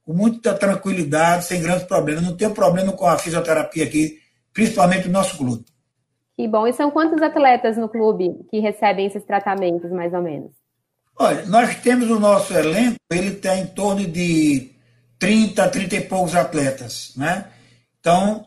com 0.05 0.13
muita 0.13 0.55
tranquilidade, 0.55 1.45
sem 1.45 1.61
grandes 1.61 1.87
problemas. 1.87 2.23
Não 2.23 2.37
tem 2.37 2.49
problema 2.53 2.93
com 2.93 3.07
a 3.07 3.19
fisioterapia 3.19 3.85
aqui, 3.85 4.19
principalmente 4.53 5.07
no 5.07 5.13
nosso 5.13 5.37
clube. 5.37 5.65
Que 6.37 6.47
bom. 6.47 6.67
E 6.67 6.73
são 6.73 6.91
quantos 6.91 7.23
atletas 7.23 7.77
no 7.77 7.89
clube 7.89 8.47
que 8.51 8.61
recebem 8.61 9.07
esses 9.07 9.25
tratamentos, 9.25 9.91
mais 9.91 10.13
ou 10.13 10.23
menos? 10.23 10.53
Olha, 11.19 11.47
nós 11.47 11.77
temos 11.77 12.11
o 12.11 12.21
nosso 12.21 12.53
elenco, 12.53 12.97
ele 13.11 13.33
tem 13.33 13.63
em 13.63 13.67
torno 13.67 14.07
de 14.07 14.71
30, 15.19 15.69
30 15.69 15.97
e 15.97 16.01
poucos 16.03 16.35
atletas, 16.35 17.15
né? 17.17 17.47
Então, 17.99 18.45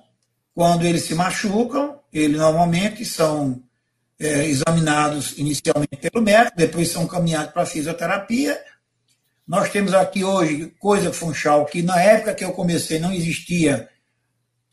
quando 0.54 0.86
eles 0.86 1.04
se 1.04 1.16
machucam, 1.16 2.00
eles 2.14 2.38
normalmente 2.38 3.04
são 3.06 3.62
é, 4.20 4.46
examinados 4.46 5.38
inicialmente 5.38 5.96
pelo 5.96 6.24
médico, 6.24 6.58
depois 6.58 6.90
são 6.90 7.08
caminhados 7.08 7.54
para 7.54 7.66
fisioterapia. 7.66 8.62
Nós 9.48 9.70
temos 9.70 9.94
aqui 9.94 10.24
hoje 10.24 10.74
coisa 10.78 11.12
funchal 11.14 11.66
que 11.66 11.82
na 11.82 12.00
época 12.02 12.36
que 12.36 12.44
eu 12.44 12.52
comecei 12.52 13.00
não 13.00 13.14
existia 13.14 13.90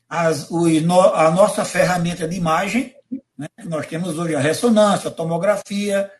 as, 0.08 0.50
o, 0.50 0.66
a 1.14 1.30
nossa 1.30 1.64
ferramenta 1.64 2.26
de 2.26 2.36
imagem. 2.36 2.94
Né? 3.38 3.46
Nós 3.64 3.86
temos 3.86 4.18
hoje 4.18 4.34
a 4.34 4.40
ressonância, 4.40 5.08
a 5.08 5.12
tomografia. 5.12 6.10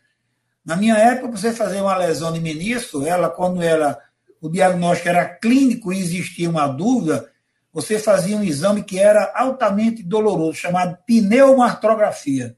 Na 0.64 0.76
minha 0.76 0.96
época, 0.96 1.36
você 1.36 1.52
fazer 1.52 1.80
uma 1.80 1.96
lesão 1.96 2.32
de 2.32 2.40
menisco, 2.40 3.04
ela 3.04 3.28
quando 3.28 3.62
ela, 3.62 3.98
o 4.40 4.48
diagnóstico 4.48 5.08
era 5.08 5.24
clínico 5.24 5.92
e 5.92 6.00
existia 6.00 6.48
uma 6.48 6.66
dúvida, 6.66 7.30
você 7.72 7.98
fazia 7.98 8.36
um 8.36 8.42
exame 8.42 8.82
que 8.82 8.98
era 8.98 9.32
altamente 9.34 10.02
doloroso, 10.02 10.54
chamado 10.54 10.96
pneumartrografia. 11.06 12.56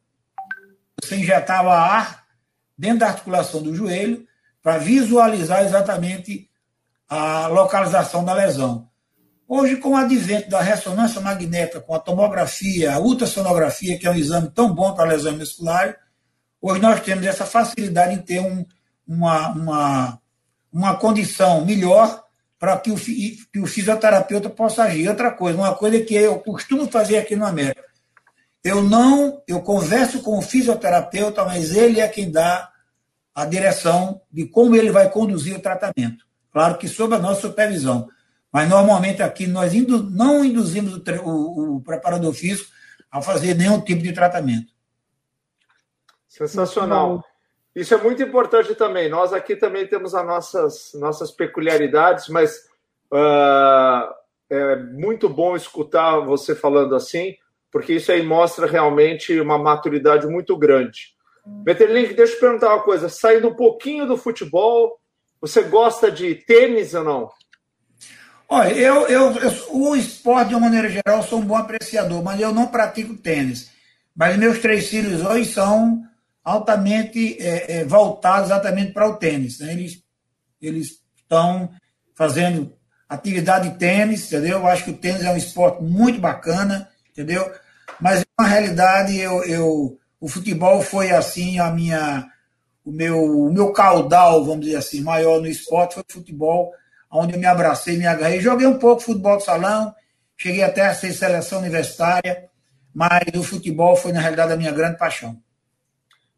Você 1.03 1.17
injetava 1.17 1.75
ar 1.75 2.25
dentro 2.77 3.01
da 3.01 3.09
articulação 3.09 3.63
do 3.63 3.75
joelho 3.75 4.27
para 4.63 4.79
visualizar 4.79 5.65
exatamente 5.65 6.49
a 7.09 7.47
localização 7.47 8.25
da 8.25 8.35
lesão. 8.35 8.89
Hoje, 9.47 9.77
com 9.77 9.91
o 9.91 9.97
advento 9.97 10.51
da 10.51 10.61
ressonância 10.61 11.23
magnética, 11.23 11.81
com 11.81 11.95
a 11.95 11.99
tomografia, 11.99 12.93
a 12.93 12.99
ultrassonografia, 12.99 13.99
que 13.99 14.07
é 14.07 14.11
um 14.11 14.15
exame 14.15 14.51
tão 14.51 14.75
bom 14.75 14.93
para 14.93 15.09
lesões 15.09 15.39
musculares, 15.39 15.95
hoje 16.61 16.83
nós 16.83 17.01
temos 17.01 17.25
essa 17.25 17.47
facilidade 17.47 18.15
em 18.15 18.19
ter 18.19 18.41
um, 18.41 18.67
uma, 19.07 19.49
uma, 19.49 20.21
uma 20.71 20.97
condição 20.97 21.65
melhor 21.65 22.23
para 22.59 22.77
que 22.77 22.91
o, 22.91 22.97
que 22.97 23.59
o 23.59 23.67
fisioterapeuta 23.67 24.51
possa 24.51 24.83
agir. 24.83 25.09
Outra 25.09 25.31
coisa, 25.31 25.57
uma 25.57 25.75
coisa 25.75 25.99
que 26.01 26.15
eu 26.15 26.39
costumo 26.41 26.87
fazer 26.91 27.17
aqui 27.17 27.35
no 27.35 27.47
América, 27.47 27.88
eu 28.65 28.83
não, 28.83 29.43
eu 29.47 29.61
converso 29.61 30.23
com 30.23 30.39
o 30.39 30.43
fisioterapeuta, 30.43 31.45
mas 31.45 31.75
ele 31.75 32.01
é 32.01 32.09
quem 32.09 32.31
dá 32.31 32.71
a 33.35 33.45
direção 33.45 34.21
de 34.33 34.47
como 34.47 34.75
ele 34.75 34.91
vai 34.91 35.09
conduzir 35.11 35.57
o 35.57 35.63
tratamento. 35.63 36.27
Claro 36.53 36.77
que 36.77 36.89
sob 36.89 37.15
a 37.15 37.19
nossa 37.19 37.43
supervisão. 37.43 38.09
Mas 38.53 38.69
normalmente 38.69 39.23
aqui 39.23 39.47
nós 39.47 39.73
não 40.11 40.45
induzimos 40.45 40.95
o, 40.95 41.03
o, 41.25 41.77
o, 41.77 41.81
preparador 41.81 42.33
físico 42.33 42.71
a 43.11 43.23
fazer 43.23 43.55
nenhum 43.55 43.81
tipo 43.81 44.03
de 44.03 44.13
tratamento. 44.13 44.73
Sensacional. 46.27 47.25
Isso 47.75 47.95
é 47.95 47.99
muito 47.99 48.23
importante 48.23 48.75
também. 48.75 49.09
Nós 49.09 49.33
aqui 49.33 49.55
também 49.55 49.87
temos 49.87 50.15
as 50.15 50.27
nossas, 50.27 50.91
nossas 50.95 51.31
peculiaridades, 51.31 52.29
mas 52.29 52.57
uh, 53.13 54.13
é 54.51 54.77
muito 54.77 55.29
bom 55.29 55.55
escutar 55.55 56.19
você 56.21 56.55
falando 56.55 56.97
assim, 56.97 57.37
porque 57.71 57.95
isso 57.95 58.11
aí 58.11 58.23
mostra 58.23 58.67
realmente 58.67 59.39
uma 59.41 59.59
maturidade 59.59 60.27
muito 60.27 60.57
grande. 60.57 61.17
Betterlink, 61.47 62.15
deixa 62.15 62.35
eu 62.35 62.41
perguntar 62.41 62.75
uma 62.75 62.83
coisa. 62.83 63.09
Saindo 63.09 63.49
um 63.49 63.55
pouquinho 63.55 64.07
do 64.07 64.17
futebol, 64.17 64.99
você 65.41 65.63
gosta 65.63 66.11
de 66.11 66.35
tênis 66.35 66.95
ou 66.95 67.05
não? 67.05 67.31
Olha, 68.49 68.73
eu, 68.73 69.07
eu, 69.09 69.33
eu, 69.33 69.53
o 69.71 69.97
esporte, 69.97 70.49
de 70.49 70.55
uma 70.55 70.63
maneira 70.63 70.89
geral, 70.89 71.23
sou 71.23 71.39
um 71.39 71.45
bom 71.45 71.57
apreciador, 71.57 72.23
mas 72.23 72.41
eu 72.41 72.53
não 72.53 72.67
pratico 72.67 73.15
tênis. 73.15 73.71
Mas 74.17 74.37
meus 74.37 74.59
três 74.59 74.89
filhos 74.89 75.23
hoje 75.23 75.53
são 75.53 76.03
altamente 76.43 77.37
é, 77.41 77.81
é, 77.81 77.85
voltados 77.85 78.51
exatamente 78.51 78.93
para 78.93 79.09
o 79.09 79.17
tênis. 79.17 79.61
Né? 79.61 79.73
Eles, 79.73 80.03
eles 80.61 81.03
estão 81.17 81.71
fazendo 82.15 82.73
atividade 83.09 83.69
de 83.69 83.79
tênis, 83.79 84.27
entendeu? 84.27 84.59
Eu 84.59 84.67
acho 84.67 84.85
que 84.85 84.91
o 84.91 84.97
tênis 84.97 85.23
é 85.23 85.31
um 85.31 85.37
esporte 85.37 85.83
muito 85.83 86.19
bacana, 86.21 86.89
entendeu? 87.19 87.51
Mas, 88.01 88.25
na 88.39 88.47
realidade, 88.47 89.19
eu, 89.19 89.43
eu, 89.45 89.99
o 90.21 90.29
futebol 90.29 90.81
foi, 90.81 91.11
assim, 91.11 91.59
a 91.59 91.71
minha, 91.71 92.25
o, 92.85 92.93
meu, 92.93 93.19
o 93.19 93.53
meu 93.53 93.73
caudal, 93.73 94.45
vamos 94.45 94.67
dizer 94.67 94.77
assim, 94.77 95.01
maior 95.01 95.41
no 95.41 95.49
esporte 95.49 95.95
foi 95.95 96.05
o 96.09 96.13
futebol, 96.13 96.73
onde 97.11 97.35
eu 97.35 97.41
me 97.41 97.47
abracei, 97.47 97.97
me 97.97 98.07
agarrei. 98.07 98.41
Joguei 98.41 98.67
um 98.67 98.79
pouco 98.79 99.03
futebol 99.03 99.37
de 99.37 99.45
salão, 99.45 99.93
cheguei 100.37 100.63
até 100.63 100.87
a 100.87 100.95
ser 100.95 101.13
seleção 101.13 101.59
universitária, 101.59 102.49
mas 102.95 103.25
o 103.35 103.43
futebol 103.43 103.97
foi, 103.97 104.13
na 104.13 104.21
realidade, 104.21 104.53
a 104.53 104.57
minha 104.57 104.73
grande 104.73 104.97
paixão. 104.97 105.37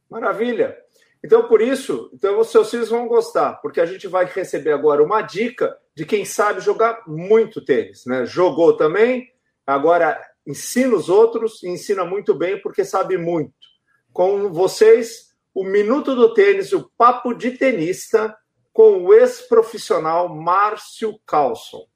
Maravilha! 0.08 0.76
Então, 1.22 1.46
por 1.46 1.60
isso, 1.60 2.10
então 2.14 2.40
os 2.40 2.48
seus 2.48 2.70
filhos 2.70 2.88
vão 2.88 3.06
gostar, 3.06 3.60
porque 3.60 3.78
a 3.78 3.84
gente 3.84 4.08
vai 4.08 4.24
receber 4.24 4.72
agora 4.72 5.02
uma 5.02 5.20
dica 5.20 5.76
de 5.94 6.06
quem 6.06 6.24
sabe 6.24 6.62
jogar 6.62 7.02
muito 7.06 7.62
tênis, 7.62 8.06
né? 8.06 8.24
Jogou 8.24 8.74
também, 8.74 9.28
agora 9.66 10.18
ensina 10.46 10.94
os 10.94 11.08
outros 11.08 11.62
e 11.62 11.68
ensina 11.68 12.04
muito 12.04 12.34
bem 12.34 12.60
porque 12.60 12.84
sabe 12.84 13.16
muito. 13.16 13.52
Com 14.12 14.52
vocês, 14.52 15.30
o 15.54 15.64
Minuto 15.64 16.14
do 16.14 16.32
Tênis, 16.34 16.72
o 16.72 16.90
papo 16.96 17.34
de 17.34 17.52
tenista 17.52 18.36
com 18.72 19.04
o 19.04 19.14
ex-profissional 19.14 20.28
Márcio 20.28 21.18
Carlson. 21.26 21.86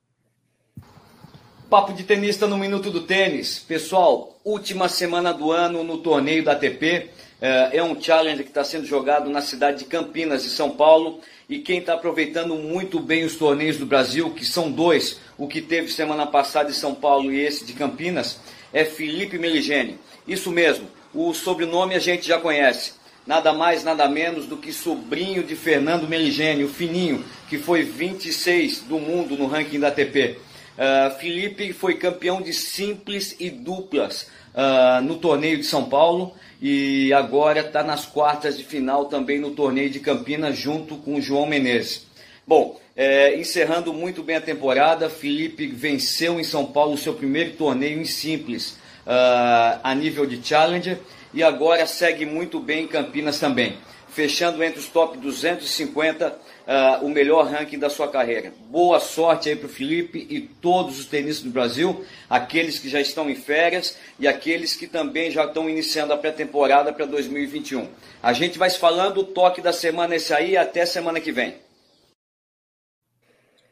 Papo 1.71 1.93
de 1.93 2.05
tenista 2.05 2.47
no 2.47 2.59
Minuto 2.59 2.91
do 2.91 3.03
Tênis. 3.03 3.59
Pessoal, 3.59 4.39
última 4.45 4.89
semana 4.89 5.33
do 5.33 5.51
ano 5.51 5.83
no 5.83 5.99
torneio 5.99 6.45
da 6.45 6.53
ATP. 6.53 7.11
É, 7.41 7.79
é 7.79 7.83
um 7.83 8.01
challenge 8.01 8.43
que 8.43 8.51
está 8.51 8.63
sendo 8.63 8.87
jogado 8.87 9.29
na 9.31 9.41
cidade 9.41 9.79
de 9.81 9.85
Campinas, 9.87 10.43
de 10.43 10.51
São 10.51 10.71
Paulo. 10.71 11.21
E 11.49 11.59
quem 11.59 11.79
está 11.79 11.95
aproveitando 11.95 12.55
muito 12.55 12.99
bem 12.99 13.25
os 13.25 13.37
torneios 13.37 13.77
do 13.77 13.85
Brasil, 13.85 14.31
que 14.31 14.47
são 14.47 14.73
dois, 14.73 15.21
o 15.37 15.47
que 15.47 15.61
teve 15.61 15.93
semana 15.93 16.27
passada 16.27 16.71
em 16.71 16.75
São 16.75 16.95
Paulo 16.95 17.31
e 17.31 17.41
esse 17.41 17.67
de 17.67 17.75
Campinas, 17.75 18.39
é 18.73 18.85
Felipe 18.85 19.39
Meligeni. 19.39 19.99
Isso 20.27 20.51
mesmo, 20.51 20.87
o 21.13 21.35
sobrenome 21.35 21.95
a 21.95 21.99
gente 21.99 22.27
já 22.27 22.41
conhece. 22.41 22.93
Nada 23.27 23.53
mais, 23.53 23.85
nada 23.85 24.09
menos 24.09 24.47
do 24.47 24.57
que 24.57 24.73
sobrinho 24.73 25.43
de 25.43 25.55
Fernando 25.55 26.09
Meligeni, 26.09 26.65
o 26.65 26.69
fininho, 26.69 27.23
que 27.49 27.59
foi 27.59 27.83
26 27.83 28.81
do 28.81 28.99
mundo 28.99 29.37
no 29.37 29.47
ranking 29.47 29.81
da 29.81 29.89
ATP. 29.89 30.39
Uh, 30.77 31.19
Felipe 31.19 31.73
foi 31.73 31.95
campeão 31.95 32.41
de 32.41 32.53
simples 32.53 33.37
e 33.39 33.49
duplas 33.51 34.29
uh, 34.55 35.03
no 35.03 35.17
torneio 35.17 35.59
de 35.59 35.65
São 35.65 35.85
Paulo 35.85 36.35
e 36.67 37.13
agora 37.13 37.61
está 37.61 37.83
nas 37.83 38.07
quartas 38.07 38.57
de 38.57 38.65
final 38.65 39.05
também 39.05 39.39
no 39.39 39.51
torneio 39.51 39.91
de 39.91 40.01
Campinas 40.01 40.57
junto 40.57 40.97
com 40.97 41.17
o 41.17 41.21
João 41.21 41.45
Menezes. 41.45 42.07
Bom, 42.47 42.81
é, 42.97 43.39
encerrando 43.39 43.93
muito 43.93 44.23
bem 44.23 44.37
a 44.37 44.41
temporada, 44.41 45.11
Felipe 45.11 45.67
venceu 45.67 46.41
em 46.41 46.43
São 46.43 46.65
Paulo 46.65 46.95
o 46.95 46.99
seu 46.99 47.13
primeiro 47.13 47.51
torneio 47.51 48.01
em 48.01 48.07
simples 48.07 48.79
uh, 49.07 49.79
a 49.83 49.95
nível 49.95 50.25
de 50.25 50.43
Challenger 50.43 51.01
e 51.35 51.43
agora 51.43 51.87
segue 51.87 52.25
muito 52.25 52.59
bem 52.59 52.85
em 52.85 52.89
Campinas 52.89 53.39
também, 53.39 53.77
fechando 54.09 54.65
entre 54.65 54.81
os 54.81 54.87
top 54.87 55.19
250 55.19 56.35
uh, 56.67 57.05
o 57.05 57.09
melhor 57.09 57.47
ranking 57.47 57.79
da 57.79 57.91
sua 57.91 58.09
carreira. 58.09 58.53
Boa 58.69 58.99
sorte 59.01 59.49
aí 59.49 59.57
para 59.57 59.67
o 59.67 59.71
Felipe 59.71 60.27
e 60.31 60.41
todos 60.41 60.99
os 60.99 61.07
tenistas 61.07 61.45
do 61.45 61.51
Brasil, 61.51 62.05
aqueles 62.29 62.79
que 62.79 62.89
já 62.89 63.01
estão 63.01 63.29
em 63.31 63.35
férias 63.35 63.99
e 64.19 64.27
aqueles 64.27 64.75
que 64.75 64.87
também 64.87 65.31
já 65.31 65.45
estão 65.45 65.69
iniciando 65.69 66.13
a 66.13 66.17
pré-temporada 66.17 66.93
para 66.93 67.07
2021. 67.07 67.89
A 68.23 68.33
gente 68.33 68.59
vai 68.59 68.71
se 68.71 68.79
falando, 68.79 69.19
o 69.19 69.25
toque 69.25 69.61
da 69.61 69.73
semana 69.73 70.15
é 70.15 70.17
esse 70.17 70.33
aí, 70.33 70.57
até 70.57 70.87
semana 70.87 71.21
que 71.21 71.33
vem. 71.33 71.57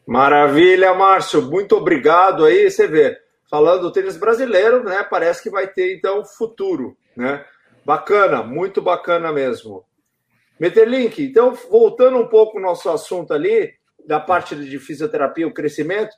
Maravilha, 0.05 0.93
Márcio, 0.93 1.41
muito 1.41 1.77
obrigado 1.77 2.43
aí, 2.43 2.69
você 2.69 2.87
vê, 2.87 3.17
falando 3.49 3.83
do 3.83 3.91
tênis 3.91 4.17
brasileiro, 4.17 4.83
né, 4.83 5.01
parece 5.09 5.41
que 5.41 5.49
vai 5.49 5.65
ter 5.65 5.95
então 5.95 6.25
futuro, 6.25 6.97
né, 7.15 7.45
bacana, 7.85 8.43
muito 8.43 8.81
bacana 8.81 9.31
mesmo. 9.31 9.85
Meterlink, 10.59 11.23
então, 11.23 11.53
voltando 11.69 12.17
um 12.17 12.27
pouco 12.27 12.57
ao 12.57 12.63
nosso 12.63 12.89
assunto 12.89 13.33
ali, 13.33 13.73
da 14.05 14.19
parte 14.19 14.55
de 14.55 14.79
fisioterapia, 14.79 15.47
o 15.47 15.53
crescimento, 15.53 16.15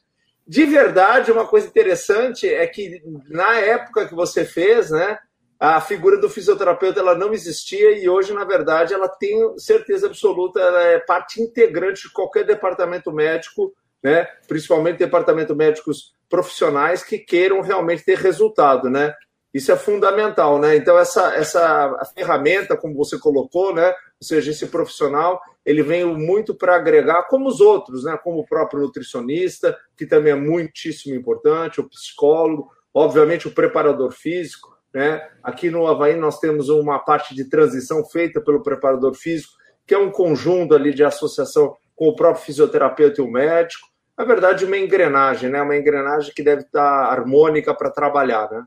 de 0.47 0.65
verdade, 0.65 1.31
uma 1.31 1.47
coisa 1.47 1.67
interessante 1.67 2.47
é 2.47 2.67
que 2.67 3.01
na 3.29 3.55
época 3.59 4.07
que 4.07 4.13
você 4.13 4.45
fez, 4.45 4.91
né, 4.91 5.17
a 5.59 5.81
figura 5.81 6.17
do 6.17 6.29
fisioterapeuta 6.29 6.99
ela 6.99 7.15
não 7.15 7.33
existia 7.33 7.97
e 7.97 8.07
hoje, 8.07 8.33
na 8.33 8.43
verdade, 8.43 8.93
ela 8.93 9.07
tem 9.07 9.57
certeza 9.57 10.07
absoluta, 10.07 10.59
ela 10.59 10.83
é 10.83 10.99
parte 10.99 11.41
integrante 11.41 12.03
de 12.03 12.13
qualquer 12.13 12.45
departamento 12.45 13.11
médico, 13.11 13.73
né, 14.03 14.25
principalmente 14.47 14.99
departamento 14.99 15.55
médicos 15.55 16.13
profissionais 16.29 17.03
que 17.03 17.17
queiram 17.17 17.61
realmente 17.61 18.03
ter 18.03 18.17
resultado, 18.17 18.89
né? 18.89 19.15
Isso 19.53 19.71
é 19.71 19.75
fundamental, 19.77 20.59
né? 20.59 20.75
Então, 20.75 20.97
essa, 20.97 21.33
essa 21.33 22.11
ferramenta, 22.13 22.75
como 22.75 22.93
você 22.93 23.17
colocou, 23.17 23.73
né? 23.73 23.93
Ou 24.21 24.27
seja, 24.27 24.51
esse 24.51 24.67
profissional, 24.67 25.41
ele 25.65 25.83
vem 25.83 26.05
muito 26.05 26.55
para 26.55 26.75
agregar, 26.75 27.23
como 27.23 27.47
os 27.47 27.59
outros, 27.59 28.03
né? 28.03 28.17
Como 28.23 28.39
o 28.39 28.45
próprio 28.45 28.81
nutricionista, 28.81 29.77
que 29.97 30.05
também 30.05 30.31
é 30.31 30.35
muitíssimo 30.35 31.15
importante, 31.15 31.81
o 31.81 31.89
psicólogo, 31.89 32.69
obviamente 32.93 33.47
o 33.47 33.51
preparador 33.51 34.11
físico, 34.11 34.75
né? 34.93 35.27
Aqui 35.43 35.69
no 35.69 35.85
Havaí 35.85 36.15
nós 36.15 36.39
temos 36.39 36.69
uma 36.69 36.99
parte 36.99 37.35
de 37.35 37.49
transição 37.49 38.05
feita 38.05 38.39
pelo 38.39 38.63
preparador 38.63 39.13
físico, 39.13 39.53
que 39.85 39.93
é 39.93 39.97
um 39.97 40.09
conjunto 40.09 40.73
ali 40.73 40.93
de 40.93 41.03
associação 41.03 41.75
com 41.95 42.07
o 42.07 42.15
próprio 42.15 42.45
fisioterapeuta 42.45 43.21
e 43.21 43.23
o 43.23 43.29
médico. 43.29 43.87
Na 44.17 44.23
verdade, 44.23 44.63
uma 44.63 44.77
engrenagem, 44.77 45.49
né? 45.49 45.61
Uma 45.61 45.75
engrenagem 45.75 46.33
que 46.33 46.41
deve 46.41 46.61
estar 46.61 47.11
harmônica 47.11 47.73
para 47.73 47.91
trabalhar, 47.91 48.49
né? 48.49 48.65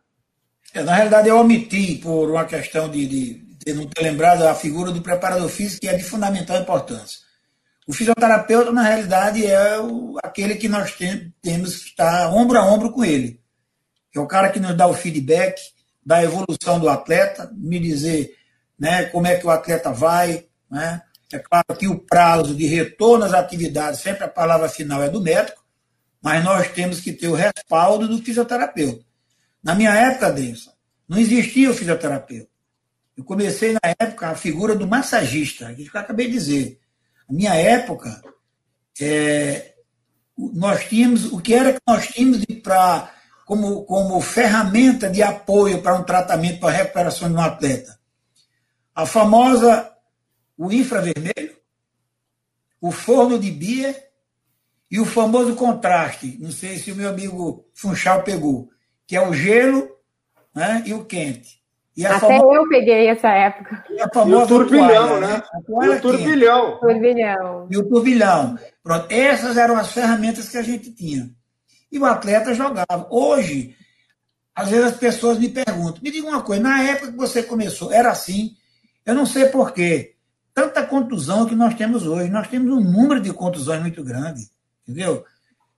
É, 0.74 0.82
na 0.82 0.94
realidade, 0.94 1.28
eu 1.28 1.38
omiti, 1.38 1.98
por 2.02 2.28
uma 2.30 2.44
questão 2.44 2.90
de, 2.90 3.06
de, 3.06 3.47
de, 3.68 3.74
não 3.74 3.86
ter 3.86 4.02
lembrado 4.02 4.42
a 4.42 4.54
figura 4.54 4.90
do 4.90 5.02
preparador 5.02 5.48
físico, 5.48 5.82
que 5.82 5.88
é 5.88 5.96
de 5.96 6.02
fundamental 6.02 6.58
importância. 6.58 7.20
O 7.86 7.92
fisioterapeuta, 7.92 8.72
na 8.72 8.82
realidade, 8.82 9.46
é 9.46 9.78
o, 9.78 10.18
aquele 10.22 10.56
que 10.56 10.68
nós 10.68 10.92
tem, 10.92 11.32
temos 11.42 11.76
que 11.76 11.90
estar 11.90 12.32
ombro 12.32 12.58
a 12.58 12.64
ombro 12.64 12.92
com 12.92 13.04
ele. 13.04 13.40
É 14.14 14.20
o 14.20 14.26
cara 14.26 14.50
que 14.50 14.60
nos 14.60 14.76
dá 14.76 14.86
o 14.86 14.94
feedback 14.94 15.60
da 16.04 16.22
evolução 16.22 16.80
do 16.80 16.88
atleta, 16.88 17.50
me 17.54 17.78
dizer 17.78 18.34
né, 18.78 19.04
como 19.04 19.26
é 19.26 19.36
que 19.36 19.46
o 19.46 19.50
atleta 19.50 19.92
vai. 19.92 20.46
Né? 20.70 21.02
É 21.32 21.38
claro 21.38 21.76
que 21.78 21.86
o 21.86 21.98
prazo 21.98 22.54
de 22.54 22.66
retorno 22.66 23.24
às 23.24 23.34
atividades, 23.34 24.00
sempre 24.00 24.24
a 24.24 24.28
palavra 24.28 24.68
final 24.68 25.02
é 25.02 25.08
do 25.08 25.20
médico, 25.20 25.64
mas 26.22 26.42
nós 26.42 26.68
temos 26.72 27.00
que 27.00 27.12
ter 27.12 27.28
o 27.28 27.34
respaldo 27.34 28.08
do 28.08 28.18
fisioterapeuta. 28.22 29.04
Na 29.62 29.74
minha 29.74 29.94
época, 29.94 30.32
Denson, 30.32 30.72
não 31.08 31.18
existia 31.18 31.70
o 31.70 31.74
fisioterapeuta. 31.74 32.57
Eu 33.18 33.24
comecei 33.24 33.72
na 33.72 33.80
época 33.98 34.28
a 34.28 34.36
figura 34.36 34.76
do 34.76 34.86
massagista, 34.86 35.74
que 35.74 35.90
eu 35.92 36.00
acabei 36.00 36.28
de 36.28 36.34
dizer. 36.34 36.80
Na 37.28 37.36
minha 37.36 37.54
época, 37.54 38.22
é, 39.00 39.74
nós 40.36 40.84
tínhamos 40.88 41.24
o 41.32 41.40
que 41.40 41.52
era 41.52 41.72
que 41.72 41.80
nós 41.84 42.06
tínhamos 42.06 42.44
para 42.62 43.12
como, 43.44 43.84
como 43.84 44.20
ferramenta 44.20 45.10
de 45.10 45.20
apoio 45.20 45.82
para 45.82 45.96
um 45.96 46.04
tratamento 46.04 46.60
para 46.60 46.68
a 46.68 46.76
recuperação 46.76 47.28
de 47.28 47.34
um 47.34 47.40
atleta. 47.40 47.98
A 48.94 49.04
famosa 49.04 49.92
o 50.56 50.72
infravermelho, 50.72 51.56
o 52.80 52.92
forno 52.92 53.38
de 53.38 53.50
Bia 53.50 53.96
e 54.88 55.00
o 55.00 55.04
famoso 55.04 55.56
contraste. 55.56 56.38
Não 56.40 56.52
sei 56.52 56.78
se 56.78 56.92
o 56.92 56.96
meu 56.96 57.08
amigo 57.08 57.68
Funchal 57.74 58.22
pegou 58.22 58.70
que 59.08 59.16
é 59.16 59.26
o 59.26 59.32
gelo 59.32 59.88
né, 60.54 60.84
e 60.86 60.94
o 60.94 61.04
quente. 61.04 61.57
E 61.98 62.06
Até 62.06 62.20
famosa... 62.20 62.54
eu 62.54 62.68
peguei 62.68 63.08
essa 63.08 63.28
época. 63.28 63.84
E, 63.90 64.00
a 64.00 64.08
famosa 64.08 64.40
e 64.40 64.44
o 64.44 64.46
turbilhão, 64.46 65.08
toalha, 65.08 65.26
né? 65.26 65.42
E 65.66 65.88
o 65.88 66.00
turbilhão. 66.00 66.78
turbilhão. 66.78 67.68
E 67.68 67.76
o 67.76 67.88
turbilhão. 67.88 68.58
Pronto, 68.84 69.06
essas 69.10 69.56
eram 69.56 69.76
as 69.76 69.90
ferramentas 69.90 70.48
que 70.48 70.56
a 70.56 70.62
gente 70.62 70.92
tinha. 70.92 71.28
E 71.90 71.98
o 71.98 72.04
atleta 72.04 72.54
jogava. 72.54 73.08
Hoje, 73.10 73.74
às 74.54 74.68
vezes 74.68 74.92
as 74.92 74.96
pessoas 74.96 75.40
me 75.40 75.48
perguntam, 75.48 76.00
me 76.00 76.12
diga 76.12 76.28
uma 76.28 76.40
coisa, 76.40 76.62
na 76.62 76.84
época 76.84 77.10
que 77.10 77.18
você 77.18 77.42
começou, 77.42 77.92
era 77.92 78.10
assim? 78.12 78.52
Eu 79.04 79.16
não 79.16 79.26
sei 79.26 79.46
porquê. 79.46 80.14
Tanta 80.54 80.86
contusão 80.86 81.46
que 81.46 81.56
nós 81.56 81.74
temos 81.74 82.06
hoje. 82.06 82.30
Nós 82.30 82.46
temos 82.46 82.72
um 82.72 82.80
número 82.80 83.20
de 83.20 83.32
contusões 83.32 83.80
muito 83.80 84.04
grande, 84.04 84.48
entendeu? 84.86 85.24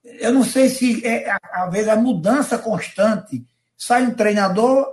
eu 0.05 0.35
não 0.35 0.45
sei 0.45 0.69
se 0.69 1.07
é, 1.07 1.31
às 1.31 1.73
vezes, 1.73 1.89
a 1.89 1.97
mudança 1.97 2.59
constante. 2.59 3.43
Sai 3.75 4.03
um 4.03 4.15
treinador, 4.15 4.87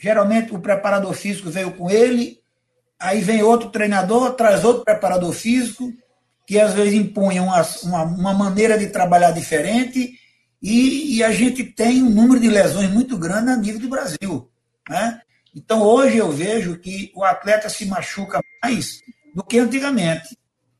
geralmente 0.00 0.54
o 0.54 0.60
preparador 0.60 1.12
físico 1.12 1.50
veio 1.50 1.72
com 1.72 1.90
ele, 1.90 2.40
aí 2.98 3.20
vem 3.20 3.42
outro 3.42 3.70
treinador, 3.70 4.34
traz 4.34 4.64
outro 4.64 4.84
preparador 4.84 5.32
físico, 5.32 5.92
que 6.46 6.58
às 6.58 6.72
vezes 6.72 6.94
impõe 6.94 7.40
uma, 7.40 7.62
uma, 7.82 8.02
uma 8.04 8.32
maneira 8.32 8.78
de 8.78 8.86
trabalhar 8.86 9.32
diferente, 9.32 10.18
e, 10.60 11.16
e, 11.16 11.22
a 11.22 11.30
gente 11.30 11.62
tem 11.62 12.02
um 12.02 12.10
número 12.10 12.40
de 12.40 12.48
lesões 12.48 12.90
muito 12.90 13.16
grande 13.16 13.50
a 13.50 13.56
nível 13.56 13.80
do 13.80 13.88
Brasil. 13.88 14.50
Né? 14.90 15.20
Então, 15.54 15.82
hoje 15.82 16.16
eu 16.16 16.32
vejo 16.32 16.78
que 16.78 17.12
o 17.14 17.22
atleta 17.22 17.68
se 17.68 17.86
machuca 17.86 18.40
mais 18.60 19.00
do 19.32 19.44
que 19.44 19.58
antigamente. 19.58 20.36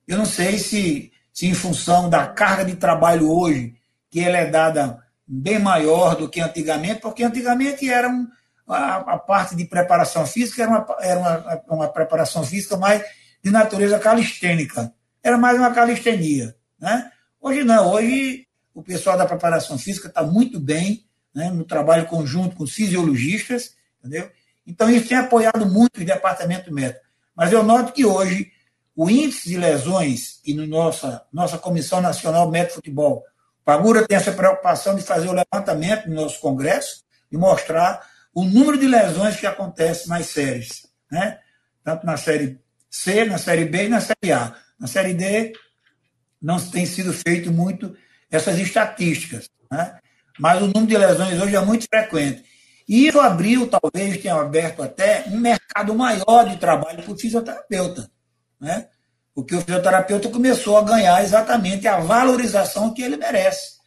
Eu 0.07 0.19
não 0.19 0.25
sei 0.25 0.59
se, 0.59 1.12
se 1.33 1.47
em 1.47 1.55
função 1.55 2.11
da 2.11 2.27
carga 2.27 2.64
de 2.64 2.75
trabalho 2.75 3.31
hoje, 3.31 3.75
que 4.11 4.19
ela 4.19 4.39
é 4.39 4.47
dada 4.47 4.99
bem 5.25 5.61
maior 5.61 6.16
do 6.16 6.29
que 6.29 6.41
antigamente, 6.41 7.01
porque 7.01 7.23
antigamente 7.23 7.89
era 7.89 8.09
um, 8.09 8.27
a, 8.69 8.97
a, 9.14 9.19
parte 9.19 9.57
de 9.57 9.64
preparação 9.64 10.27
física 10.27 10.62
era, 10.62 10.71
uma, 10.71 10.97
era 11.01 11.21
uma, 11.21 11.62
uma 11.69 11.89
preparação 11.89 12.45
física 12.45 12.77
mais 12.77 13.03
de 13.43 13.51
natureza 13.51 13.99
calistênica. 13.99 14.93
Era 15.23 15.39
mais 15.39 15.59
uma 15.59 15.73
calistenia. 15.73 16.55
Né? 16.79 17.11
Hoje 17.41 17.64
não, 17.64 17.93
hoje 17.93 18.47
o 18.75 18.83
pessoal 18.83 19.16
da 19.16 19.27
preparação 19.27 19.79
física 19.79 20.09
está 20.09 20.23
muito 20.23 20.61
bem 20.61 21.05
né, 21.35 21.51
no 21.51 21.64
trabalho 21.64 22.07
conjunto 22.07 22.57
com 22.57 22.66
fisiologistas, 22.66 23.75
entendeu? 23.99 24.31
Então, 24.66 24.91
isso 24.91 25.09
tem 25.09 25.16
apoiado 25.16 25.66
muito 25.66 26.01
o 26.01 26.05
departamento 26.05 26.73
médico. 26.73 27.05
Mas 27.35 27.53
eu 27.53 27.62
noto 27.62 27.93
que 27.93 28.05
hoje 28.05 28.53
o 28.95 29.09
índice 29.09 29.49
de 29.49 29.57
lesões, 29.57 30.41
e 30.45 30.53
no 30.53 30.66
nossa, 30.66 31.25
nossa 31.33 31.57
Comissão 31.57 32.01
Nacional 32.01 32.51
Médico 32.51 32.75
Futebol, 32.75 33.25
Pagura 33.64 34.07
tem 34.07 34.16
essa 34.16 34.33
preocupação 34.33 34.95
de 34.95 35.03
fazer 35.03 35.29
o 35.29 35.33
levantamento 35.33 36.09
no 36.09 36.16
nosso 36.16 36.41
congresso 36.41 37.05
e 37.31 37.37
mostrar 37.37 38.05
o 38.35 38.45
número 38.45 38.79
de 38.79 38.87
lesões 38.87 39.37
que 39.37 39.47
acontecem 39.47 40.09
nas 40.09 40.26
séries, 40.26 40.87
né? 41.11 41.39
tanto 41.85 42.07
na 42.07 42.16
série 42.16 42.61
C, 42.91 43.24
na 43.24 43.39
série 43.39 43.64
B 43.64 43.87
e 43.87 43.89
na 43.89 44.01
série 44.01 44.33
A. 44.33 44.55
Na 44.79 44.87
série 44.87 45.14
D 45.14 45.53
não 46.41 46.59
tem 46.59 46.87
sido 46.87 47.12
feito 47.12 47.51
muito 47.51 47.97
essas 48.31 48.59
estatísticas, 48.59 49.49
né? 49.70 49.99
mas 50.39 50.62
o 50.62 50.66
número 50.66 50.87
de 50.87 50.97
lesões 50.97 51.41
hoje 51.41 51.57
é 51.57 51.61
muito 51.61 51.87
frequente. 51.89 52.45
E 52.89 53.07
isso 53.07 53.20
abriu, 53.20 53.68
talvez 53.68 54.20
tenha 54.22 54.35
aberto 54.35 54.83
até, 54.83 55.24
um 55.29 55.39
mercado 55.39 55.95
maior 55.95 56.49
de 56.49 56.57
trabalho 56.57 57.03
para 57.03 57.12
o 57.12 57.18
fisioterapeuta. 57.18 58.11
Né? 58.59 58.89
Porque 59.35 59.55
o 59.55 59.61
fisioterapeuta 59.61 60.29
começou 60.31 60.79
a 60.79 60.83
ganhar 60.83 61.22
exatamente 61.22 61.87
a 61.87 62.01
valorização 62.01 62.95
que 62.95 63.03
ele 63.03 63.16
merece. 63.16 63.78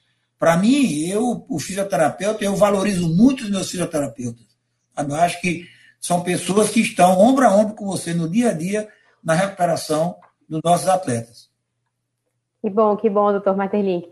Para 0.41 0.57
mim, 0.57 1.07
eu, 1.07 1.45
o 1.47 1.59
fisioterapeuta, 1.59 2.43
eu 2.43 2.55
valorizo 2.55 3.07
muito 3.07 3.43
os 3.43 3.51
meus 3.51 3.69
fisioterapeutas. 3.69 4.43
Eu 4.97 5.15
acho 5.17 5.39
que 5.39 5.67
são 5.99 6.23
pessoas 6.23 6.71
que 6.71 6.81
estão 6.81 7.19
ombro 7.19 7.45
a 7.45 7.55
ombro 7.55 7.75
com 7.75 7.85
você 7.85 8.11
no 8.11 8.27
dia 8.27 8.49
a 8.49 8.51
dia 8.51 8.87
na 9.23 9.35
recuperação 9.35 10.15
dos 10.49 10.59
nossos 10.63 10.87
atletas. 10.87 11.47
Que 12.59 12.71
bom, 12.71 12.97
que 12.97 13.07
bom, 13.07 13.31
doutor 13.31 13.55
Materlink. 13.55 14.09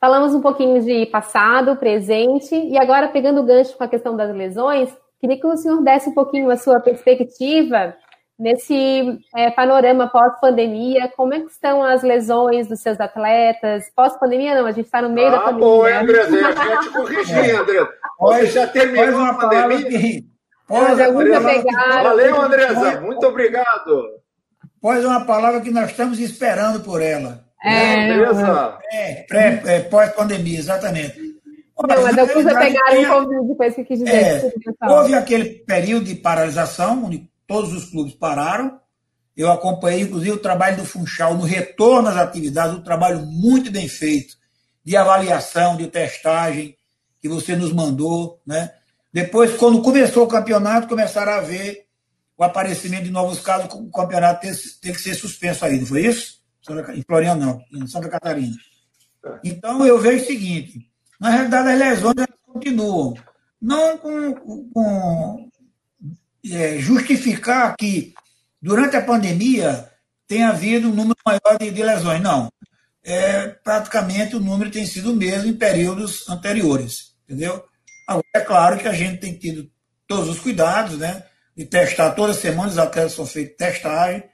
Falamos 0.00 0.32
um 0.36 0.40
pouquinho 0.40 0.80
de 0.84 1.04
passado, 1.06 1.74
presente, 1.74 2.54
e 2.54 2.78
agora, 2.78 3.08
pegando 3.08 3.40
o 3.40 3.44
gancho 3.44 3.76
com 3.76 3.82
a 3.82 3.88
questão 3.88 4.16
das 4.16 4.32
lesões, 4.32 4.88
queria 5.20 5.40
que 5.40 5.46
o 5.48 5.56
senhor 5.56 5.82
desse 5.82 6.10
um 6.10 6.14
pouquinho 6.14 6.48
a 6.48 6.56
sua 6.56 6.78
perspectiva 6.78 7.92
nesse 8.42 9.20
é, 9.36 9.50
panorama 9.52 10.08
pós-pandemia, 10.08 11.08
como 11.16 11.32
é 11.32 11.40
que 11.40 11.46
estão 11.46 11.82
as 11.82 12.02
lesões 12.02 12.66
dos 12.66 12.80
seus 12.80 12.98
atletas? 12.98 13.84
Pós-pandemia 13.94 14.56
não, 14.56 14.66
a 14.66 14.72
gente 14.72 14.86
está 14.86 15.00
no 15.00 15.08
meio 15.08 15.28
ah, 15.28 15.30
da 15.30 15.38
pandemia. 15.38 15.64
Ah, 15.64 15.70
bom, 15.70 15.86
André, 15.86 16.18
eu 16.22 16.54
já 16.54 16.80
te 16.80 16.88
corrigi, 16.90 17.50
André. 17.52 17.88
Você 18.20 18.46
já 18.46 18.66
terminou 18.66 19.20
uma 19.20 19.38
pandemia? 19.38 19.88
Que... 19.88 20.26
Pós, 20.66 20.98
Valeu, 22.02 22.40
Andresa, 22.40 23.00
muito 23.00 23.24
obrigado. 23.26 24.20
Pós 24.80 25.04
uma 25.04 25.24
palavra 25.24 25.60
que 25.60 25.70
nós 25.70 25.90
estamos 25.90 26.18
esperando 26.18 26.80
por 26.80 27.00
ela. 27.00 27.44
É, 27.64 28.10
Andresa. 28.10 28.78
É, 28.92 29.26
é, 29.76 29.80
pós-pandemia, 29.82 30.58
exatamente. 30.58 31.32
Não, 31.88 32.02
mas 32.02 32.16
eu 32.16 32.28
pus 32.28 32.46
a 32.46 32.58
pegar 32.58 32.92
um 32.92 33.04
Covid 33.04 33.48
depois 33.48 33.74
que 33.74 33.84
quis 33.84 33.98
dizer. 34.00 34.14
É, 34.14 34.52
houve 34.88 35.14
aquele 35.14 35.44
período 35.66 36.04
de 36.04 36.14
paralisação, 36.16 37.08
todos 37.46 37.72
os 37.72 37.90
clubes 37.90 38.14
pararam. 38.14 38.80
Eu 39.36 39.50
acompanhei, 39.50 40.02
inclusive, 40.02 40.32
o 40.32 40.38
trabalho 40.38 40.76
do 40.76 40.84
Funchal 40.84 41.34
no 41.34 41.44
retorno 41.44 42.08
às 42.08 42.16
atividades, 42.16 42.76
um 42.76 42.82
trabalho 42.82 43.24
muito 43.26 43.70
bem 43.70 43.88
feito, 43.88 44.36
de 44.84 44.96
avaliação, 44.96 45.76
de 45.76 45.86
testagem, 45.86 46.76
que 47.20 47.28
você 47.28 47.56
nos 47.56 47.72
mandou. 47.72 48.40
Né? 48.46 48.72
Depois, 49.12 49.56
quando 49.56 49.82
começou 49.82 50.24
o 50.24 50.28
campeonato, 50.28 50.88
começaram 50.88 51.32
a 51.32 51.40
ver 51.40 51.86
o 52.36 52.44
aparecimento 52.44 53.04
de 53.04 53.10
novos 53.10 53.40
casos, 53.40 53.72
o 53.72 53.90
campeonato 53.90 54.40
tem, 54.40 54.52
tem 54.80 54.92
que 54.92 55.00
ser 55.00 55.14
suspenso 55.14 55.64
aí, 55.64 55.78
não 55.78 55.86
foi 55.86 56.06
isso? 56.06 56.42
Em 56.94 57.02
Floriano, 57.02 57.40
não, 57.72 57.80
em 57.80 57.86
Santa 57.86 58.08
Catarina. 58.08 58.56
Então, 59.44 59.86
eu 59.86 59.98
vejo 59.98 60.24
o 60.24 60.26
seguinte: 60.26 60.88
na 61.20 61.30
realidade, 61.30 61.68
as 61.70 61.78
lesões 61.78 62.26
continuam. 62.46 63.14
Não 63.60 63.96
com, 63.98 64.34
com 64.72 65.48
é, 66.50 66.78
justificar 66.78 67.76
que 67.76 68.14
durante 68.60 68.96
a 68.96 69.02
pandemia 69.02 69.88
tem 70.26 70.44
havido 70.44 70.88
um 70.88 70.94
número 70.94 71.16
maior 71.24 71.58
de, 71.58 71.70
de 71.70 71.82
lesões. 71.82 72.20
Não. 72.20 72.50
É, 73.04 73.48
praticamente 73.48 74.36
o 74.36 74.40
número 74.40 74.70
tem 74.70 74.86
sido 74.86 75.12
o 75.12 75.16
mesmo 75.16 75.48
em 75.48 75.54
períodos 75.54 76.28
anteriores. 76.28 77.14
Entendeu? 77.24 77.64
Agora, 78.06 78.24
é 78.34 78.40
claro 78.40 78.78
que 78.78 78.88
a 78.88 78.92
gente 78.92 79.20
tem 79.20 79.34
tido 79.34 79.70
todos 80.06 80.28
os 80.28 80.40
cuidados, 80.40 80.98
né? 80.98 81.24
De 81.56 81.64
testar 81.64 82.12
toda 82.12 82.34
semana, 82.34 82.70
os 82.70 82.78
atletas 82.78 83.12
são 83.12 83.26
feitos 83.26 83.56
testagem. 83.56 84.24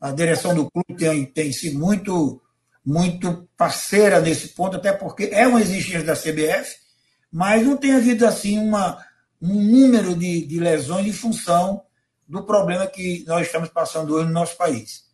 A 0.00 0.10
direção 0.12 0.54
do 0.54 0.70
clube 0.70 0.94
tem, 0.96 1.24
tem 1.24 1.52
sido 1.52 1.78
muito, 1.78 2.40
muito 2.84 3.48
parceira 3.56 4.20
nesse 4.20 4.48
ponto, 4.48 4.76
até 4.76 4.92
porque 4.92 5.30
é 5.32 5.46
uma 5.46 5.60
exigência 5.60 6.02
da 6.02 6.14
CBF, 6.14 6.74
mas 7.32 7.64
não 7.64 7.76
tem 7.76 7.94
havido 7.94 8.26
assim 8.26 8.58
uma, 8.58 8.98
um 9.40 9.54
número 9.54 10.14
de, 10.14 10.46
de 10.46 10.58
lesões 10.58 11.06
em 11.06 11.12
função 11.12 11.84
do 12.26 12.44
problema 12.44 12.86
que 12.86 13.24
nós 13.26 13.46
estamos 13.46 13.68
passando 13.68 14.14
hoje 14.14 14.26
no 14.26 14.32
nosso 14.32 14.56
país. 14.56 15.04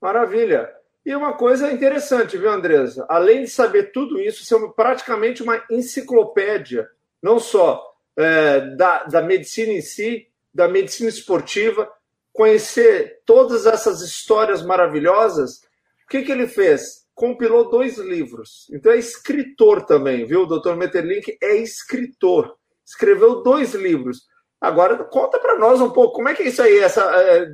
Maravilha. 0.00 0.70
E 1.04 1.14
uma 1.14 1.32
coisa 1.32 1.72
interessante, 1.72 2.38
viu, 2.38 2.50
Andresa? 2.50 3.04
Além 3.08 3.42
de 3.42 3.50
saber 3.50 3.92
tudo 3.92 4.20
isso, 4.20 4.44
você 4.44 4.54
é 4.54 4.68
praticamente 4.68 5.42
uma 5.42 5.62
enciclopédia, 5.68 6.88
não 7.20 7.38
só 7.40 7.92
é, 8.16 8.60
da, 8.76 9.04
da 9.04 9.22
medicina 9.22 9.72
em 9.72 9.80
si, 9.80 10.28
da 10.54 10.68
medicina 10.68 11.08
esportiva, 11.08 11.90
conhecer 12.32 13.20
todas 13.26 13.66
essas 13.66 14.00
histórias 14.00 14.62
maravilhosas. 14.62 15.62
O 16.04 16.08
que, 16.08 16.22
que 16.22 16.30
ele 16.30 16.46
fez? 16.46 17.01
Compilou 17.22 17.70
dois 17.70 17.98
livros. 17.98 18.66
Então 18.72 18.90
é 18.90 18.96
escritor 18.96 19.86
também, 19.86 20.26
viu? 20.26 20.42
O 20.42 20.46
Dr. 20.46 20.72
É 21.40 21.54
escritor. 21.54 22.52
Escreveu 22.84 23.44
dois 23.44 23.74
livros. 23.74 24.22
Agora 24.60 25.04
conta 25.04 25.38
para 25.38 25.56
nós 25.56 25.80
um 25.80 25.90
pouco 25.90 26.14
como 26.14 26.28
é 26.28 26.34
que 26.34 26.42
é 26.42 26.48
isso 26.48 26.60
aí. 26.60 26.80
Essa, 26.80 27.00
é, 27.00 27.46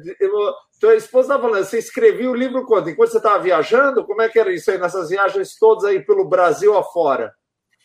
tua 0.80 0.96
esposa 0.96 1.28
estava 1.28 1.42
falando, 1.42 1.66
você 1.66 1.76
escrevia 1.76 2.30
o 2.30 2.34
livro 2.34 2.64
quando? 2.64 2.88
Enquanto 2.88 3.10
você 3.10 3.18
estava 3.18 3.42
viajando? 3.42 4.06
Como 4.06 4.22
é 4.22 4.30
que 4.30 4.38
era 4.38 4.50
isso 4.50 4.70
aí 4.70 4.78
nessas 4.78 5.10
viagens 5.10 5.58
todas 5.58 5.84
aí 5.84 6.00
pelo 6.00 6.26
Brasil 6.26 6.74
afora? 6.74 7.30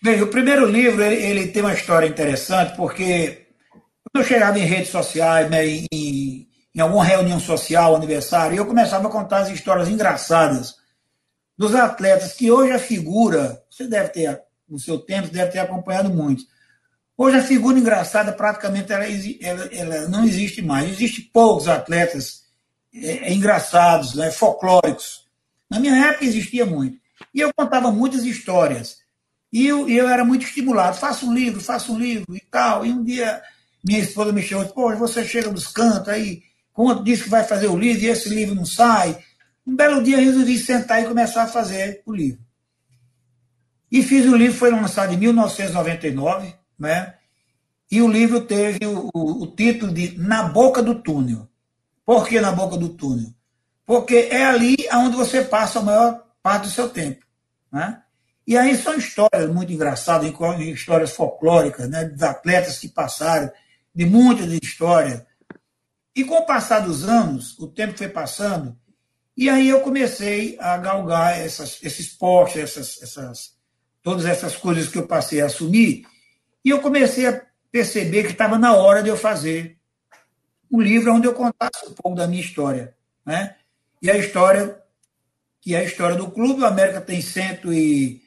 Bem, 0.01 0.21
o 0.21 0.27
primeiro 0.27 0.65
livro 0.65 1.03
ele, 1.03 1.21
ele 1.21 1.47
tem 1.49 1.63
uma 1.63 1.73
história 1.73 2.07
interessante 2.07 2.77
porque 2.77 3.45
quando 4.05 4.23
eu 4.23 4.29
chegava 4.29 4.57
em 4.57 4.63
redes 4.63 4.89
sociais, 4.89 5.49
né, 5.49 5.67
em, 5.67 5.85
em 5.91 6.79
alguma 6.79 7.03
reunião 7.03 7.41
social, 7.41 7.93
aniversário, 7.93 8.55
eu 8.55 8.65
começava 8.65 9.09
a 9.09 9.11
contar 9.11 9.39
as 9.39 9.49
histórias 9.49 9.89
engraçadas 9.89 10.81
dos 11.57 11.75
atletas 11.75 12.33
que 12.33 12.51
hoje 12.51 12.71
a 12.71 12.79
figura, 12.79 13.61
você 13.69 13.87
deve 13.87 14.09
ter, 14.09 14.41
no 14.67 14.79
seu 14.79 14.99
tempo, 14.99 15.29
deve 15.29 15.51
ter 15.51 15.59
acompanhado 15.59 16.09
muito. 16.09 16.43
Hoje 17.15 17.37
a 17.37 17.43
figura 17.43 17.77
engraçada 17.77 18.31
praticamente 18.31 18.91
ela, 18.91 19.05
ela, 19.41 19.65
ela 19.71 20.07
não 20.07 20.25
existe 20.25 20.61
mais. 20.61 20.89
Existem 20.89 21.29
poucos 21.31 21.67
atletas 21.67 22.43
é, 22.93 23.29
é, 23.29 23.33
engraçados, 23.33 24.15
né, 24.15 24.31
folclóricos. 24.31 25.27
Na 25.69 25.79
minha 25.79 25.95
época 26.07 26.25
existia 26.25 26.65
muito. 26.65 26.97
E 27.33 27.39
eu 27.39 27.51
contava 27.55 27.91
muitas 27.91 28.23
histórias. 28.23 28.97
E 29.51 29.67
eu, 29.67 29.87
eu 29.87 30.09
era 30.09 30.25
muito 30.25 30.45
estimulado. 30.45 30.97
Faça 30.97 31.25
um 31.25 31.33
livro, 31.33 31.61
faça 31.61 31.91
um 31.91 31.99
livro 31.99 32.35
e 32.35 32.41
tal. 32.49 32.85
E 32.85 32.91
um 32.91 33.03
dia 33.03 33.41
minha 33.83 33.99
esposa 33.99 34.31
me 34.31 34.41
chamou, 34.41 34.65
pô, 34.69 34.95
você 34.95 35.25
chega 35.25 35.51
nos 35.51 35.67
cantos 35.67 36.07
aí, 36.07 36.41
conta, 36.71 37.03
diz 37.03 37.21
que 37.21 37.29
vai 37.29 37.43
fazer 37.43 37.67
o 37.67 37.77
livro 37.77 38.03
e 38.03 38.07
esse 38.07 38.29
livro 38.29 38.55
não 38.55 38.65
sai. 38.65 39.17
Um 39.65 39.75
belo 39.75 40.03
dia 40.03 40.17
resolvi 40.17 40.57
sentar 40.57 41.01
e 41.01 41.07
começar 41.07 41.43
a 41.43 41.47
fazer 41.47 42.01
o 42.05 42.13
livro. 42.13 42.41
E 43.91 44.01
fiz 44.01 44.25
o 44.25 44.35
livro, 44.35 44.57
foi 44.57 44.71
lançado 44.71 45.13
em 45.13 45.17
1999, 45.17 46.53
né? 46.77 47.15
E 47.91 48.01
o 48.01 48.07
livro 48.07 48.41
teve 48.41 48.85
o, 48.85 49.09
o, 49.13 49.43
o 49.43 49.47
título 49.47 49.93
de 49.93 50.17
Na 50.17 50.43
Boca 50.43 50.81
do 50.81 50.95
Túnel. 50.95 51.47
Por 52.05 52.27
que 52.27 52.39
na 52.41 52.51
boca 52.51 52.77
do 52.77 52.89
túnel? 52.89 53.33
Porque 53.85 54.27
é 54.31 54.45
ali 54.45 54.75
onde 54.93 55.15
você 55.15 55.43
passa 55.43 55.79
a 55.79 55.83
maior 55.83 56.25
parte 56.41 56.63
do 56.63 56.69
seu 56.69 56.89
tempo. 56.89 57.25
Né? 57.71 58.01
E 58.45 58.57
aí 58.57 58.75
são 58.75 58.97
histórias 58.97 59.49
muito 59.49 59.71
engraçadas, 59.71 60.31
histórias 60.59 61.11
folclóricas, 61.11 61.89
né, 61.89 62.05
dos 62.05 62.21
atletas 62.21 62.77
que 62.77 62.89
passaram, 62.89 63.49
de 63.95 64.05
muitas 64.05 64.51
histórias. 64.51 65.23
E 66.15 66.23
com 66.23 66.35
o 66.35 66.45
passar 66.45 66.81
dos 66.81 67.07
anos, 67.07 67.57
o 67.57 67.67
tempo 67.67 67.97
foi 67.97 68.09
passando, 68.09 68.77
e 69.35 69.49
aí 69.49 69.69
eu 69.69 69.81
comecei 69.81 70.57
a 70.59 70.77
galgar 70.77 71.39
essas, 71.39 71.79
esse 71.81 72.01
esporte, 72.01 72.59
essas, 72.59 73.01
essas, 73.01 73.53
todas 74.01 74.25
essas 74.25 74.55
coisas 74.55 74.87
que 74.87 74.97
eu 74.97 75.07
passei 75.07 75.41
a 75.41 75.47
assumir, 75.47 76.05
e 76.63 76.69
eu 76.69 76.79
comecei 76.79 77.25
a 77.27 77.41
perceber 77.71 78.23
que 78.23 78.31
estava 78.31 78.57
na 78.59 78.75
hora 78.75 79.01
de 79.01 79.09
eu 79.09 79.17
fazer 79.17 79.77
um 80.71 80.79
livro 80.79 81.13
onde 81.13 81.27
eu 81.27 81.33
contasse 81.33 81.85
um 81.87 81.93
pouco 81.93 82.15
da 82.15 82.27
minha 82.27 82.41
história. 82.41 82.95
Né? 83.25 83.55
E 84.01 84.09
a 84.09 84.17
história, 84.17 84.79
que 85.61 85.75
é 85.75 85.79
a 85.79 85.83
história 85.83 86.15
do 86.15 86.29
clube, 86.29 86.61
o 86.61 86.65
América 86.65 87.01
tem 87.01 87.21
cento 87.21 87.73
e, 87.73 88.21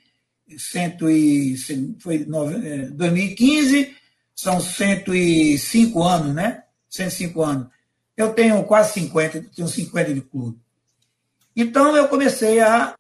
cento 0.59 1.09
e 1.11 1.57
foi 1.99 2.25
2015, 2.25 3.83
é, 3.83 3.91
são 4.35 4.61
105 4.61 6.03
anos, 6.03 6.35
né? 6.35 6.65
105 6.89 7.43
anos. 7.43 7.69
Eu 8.17 8.33
tenho 8.33 8.63
quase 8.65 8.95
50, 8.95 9.47
tenho 9.55 9.69
50 9.69 10.15
de 10.15 10.21
clube. 10.21 10.59
Então 11.57 11.97
eu 11.97 12.07
comecei 12.07 12.61
a, 12.61 12.95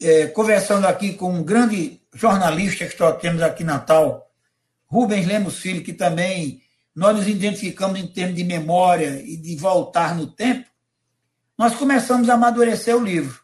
é, 0.00 0.28
conversando 0.28 0.86
aqui 0.86 1.14
com 1.14 1.34
um 1.34 1.42
grande 1.42 2.00
jornalista 2.14 2.86
que 2.86 3.00
nós 3.00 3.20
temos 3.20 3.42
aqui 3.42 3.64
em 3.64 3.66
Natal, 3.66 4.30
Rubens 4.86 5.26
Lemos 5.26 5.58
Filho, 5.58 5.82
que 5.82 5.92
também 5.92 6.62
nós 6.94 7.16
nos 7.16 7.26
identificamos 7.26 7.98
em 7.98 8.06
termos 8.06 8.36
de 8.36 8.44
memória 8.44 9.20
e 9.22 9.36
de 9.36 9.56
voltar 9.56 10.14
no 10.14 10.28
tempo, 10.28 10.68
nós 11.58 11.74
começamos 11.74 12.28
a 12.28 12.34
amadurecer 12.34 12.96
o 12.96 13.04
livro. 13.04 13.40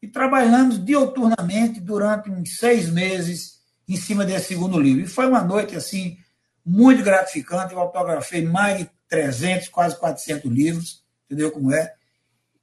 E 0.00 0.06
trabalhamos 0.06 0.84
dioturnamente 0.84 1.80
durante 1.80 2.30
uns 2.30 2.56
seis 2.56 2.88
meses 2.88 3.60
em 3.88 3.96
cima 3.96 4.24
desse 4.24 4.48
segundo 4.48 4.78
livro. 4.78 5.02
E 5.02 5.08
foi 5.08 5.26
uma 5.26 5.42
noite, 5.42 5.74
assim, 5.74 6.18
muito 6.64 7.02
gratificante. 7.02 7.72
Eu 7.72 7.80
autografei 7.80 8.42
mais 8.44 8.78
de 8.78 8.90
300, 9.08 9.68
quase 9.68 9.96
400 9.96 10.50
livros, 10.50 11.02
entendeu 11.26 11.50
como 11.50 11.72
é? 11.74 11.97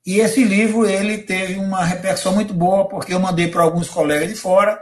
E 0.05 0.19
esse 0.19 0.43
livro 0.43 0.85
ele 0.85 1.17
teve 1.17 1.55
uma 1.55 1.83
repercussão 1.83 2.35
muito 2.35 2.53
boa, 2.53 2.87
porque 2.87 3.13
eu 3.13 3.19
mandei 3.19 3.47
para 3.47 3.63
alguns 3.63 3.89
colegas 3.89 4.29
de 4.29 4.35
fora. 4.35 4.79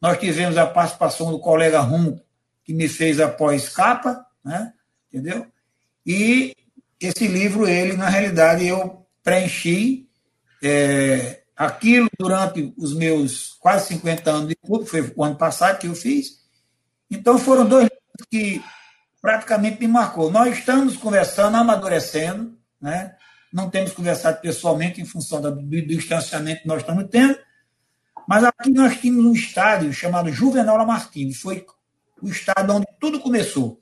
Nós 0.00 0.18
tivemos 0.18 0.58
a 0.58 0.66
participação 0.66 1.30
do 1.30 1.38
colega 1.38 1.80
Rum, 1.80 2.18
que 2.62 2.74
me 2.74 2.86
fez 2.86 3.18
a 3.18 3.28
pós-capa, 3.28 4.26
né? 4.44 4.72
entendeu? 5.10 5.46
E 6.04 6.54
esse 7.00 7.26
livro, 7.26 7.66
ele, 7.66 7.96
na 7.96 8.08
realidade, 8.08 8.66
eu 8.66 9.06
preenchi 9.22 10.08
é, 10.62 11.42
aquilo 11.56 12.08
durante 12.18 12.74
os 12.76 12.94
meus 12.94 13.54
quase 13.58 13.88
50 13.88 14.30
anos 14.30 14.48
de 14.48 14.56
clube, 14.56 14.86
foi 14.86 15.12
o 15.16 15.24
ano 15.24 15.36
passado 15.36 15.78
que 15.78 15.86
eu 15.86 15.94
fiz. 15.94 16.42
Então, 17.10 17.38
foram 17.38 17.66
dois 17.66 17.84
livros 17.84 18.28
que 18.30 18.62
praticamente 19.20 19.80
me 19.80 19.88
marcou. 19.88 20.30
Nós 20.30 20.58
estamos 20.58 20.96
conversando, 20.96 21.56
amadurecendo, 21.56 22.58
né? 22.80 23.16
Não 23.52 23.68
temos 23.68 23.92
conversado 23.92 24.40
pessoalmente 24.40 25.00
em 25.00 25.04
função 25.04 25.40
do, 25.40 25.50
do 25.50 25.86
distanciamento 25.86 26.62
que 26.62 26.68
nós 26.68 26.80
estamos 26.80 27.06
tendo, 27.10 27.38
mas 28.26 28.44
aqui 28.44 28.70
nós 28.70 28.98
tínhamos 28.98 29.24
um 29.26 29.32
estádio 29.32 29.92
chamado 29.92 30.32
Juvenal 30.32 30.76
Lamartine, 30.76 31.34
foi 31.34 31.66
o 32.22 32.28
estádio 32.28 32.74
onde 32.74 32.86
tudo 33.00 33.20
começou. 33.20 33.78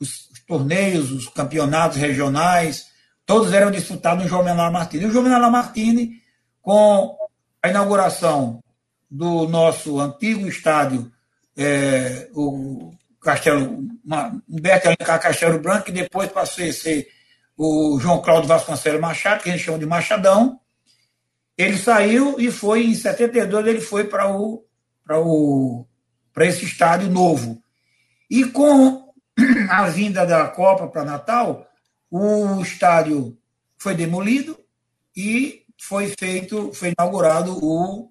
Os, 0.00 0.30
os 0.30 0.40
torneios, 0.40 1.12
os 1.12 1.28
campeonatos 1.28 1.98
regionais, 1.98 2.86
todos 3.26 3.52
eram 3.52 3.70
disputados 3.70 4.24
no 4.24 4.28
Juvenal 4.28 4.56
Lamartine. 4.56 5.04
E 5.04 5.06
o 5.06 5.12
Juvenal 5.12 5.40
Lamartine, 5.40 6.20
com 6.62 7.16
a 7.62 7.68
inauguração 7.68 8.62
do 9.10 9.46
nosso 9.46 10.00
antigo 10.00 10.48
estádio, 10.48 11.12
é, 11.56 12.28
o 12.34 12.92
Castelo, 13.20 13.84
Humberto 14.48 14.88
Alencar 14.88 15.20
Castelo 15.20 15.60
Branco, 15.60 15.84
que 15.84 15.92
depois 15.92 16.32
passou 16.32 16.64
a 16.64 16.72
ser 16.72 17.06
o 17.62 18.00
João 18.00 18.22
Cláudio 18.22 18.48
Vasconcelos 18.48 19.02
Machado, 19.02 19.42
que 19.42 19.50
a 19.50 19.52
gente 19.52 19.64
chama 19.64 19.78
de 19.78 19.84
Machadão. 19.84 20.58
Ele 21.58 21.76
saiu 21.76 22.40
e 22.40 22.50
foi, 22.50 22.86
em 22.86 22.94
72, 22.94 23.66
ele 23.66 23.82
foi 23.82 24.04
para 24.04 24.34
o, 24.34 24.64
o, 25.10 25.84
esse 26.38 26.64
estádio 26.64 27.10
novo. 27.10 27.62
E 28.30 28.46
com 28.46 29.12
a 29.68 29.86
vinda 29.90 30.24
da 30.24 30.48
Copa 30.48 30.88
para 30.88 31.04
Natal, 31.04 31.68
o 32.10 32.62
estádio 32.62 33.36
foi 33.76 33.94
demolido 33.94 34.58
e 35.14 35.66
foi 35.78 36.14
feito, 36.18 36.72
foi 36.72 36.94
inaugurado 36.98 37.62
o 37.62 38.10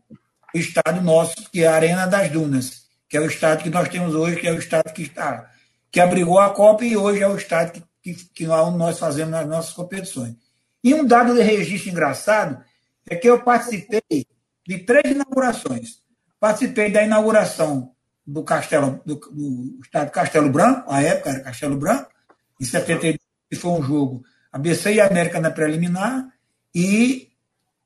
estádio 0.54 1.02
nosso, 1.02 1.50
que 1.52 1.64
é 1.64 1.68
a 1.68 1.74
Arena 1.74 2.06
das 2.06 2.30
Dunas, 2.30 2.84
que 3.10 3.18
é 3.18 3.20
o 3.20 3.26
estádio 3.26 3.64
que 3.64 3.72
nós 3.72 3.90
temos 3.90 4.14
hoje, 4.14 4.36
que 4.36 4.48
é 4.48 4.52
o 4.52 4.60
estádio 4.60 4.94
que 4.94 5.02
está 5.02 5.50
que 5.92 6.00
abrigou 6.00 6.40
a 6.40 6.52
Copa 6.52 6.86
e 6.86 6.96
hoje 6.96 7.24
é 7.24 7.28
o 7.28 7.36
estádio 7.36 7.74
que 7.74 7.89
que, 8.02 8.14
que 8.14 8.46
nós 8.46 8.98
fazemos 8.98 9.32
nas 9.32 9.48
nossas 9.48 9.74
competições. 9.74 10.36
E 10.84 10.94
um 10.94 11.06
dado 11.06 11.34
de 11.34 11.42
registro 11.42 11.90
engraçado 11.90 12.64
é 13.10 13.16
que 13.16 13.30
eu 13.30 13.42
participei 13.42 14.26
de 14.66 14.78
três 14.80 15.12
inaugurações. 15.14 16.02
Participei 16.40 16.92
da 16.92 17.04
inauguração 17.04 17.92
do 18.26 18.44
Castelo, 18.44 19.02
do, 19.06 19.16
do 19.16 19.80
estádio 19.84 20.14
Castelo 20.14 20.50
Branco, 20.50 20.90
a 20.92 21.02
época 21.02 21.32
era 21.32 21.40
Castelo 21.42 21.76
Branco, 21.76 22.12
em 22.60 22.66
72, 22.66 23.18
que 23.50 23.56
foi 23.56 23.72
um 23.72 23.82
jogo 23.82 24.24
ABC 24.52 24.94
e 24.94 25.02
América 25.02 25.40
na 25.40 25.50
preliminar, 25.50 26.32
e 26.74 27.30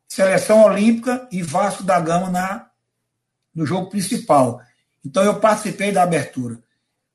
Seleção 0.08 0.64
Olímpica 0.64 1.28
e 1.32 1.42
Vasco 1.42 1.84
da 1.84 2.00
Gama 2.00 2.30
na, 2.30 2.70
no 3.56 3.66
jogo 3.66 3.90
principal. 3.90 4.62
Então 5.04 5.24
eu 5.24 5.40
participei 5.40 5.92
da 5.92 6.04
abertura. 6.04 6.60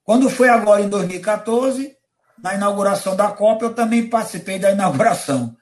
Quando 0.02 0.30
foi 0.30 0.48
agora 0.48 0.80
em 0.80 0.88
2014, 0.88 1.97
na 2.42 2.54
inauguração 2.54 3.16
da 3.16 3.30
Copa, 3.30 3.64
eu 3.64 3.74
também 3.74 4.08
participei 4.08 4.58
da 4.58 4.70
inauguração. 4.70 5.56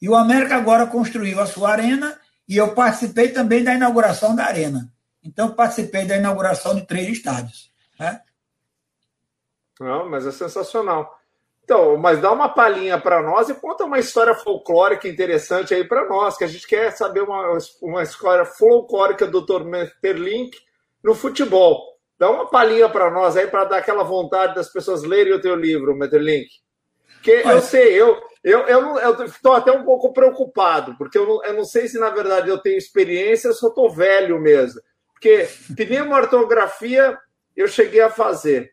E 0.00 0.08
o 0.08 0.14
América 0.14 0.56
agora 0.56 0.86
construiu 0.86 1.40
a 1.40 1.46
sua 1.46 1.70
arena 1.70 2.18
e 2.48 2.56
eu 2.56 2.74
participei 2.74 3.30
também 3.30 3.64
da 3.64 3.74
inauguração 3.74 4.34
da 4.34 4.44
arena. 4.44 4.90
Então, 5.22 5.52
participei 5.52 6.04
da 6.04 6.16
inauguração 6.16 6.74
de 6.74 6.86
três 6.86 7.08
estádios. 7.08 7.72
Né? 7.98 8.20
Não, 9.80 10.08
mas 10.08 10.26
é 10.26 10.30
sensacional. 10.30 11.18
Então, 11.64 11.96
mas 11.96 12.20
dá 12.20 12.30
uma 12.30 12.48
palhinha 12.48 12.96
para 13.00 13.20
nós 13.20 13.48
e 13.48 13.54
conta 13.54 13.84
uma 13.84 13.98
história 13.98 14.34
folclórica 14.34 15.08
interessante 15.08 15.74
aí 15.74 15.82
para 15.82 16.08
nós, 16.08 16.36
que 16.36 16.44
a 16.44 16.46
gente 16.46 16.64
quer 16.64 16.92
saber 16.92 17.22
uma, 17.22 17.58
uma 17.82 18.04
história 18.04 18.44
folclórica 18.44 19.26
do 19.26 19.40
Dr. 19.40 19.64
Metterlink 19.64 20.56
no 21.02 21.12
futebol. 21.12 21.95
Dá 22.18 22.30
uma 22.30 22.48
palhinha 22.48 22.88
para 22.88 23.10
nós 23.10 23.36
aí, 23.36 23.46
para 23.46 23.64
dar 23.64 23.78
aquela 23.78 24.02
vontade 24.02 24.54
das 24.54 24.72
pessoas 24.72 25.02
lerem 25.02 25.34
o 25.34 25.40
teu 25.40 25.54
livro, 25.54 25.94
Meterlink. 25.94 26.48
Porque 27.14 27.42
Mas... 27.44 27.54
eu 27.54 27.62
sei, 27.62 28.00
eu 28.00 28.22
eu 28.42 28.60
eu 28.98 29.24
estou 29.24 29.52
até 29.52 29.72
um 29.72 29.84
pouco 29.84 30.12
preocupado, 30.12 30.96
porque 30.96 31.18
eu 31.18 31.26
não, 31.26 31.44
eu 31.44 31.54
não 31.54 31.64
sei 31.64 31.88
se 31.88 31.98
na 31.98 32.10
verdade 32.10 32.48
eu 32.48 32.58
tenho 32.58 32.78
experiência 32.78 33.48
eu 33.48 33.52
estou 33.52 33.90
velho 33.90 34.40
mesmo. 34.40 34.80
Porque 35.12 35.48
pneumoortografia 35.74 37.18
eu 37.56 37.66
cheguei 37.66 38.00
a 38.00 38.10
fazer. 38.10 38.72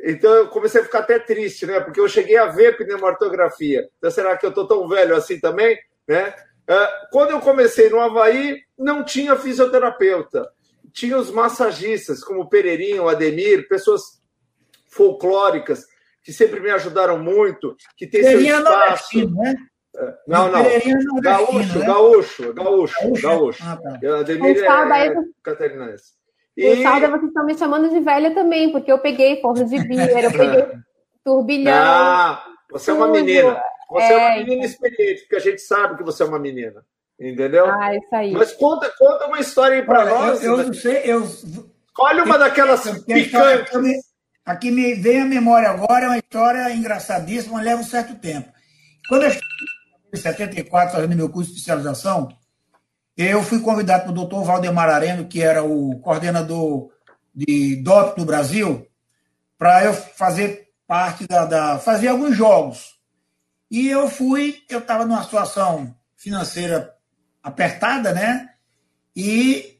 Então 0.00 0.30
eu 0.34 0.48
comecei 0.48 0.80
a 0.80 0.84
ficar 0.84 1.00
até 1.00 1.18
triste, 1.18 1.64
né? 1.64 1.80
Porque 1.80 2.00
eu 2.00 2.08
cheguei 2.08 2.36
a 2.36 2.46
ver 2.46 2.76
pneumoortografia. 2.76 3.88
Então 3.96 4.10
será 4.10 4.36
que 4.36 4.44
eu 4.44 4.50
estou 4.50 4.66
tão 4.66 4.88
velho 4.88 5.14
assim 5.14 5.38
também? 5.40 5.78
Né? 6.06 6.34
Ah, 6.68 7.06
quando 7.12 7.30
eu 7.30 7.40
comecei 7.40 7.88
no 7.88 8.00
Havaí, 8.00 8.60
não 8.76 9.04
tinha 9.04 9.36
fisioterapeuta 9.36 10.50
tinha 10.96 11.18
os 11.18 11.30
massagistas, 11.30 12.24
como 12.24 12.40
o 12.40 12.48
Pereirinho, 12.48 13.04
o 13.04 13.08
Ademir, 13.08 13.68
pessoas 13.68 14.02
folclóricas, 14.88 15.84
que 16.24 16.32
sempre 16.32 16.58
me 16.58 16.70
ajudaram 16.70 17.18
muito, 17.18 17.76
que 17.98 18.06
tem 18.06 18.22
seu 18.22 18.40
espaço. 18.40 19.30
Né? 19.30 19.54
É, 19.94 20.14
não, 20.26 20.50
não. 20.50 20.62
Gaúcho, 21.20 21.78
né? 21.78 21.86
gaúcho, 21.86 22.54
gaúcho, 22.54 23.12
gaúcho. 23.22 23.62
Ah, 23.62 23.76
tá. 23.76 24.20
Ademir 24.20 24.56
é, 24.56 25.06
é 25.06 25.14
catarinense. 25.42 26.14
E... 26.56 26.66
O 26.66 26.82
Salda, 26.82 27.08
vocês 27.10 27.28
estão 27.28 27.44
me 27.44 27.58
chamando 27.58 27.90
de 27.90 28.00
velha 28.00 28.34
também, 28.34 28.72
porque 28.72 28.90
eu 28.90 28.98
peguei 28.98 29.42
forno 29.42 29.66
de 29.66 29.86
beer, 29.86 30.24
eu 30.24 30.32
peguei 30.32 30.66
turbilhão. 31.22 31.74
Ah, 31.74 32.42
você 32.70 32.90
tudo. 32.90 33.02
é 33.02 33.04
uma 33.04 33.12
menina. 33.12 33.62
Você 33.90 34.06
é, 34.06 34.12
é 34.12 34.16
uma 34.16 34.36
menina 34.38 34.64
experiente, 34.64 35.20
porque 35.20 35.36
a 35.36 35.40
gente 35.40 35.60
sabe 35.60 35.98
que 35.98 36.02
você 36.02 36.22
é 36.22 36.26
uma 36.26 36.38
menina. 36.38 36.82
Entendeu? 37.18 37.66
Ah, 37.66 37.96
isso 37.96 38.14
aí. 38.14 38.32
Mas 38.32 38.52
conta, 38.52 38.92
conta 38.98 39.26
uma 39.26 39.40
história 39.40 39.76
aí 39.78 39.82
para 39.84 40.04
nós. 40.04 40.42
Eu, 40.42 40.58
eu 40.58 40.66
não 40.66 40.74
sei, 40.74 41.02
eu. 41.04 41.24
Escolhe 41.24 42.20
uma 42.20 42.38
daquelas 42.38 42.82
picantes. 43.02 44.04
Aqui 44.44 44.70
me 44.70 44.94
vem 44.94 45.22
a 45.22 45.24
memória 45.24 45.68
agora, 45.68 46.04
é 46.04 46.08
uma 46.08 46.18
história 46.18 46.70
engraçadíssima, 46.72 47.54
mas 47.54 47.64
leva 47.64 47.80
um 47.80 47.84
certo 47.84 48.14
tempo. 48.16 48.48
Quando 49.08 49.24
eu 49.24 49.32
em 50.14 50.16
74, 50.16 50.94
fazendo 50.94 51.16
meu 51.16 51.28
curso 51.28 51.50
de 51.50 51.58
especialização, 51.58 52.28
eu 53.16 53.42
fui 53.42 53.60
convidado 53.60 54.04
pelo 54.04 54.14
doutor 54.14 54.44
Valdemar 54.44 54.88
Areno, 54.88 55.26
que 55.26 55.42
era 55.42 55.64
o 55.64 55.98
coordenador 56.00 56.90
de 57.34 57.82
DOP 57.82 58.18
no 58.18 58.24
Brasil, 58.24 58.86
para 59.58 59.84
eu 59.84 59.94
fazer 59.94 60.68
parte 60.86 61.26
da, 61.26 61.44
da. 61.44 61.78
fazer 61.78 62.08
alguns 62.08 62.36
jogos. 62.36 62.94
E 63.70 63.88
eu 63.88 64.08
fui, 64.08 64.62
eu 64.68 64.78
estava 64.78 65.04
numa 65.04 65.24
situação 65.24 65.94
financeira 66.16 66.95
apertada, 67.46 68.12
né? 68.12 68.50
E 69.14 69.78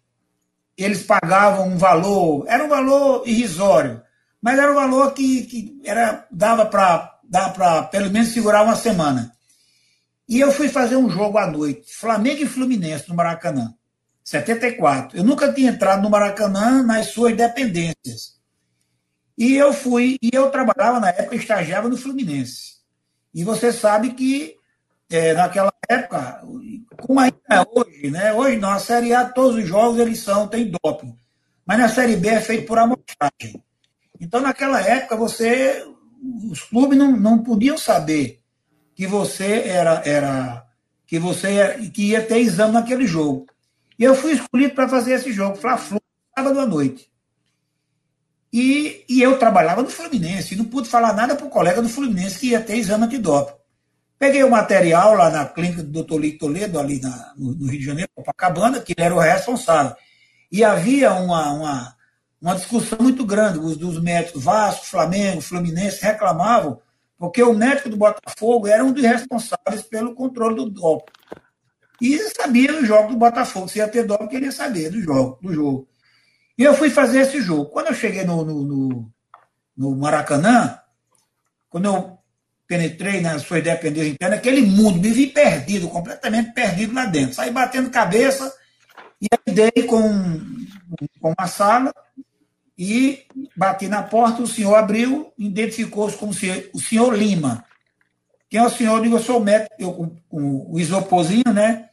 eles 0.78 1.02
pagavam 1.02 1.68
um 1.68 1.76
valor, 1.76 2.44
era 2.46 2.64
um 2.64 2.68
valor 2.68 3.26
irrisório, 3.26 4.00
mas 4.40 4.56
era 4.56 4.70
um 4.70 4.74
valor 4.76 5.12
que, 5.12 5.42
que 5.42 5.80
era, 5.84 6.26
dava 6.30 6.64
para 6.66 7.14
dava 7.28 7.82
pelo 7.82 8.08
menos 8.08 8.28
segurar 8.28 8.62
uma 8.62 8.76
semana. 8.76 9.32
E 10.28 10.38
eu 10.38 10.52
fui 10.52 10.68
fazer 10.68 10.96
um 10.96 11.10
jogo 11.10 11.38
à 11.38 11.46
noite, 11.50 11.92
Flamengo 11.92 12.42
e 12.42 12.46
Fluminense, 12.46 13.08
no 13.08 13.16
Maracanã. 13.16 13.74
74. 14.22 15.16
Eu 15.16 15.24
nunca 15.24 15.52
tinha 15.52 15.70
entrado 15.70 16.02
no 16.02 16.10
Maracanã 16.10 16.84
nas 16.84 17.08
suas 17.08 17.36
dependências. 17.36 18.36
E 19.36 19.56
eu 19.56 19.72
fui, 19.72 20.16
e 20.22 20.30
eu 20.32 20.50
trabalhava 20.50 21.00
na 21.00 21.08
época, 21.08 21.34
estagiava 21.34 21.88
no 21.88 21.96
Fluminense. 21.96 22.76
E 23.34 23.42
você 23.42 23.72
sabe 23.72 24.14
que 24.14 24.55
é, 25.10 25.34
naquela 25.34 25.72
época, 25.88 26.42
como 27.00 27.20
ainda 27.20 27.38
é 27.50 27.62
hoje, 27.62 28.10
né? 28.10 28.32
Hoje 28.32 28.56
não, 28.58 28.70
a 28.70 28.78
Série 28.78 29.14
A, 29.14 29.24
todos 29.24 29.56
os 29.62 29.68
jogos 29.68 30.00
eles 30.00 30.20
são, 30.20 30.48
tem 30.48 30.70
doping. 30.70 31.16
Mas 31.64 31.78
na 31.78 31.88
Série 31.88 32.16
B 32.16 32.28
é 32.28 32.40
feito 32.40 32.66
por 32.66 32.78
amostragem. 32.78 33.62
Então, 34.20 34.40
naquela 34.40 34.80
época, 34.80 35.16
você. 35.16 35.84
Os 36.50 36.62
clubes 36.62 36.98
não, 36.98 37.12
não 37.16 37.42
podiam 37.42 37.76
saber 37.76 38.40
que 38.94 39.06
você 39.06 39.62
era. 39.66 40.02
era 40.04 40.66
que 41.06 41.18
você 41.18 41.90
que 41.94 42.10
ia 42.10 42.22
ter 42.22 42.38
exame 42.38 42.72
naquele 42.72 43.06
jogo. 43.06 43.46
E 43.98 44.04
eu 44.04 44.14
fui 44.14 44.32
escolhido 44.32 44.74
para 44.74 44.88
fazer 44.88 45.14
esse 45.14 45.32
jogo, 45.32 45.56
Fla-Flu, 45.56 46.00
sábado 46.36 46.58
à 46.58 46.66
noite. 46.66 47.08
E, 48.52 49.04
e 49.08 49.22
eu 49.22 49.38
trabalhava 49.38 49.82
no 49.82 49.88
Fluminense, 49.88 50.54
e 50.54 50.56
não 50.56 50.64
pude 50.64 50.88
falar 50.88 51.12
nada 51.12 51.36
para 51.36 51.46
o 51.46 51.50
colega 51.50 51.80
do 51.80 51.88
Fluminense 51.88 52.38
que 52.38 52.48
ia 52.48 52.60
ter 52.60 52.76
exame 52.76 53.04
antidoping. 53.04 53.54
Peguei 54.18 54.42
o 54.42 54.50
material 54.50 55.14
lá 55.14 55.28
na 55.28 55.44
clínica 55.44 55.82
do 55.82 56.02
Dr. 56.02 56.18
Lito 56.18 56.46
Toledo, 56.46 56.78
ali 56.78 57.00
na, 57.00 57.34
no, 57.36 57.54
no, 57.54 57.66
Rio 57.66 57.78
de 57.78 57.84
Janeiro, 57.84 58.10
Copacabana, 58.14 58.80
que 58.80 58.94
ele 58.96 59.04
era 59.04 59.14
o 59.14 59.18
responsável. 59.18 59.94
E 60.50 60.64
havia 60.64 61.12
uma, 61.12 61.52
uma, 61.52 61.96
uma 62.40 62.54
discussão 62.54 62.98
muito 63.00 63.26
grande. 63.26 63.58
Os 63.58 63.76
dos 63.76 64.00
médicos 64.00 64.42
Vasco, 64.42 64.86
Flamengo, 64.86 65.42
Fluminense 65.42 66.02
reclamavam, 66.02 66.80
porque 67.18 67.42
o 67.42 67.52
médico 67.52 67.90
do 67.90 67.96
Botafogo 67.96 68.66
era 68.66 68.82
um 68.82 68.92
dos 68.92 69.02
responsáveis 69.02 69.82
pelo 69.82 70.14
controle 70.14 70.56
do 70.56 70.70
doping. 70.70 71.12
E 72.00 72.18
sabia 72.30 72.72
do 72.72 72.86
jogo 72.86 73.10
do 73.10 73.16
Botafogo. 73.16 73.68
Se 73.68 73.78
ia 73.78 73.88
ter 73.88 74.04
doping, 74.04 74.28
queria 74.28 74.52
saber 74.52 74.90
do 74.90 75.00
jogo, 75.00 75.38
do 75.42 75.52
jogo. 75.52 75.88
E 76.56 76.62
eu 76.62 76.72
fui 76.72 76.88
fazer 76.88 77.20
esse 77.20 77.40
jogo. 77.42 77.66
Quando 77.66 77.88
eu 77.88 77.94
cheguei 77.94 78.24
no, 78.24 78.42
no, 78.44 78.62
no, 78.62 79.12
no 79.76 79.96
Maracanã, 79.96 80.78
quando 81.68 81.84
eu 81.84 82.15
penetrei 82.66 83.20
na 83.20 83.38
sua 83.38 83.60
dependência 83.60 84.10
interna, 84.10 84.36
aquele 84.36 84.62
mundo, 84.62 84.98
me 84.98 85.10
vi 85.10 85.26
perdido, 85.28 85.88
completamente 85.88 86.52
perdido 86.52 86.94
lá 86.94 87.06
dentro. 87.06 87.34
Saí 87.34 87.50
batendo 87.50 87.90
cabeça 87.90 88.52
e 89.20 89.26
aí 89.32 89.54
dei 89.54 89.84
com, 89.84 90.00
com 91.20 91.34
uma 91.36 91.46
sala 91.46 91.94
e 92.78 93.24
bati 93.56 93.88
na 93.88 94.02
porta, 94.02 94.42
o 94.42 94.46
senhor 94.46 94.74
abriu, 94.74 95.32
identificou-se 95.38 96.16
como 96.16 96.32
o 96.32 96.80
senhor 96.80 97.16
Lima. 97.16 97.64
Quem 98.50 98.60
é 98.60 98.62
o 98.62 98.70
senhor? 98.70 98.98
Eu 98.98 99.02
digo, 99.02 99.16
eu 99.16 99.22
sou 99.22 99.40
o 99.40 99.44
médico, 99.44 99.74
eu, 99.78 99.92
com, 100.28 100.66
o 100.70 100.78
isoporzinho, 100.78 101.52
né? 101.52 101.88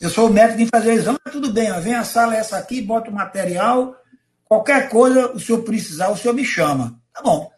Eu 0.00 0.10
sou 0.10 0.28
o 0.28 0.32
médico 0.32 0.58
de 0.58 0.66
fazer 0.66 0.92
exame, 0.92 1.18
tudo 1.30 1.52
bem, 1.52 1.70
vem 1.80 1.94
a 1.94 2.04
sala 2.04 2.36
essa 2.36 2.58
aqui, 2.58 2.82
bota 2.82 3.10
o 3.10 3.14
material, 3.14 3.96
qualquer 4.44 4.88
coisa 4.90 5.32
o 5.32 5.40
senhor 5.40 5.62
precisar, 5.62 6.08
o 6.08 6.16
senhor 6.16 6.34
me 6.34 6.44
chama. 6.44 7.00
Tá 7.12 7.22
bom. 7.22 7.53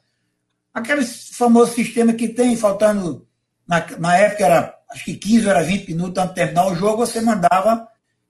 Aquele 0.76 1.02
famoso 1.06 1.72
sistema 1.72 2.12
que 2.12 2.28
tem, 2.28 2.54
faltando, 2.54 3.26
na, 3.66 3.82
na 3.98 4.14
época 4.18 4.44
era 4.44 4.74
acho 4.90 5.06
que 5.06 5.14
15 5.14 5.48
ou 5.48 5.64
20 5.64 5.88
minutos 5.88 6.22
antes 6.22 6.34
de 6.34 6.34
terminar 6.34 6.66
o 6.66 6.74
jogo, 6.74 6.98
você 6.98 7.18
mandava, 7.22 7.88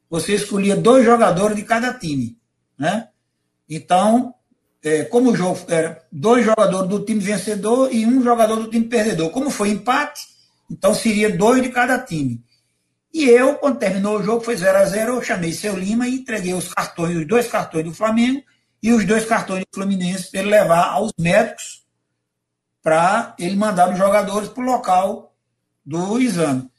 você 0.08 0.36
escolhia 0.36 0.76
dois 0.76 1.04
jogadores 1.04 1.56
de 1.56 1.64
cada 1.64 1.92
time. 1.92 2.38
Né? 2.78 3.08
Então, 3.68 4.32
é, 4.80 5.02
como 5.02 5.32
o 5.32 5.36
jogo 5.36 5.58
era 5.66 6.00
dois 6.12 6.44
jogadores 6.44 6.88
do 6.88 7.04
time 7.04 7.18
vencedor 7.18 7.92
e 7.92 8.06
um 8.06 8.22
jogador 8.22 8.54
do 8.54 8.70
time 8.70 8.84
perdedor. 8.84 9.30
Como 9.30 9.50
foi 9.50 9.70
empate, 9.70 10.22
então 10.70 10.94
seria 10.94 11.36
dois 11.36 11.60
de 11.60 11.70
cada 11.70 11.98
time. 11.98 12.44
E 13.12 13.28
eu, 13.28 13.56
quando 13.56 13.80
terminou 13.80 14.20
o 14.20 14.22
jogo, 14.22 14.44
foi 14.44 14.56
0 14.56 14.78
a 14.78 14.84
0 14.84 15.14
eu 15.14 15.22
chamei 15.22 15.52
seu 15.52 15.76
Lima 15.76 16.06
e 16.06 16.14
entreguei 16.14 16.54
os 16.54 16.72
cartões, 16.72 17.16
os 17.16 17.26
dois 17.26 17.48
cartões 17.48 17.84
do 17.84 17.92
Flamengo 17.92 18.40
e 18.80 18.92
os 18.92 19.04
dois 19.04 19.24
cartões 19.24 19.64
do 19.64 19.74
Fluminense 19.74 20.30
para 20.30 20.42
ele 20.42 20.50
levar 20.50 20.90
aos 20.90 21.10
médicos 21.18 21.85
para 22.86 23.34
ele 23.36 23.56
mandar 23.56 23.90
os 23.90 23.98
jogadores 23.98 24.48
para 24.48 24.62
o 24.62 24.64
local 24.66 25.34
do 25.84 26.20
exame. 26.20 26.70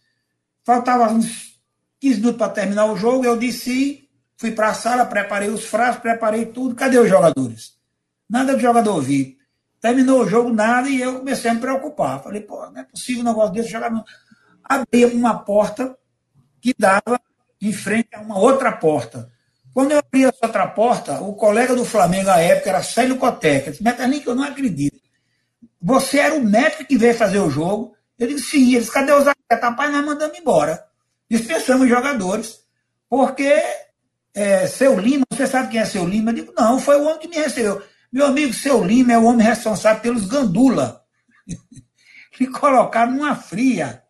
Faltava 0.64 1.12
uns 1.12 1.60
15 2.00 2.20
minutos 2.20 2.38
para 2.38 2.54
terminar 2.54 2.86
o 2.86 2.96
jogo, 2.96 3.26
eu 3.26 3.36
disse, 3.36 4.08
fui 4.38 4.54
para 4.54 4.70
a 4.70 4.74
sala, 4.74 5.06
preparei 5.06 5.50
os 5.50 5.66
frascos, 5.66 6.02
preparei 6.02 6.46
tudo. 6.46 6.76
Cadê 6.76 6.98
os 6.98 7.10
jogadores? 7.10 7.74
Nada 8.30 8.56
de 8.56 8.62
jogador 8.62 9.02
vir. 9.02 9.38
Terminou 9.82 10.22
o 10.22 10.30
jogo, 10.30 10.50
nada, 10.50 10.88
e 10.88 11.02
eu 11.02 11.20
comecei 11.20 11.52
a 11.52 11.54
me 11.54 11.60
preocupar. 11.60 12.24
Falei, 12.24 12.40
pô, 12.40 12.56
não 12.70 12.80
é 12.80 12.86
possível 12.86 13.24
um 13.24 13.26
negócio 13.26 13.54
desse 13.54 13.68
jogar. 13.68 13.92
Abri 14.64 15.04
uma 15.04 15.38
porta 15.40 15.94
que 16.62 16.74
dava 16.80 17.20
em 17.62 17.74
frente 17.74 18.16
a 18.16 18.22
uma 18.22 18.40
outra 18.40 18.72
porta. 18.72 19.30
Quando 19.74 19.92
eu 19.92 20.00
abri 20.00 20.24
essa 20.24 20.46
outra 20.46 20.68
porta, 20.68 21.20
o 21.20 21.34
colega 21.36 21.76
do 21.76 21.84
Flamengo 21.84 22.30
à 22.30 22.40
época 22.40 22.70
era 22.70 22.82
Célio 22.82 23.18
Coteca. 23.18 23.72
Disse, 23.72 23.84
nem 23.84 24.22
que 24.22 24.28
eu 24.28 24.36
não 24.36 24.46
acredito. 24.46 24.97
Você 25.88 26.20
era 26.20 26.36
o 26.36 26.44
médico 26.44 26.84
que 26.84 26.98
veio 26.98 27.16
fazer 27.16 27.40
o 27.40 27.50
jogo. 27.50 27.96
Eu 28.20 28.28
disse, 28.28 28.50
sim. 28.50 28.76
Eles, 28.76 28.90
cadê 28.90 29.14
os 29.14 29.26
atletas? 29.26 29.70
Rapaz, 29.70 29.90
nós 29.90 30.06
mandamos 30.06 30.38
embora. 30.38 30.86
Dispensamos 31.32 31.88
jogadores. 31.88 32.60
Porque 33.10 33.50
é, 34.36 34.68
seu 34.68 35.00
Lima, 35.00 35.24
você 35.32 35.48
sabe 35.48 35.70
quem 35.70 35.80
é 35.80 35.86
seu 35.86 36.06
Lima? 36.06 36.32
Eu 36.32 36.36
digo, 36.36 36.54
não, 36.58 36.78
foi 36.78 36.98
o 36.98 37.06
homem 37.06 37.20
que 37.20 37.30
me 37.30 37.38
recebeu. 37.38 37.82
Meu 38.12 38.26
amigo, 38.26 38.54
seu 38.54 38.84
Lima 38.84 39.14
é 39.14 39.18
o 39.18 39.24
homem 39.24 39.48
responsável 39.48 40.02
pelos 40.02 40.26
gandula. 40.26 41.06
Me 42.38 42.48
colocaram 42.48 43.14
numa 43.14 43.38
fria. 43.38 44.04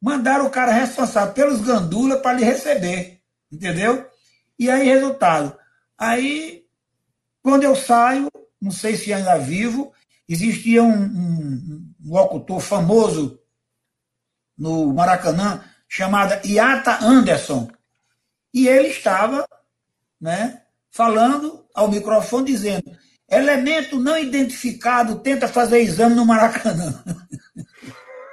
Mandaram 0.00 0.46
o 0.46 0.50
cara 0.50 0.72
responsável 0.72 1.34
pelos 1.34 1.60
gandula 1.60 2.16
para 2.16 2.38
lhe 2.38 2.44
receber. 2.44 3.20
Entendeu? 3.52 4.08
E 4.58 4.70
aí, 4.70 4.88
resultado. 4.88 5.54
Aí, 5.98 6.64
quando 7.42 7.64
eu 7.64 7.76
saio, 7.76 8.30
não 8.60 8.70
sei 8.70 8.96
se 8.96 9.12
ainda 9.12 9.38
vivo, 9.38 9.92
existia 10.28 10.82
um, 10.82 10.92
um, 10.92 11.94
um 12.04 12.12
locutor 12.12 12.60
famoso 12.60 13.38
no 14.56 14.92
Maracanã, 14.92 15.62
chamado 15.88 16.46
Iata 16.46 17.04
Anderson. 17.04 17.70
E 18.52 18.68
ele 18.68 18.88
estava 18.88 19.46
né, 20.20 20.62
falando 20.90 21.66
ao 21.74 21.90
microfone 21.90 22.46
dizendo: 22.46 22.96
elemento 23.28 23.98
não 23.98 24.16
identificado 24.16 25.20
tenta 25.20 25.48
fazer 25.48 25.80
exame 25.80 26.14
no 26.14 26.24
Maracanã. 26.24 27.02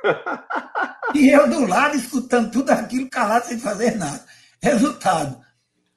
e 1.15 1.29
eu 1.29 1.49
do 1.49 1.65
lado 1.65 1.95
escutando 1.95 2.51
tudo 2.51 2.69
aquilo 2.71 3.09
calado 3.09 3.47
sem 3.47 3.59
fazer 3.59 3.95
nada. 3.97 4.23
Resultado. 4.61 5.41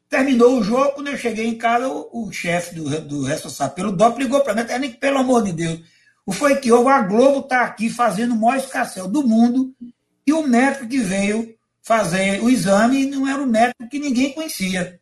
Terminou 0.08 0.58
o 0.58 0.62
jogo, 0.62 0.92
quando 0.92 1.08
eu 1.08 1.16
cheguei 1.16 1.46
em 1.46 1.58
casa, 1.58 1.88
o, 1.88 2.28
o 2.28 2.32
chefe 2.32 2.74
do, 2.74 3.00
do 3.00 3.22
responsável 3.24 3.74
pelo 3.74 3.92
DOP 3.92 4.18
ligou 4.18 4.40
para 4.40 4.54
mim, 4.54 4.62
nem 4.80 4.92
pelo 4.92 5.18
amor 5.18 5.42
de 5.42 5.52
Deus. 5.52 5.80
O 6.26 6.32
foi 6.32 6.56
que 6.56 6.70
houve, 6.72 6.90
a 6.90 7.02
Globo 7.02 7.40
está 7.40 7.62
aqui 7.62 7.90
fazendo 7.90 8.34
o 8.34 8.40
maior 8.40 8.58
escassel 8.58 9.08
do 9.08 9.26
mundo, 9.26 9.74
e 10.26 10.32
o 10.32 10.46
médico 10.46 10.88
que 10.88 10.98
veio 10.98 11.54
fazer 11.82 12.42
o 12.42 12.48
exame 12.48 13.06
não 13.06 13.28
era 13.28 13.42
um 13.42 13.46
médico 13.46 13.88
que 13.88 13.98
ninguém 13.98 14.32
conhecia. 14.32 14.98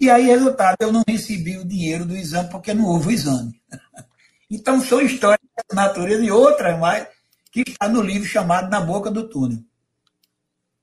E 0.00 0.10
aí, 0.10 0.26
resultado, 0.26 0.76
eu 0.80 0.92
não 0.92 1.02
recebi 1.06 1.58
o 1.58 1.64
dinheiro 1.64 2.04
do 2.04 2.16
exame 2.16 2.48
porque 2.50 2.74
não 2.74 2.86
houve 2.86 3.08
o 3.08 3.12
exame. 3.12 3.60
Então, 4.50 4.80
são 4.80 5.02
histórias 5.02 5.46
da 5.68 5.76
natureza 5.76 6.24
e 6.24 6.30
outras 6.30 6.78
mais 6.80 7.06
que 7.52 7.60
está 7.60 7.86
no 7.86 8.00
livro 8.00 8.26
chamado 8.26 8.70
Na 8.70 8.80
Boca 8.80 9.10
do 9.10 9.28
Túnel. 9.28 9.58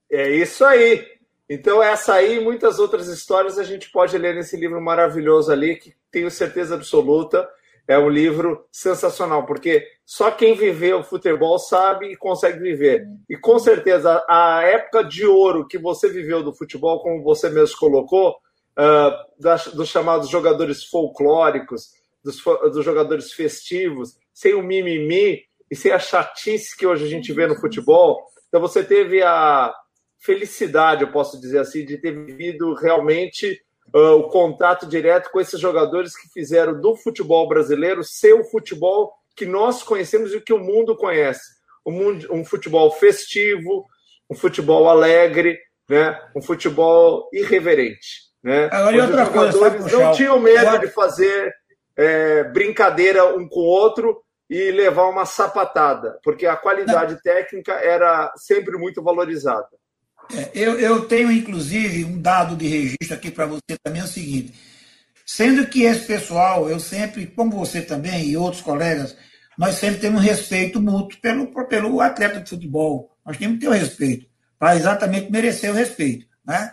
É 0.08 0.30
isso 0.36 0.64
aí. 0.64 1.04
Então, 1.48 1.82
essa 1.82 2.14
aí 2.14 2.38
e 2.38 2.40
muitas 2.40 2.78
outras 2.78 3.06
histórias 3.08 3.58
a 3.58 3.62
gente 3.62 3.90
pode 3.90 4.16
ler 4.18 4.34
nesse 4.34 4.56
livro 4.56 4.80
maravilhoso 4.80 5.52
ali, 5.52 5.76
que 5.76 5.94
tenho 6.10 6.30
certeza 6.30 6.74
absoluta 6.74 7.48
é 7.88 7.96
um 7.96 8.08
livro 8.08 8.66
sensacional, 8.72 9.46
porque 9.46 9.86
só 10.04 10.30
quem 10.30 10.54
viveu 10.54 11.04
futebol 11.04 11.58
sabe 11.58 12.06
e 12.06 12.16
consegue 12.16 12.58
viver. 12.58 13.06
E 13.28 13.36
com 13.36 13.58
certeza, 13.58 14.24
a 14.28 14.62
época 14.62 15.04
de 15.04 15.24
ouro 15.24 15.66
que 15.66 15.78
você 15.78 16.08
viveu 16.08 16.42
do 16.42 16.52
futebol, 16.52 17.00
como 17.00 17.22
você 17.22 17.48
mesmo 17.48 17.78
colocou, 17.78 18.30
uh, 18.30 19.40
das, 19.40 19.68
dos 19.68 19.88
chamados 19.88 20.28
jogadores 20.28 20.84
folclóricos, 20.84 21.90
dos, 22.24 22.42
dos 22.72 22.84
jogadores 22.84 23.32
festivos, 23.32 24.16
sem 24.34 24.52
o 24.54 24.62
mimimi 24.62 25.44
e 25.70 25.76
sem 25.76 25.92
a 25.92 25.98
chatice 25.98 26.76
que 26.76 26.86
hoje 26.86 27.04
a 27.04 27.08
gente 27.08 27.32
vê 27.32 27.46
no 27.46 27.60
futebol. 27.60 28.20
Então 28.48 28.60
você 28.60 28.82
teve 28.82 29.22
a 29.22 29.72
felicidade, 30.26 31.02
eu 31.02 31.12
posso 31.12 31.40
dizer 31.40 31.60
assim, 31.60 31.84
de 31.84 31.96
ter 31.96 32.10
vivido 32.10 32.74
realmente 32.74 33.62
uh, 33.94 34.16
o 34.16 34.28
contato 34.28 34.86
direto 34.86 35.30
com 35.30 35.40
esses 35.40 35.60
jogadores 35.60 36.16
que 36.16 36.28
fizeram 36.28 36.78
do 36.80 36.96
futebol 36.96 37.48
brasileiro 37.48 38.02
ser 38.02 38.34
o 38.34 38.44
futebol 38.44 39.12
que 39.36 39.46
nós 39.46 39.84
conhecemos 39.84 40.34
e 40.34 40.40
que 40.40 40.52
o 40.52 40.58
mundo 40.58 40.96
conhece. 40.96 41.54
Um, 41.86 42.18
um 42.40 42.44
futebol 42.44 42.90
festivo, 42.90 43.86
um 44.28 44.34
futebol 44.34 44.88
alegre, 44.88 45.56
né? 45.88 46.20
um 46.34 46.42
futebol 46.42 47.28
irreverente. 47.32 48.26
Né? 48.42 48.68
Agora, 48.72 49.04
os 49.04 49.10
jogadores 49.10 49.80
coisa, 49.80 49.98
não 49.98 50.12
tinham 50.12 50.40
medo 50.40 50.80
de 50.80 50.88
fazer 50.88 51.54
é, 51.96 52.44
brincadeira 52.44 53.36
um 53.36 53.48
com 53.48 53.60
o 53.60 53.64
outro 53.64 54.20
e 54.50 54.70
levar 54.70 55.08
uma 55.08 55.24
sapatada, 55.24 56.18
porque 56.22 56.46
a 56.46 56.56
qualidade 56.56 57.14
não. 57.14 57.20
técnica 57.20 57.72
era 57.72 58.32
sempre 58.36 58.76
muito 58.76 59.02
valorizada. 59.02 59.68
É, 60.34 60.50
eu, 60.54 60.78
eu 60.78 61.06
tenho, 61.06 61.30
inclusive, 61.30 62.04
um 62.04 62.20
dado 62.20 62.56
de 62.56 62.66
registro 62.66 63.14
aqui 63.14 63.30
para 63.30 63.46
você 63.46 63.76
também, 63.82 64.00
é 64.00 64.04
o 64.04 64.08
seguinte. 64.08 64.52
Sendo 65.24 65.66
que 65.66 65.82
esse 65.82 66.06
pessoal, 66.06 66.68
eu 66.68 66.78
sempre, 66.78 67.26
como 67.26 67.52
você 67.52 67.82
também 67.82 68.28
e 68.28 68.36
outros 68.36 68.62
colegas, 68.62 69.16
nós 69.56 69.76
sempre 69.76 70.00
temos 70.00 70.22
respeito 70.22 70.80
mútuo 70.80 71.20
pelo, 71.20 71.66
pelo 71.66 72.00
atleta 72.00 72.40
de 72.40 72.48
futebol. 72.48 73.16
Nós 73.24 73.36
temos 73.36 73.56
que 73.56 73.62
ter 73.62 73.68
o 73.68 73.72
respeito, 73.72 74.26
para 74.58 74.76
exatamente 74.76 75.30
merecer 75.30 75.70
o 75.70 75.74
respeito. 75.74 76.26
Né? 76.44 76.72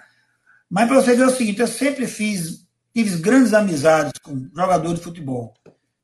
Mas 0.69 0.87
para 0.87 1.01
você 1.01 1.15
ver 1.15 1.25
o 1.25 1.31
seguinte, 1.31 1.61
eu 1.61 1.67
sempre 1.67 2.05
fiz, 2.05 2.65
tive 2.93 3.17
grandes 3.17 3.53
amizades 3.53 4.13
com 4.21 4.49
jogadores 4.55 4.99
de 4.99 5.03
futebol. 5.03 5.53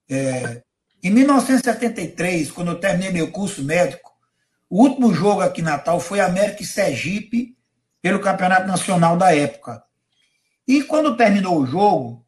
É, 0.10 0.64
em 1.04 1.12
1973, 1.12 2.52
quando 2.52 2.72
eu 2.72 2.80
terminei 2.80 3.12
meu 3.12 3.32
curso 3.32 3.64
médico, 3.64 4.09
o 4.70 4.84
último 4.84 5.14
jogo 5.14 5.42
aqui 5.42 5.62
em 5.62 5.64
Natal 5.64 6.00
foi 6.00 6.20
América 6.20 6.62
e 6.62 6.66
Sergipe, 6.66 7.58
pelo 8.02 8.20
Campeonato 8.20 8.68
Nacional 8.68 9.18
da 9.18 9.36
época. 9.36 9.84
E 10.68 10.84
quando 10.84 11.18
terminou 11.18 11.60
o 11.60 11.66
jogo, 11.66 12.26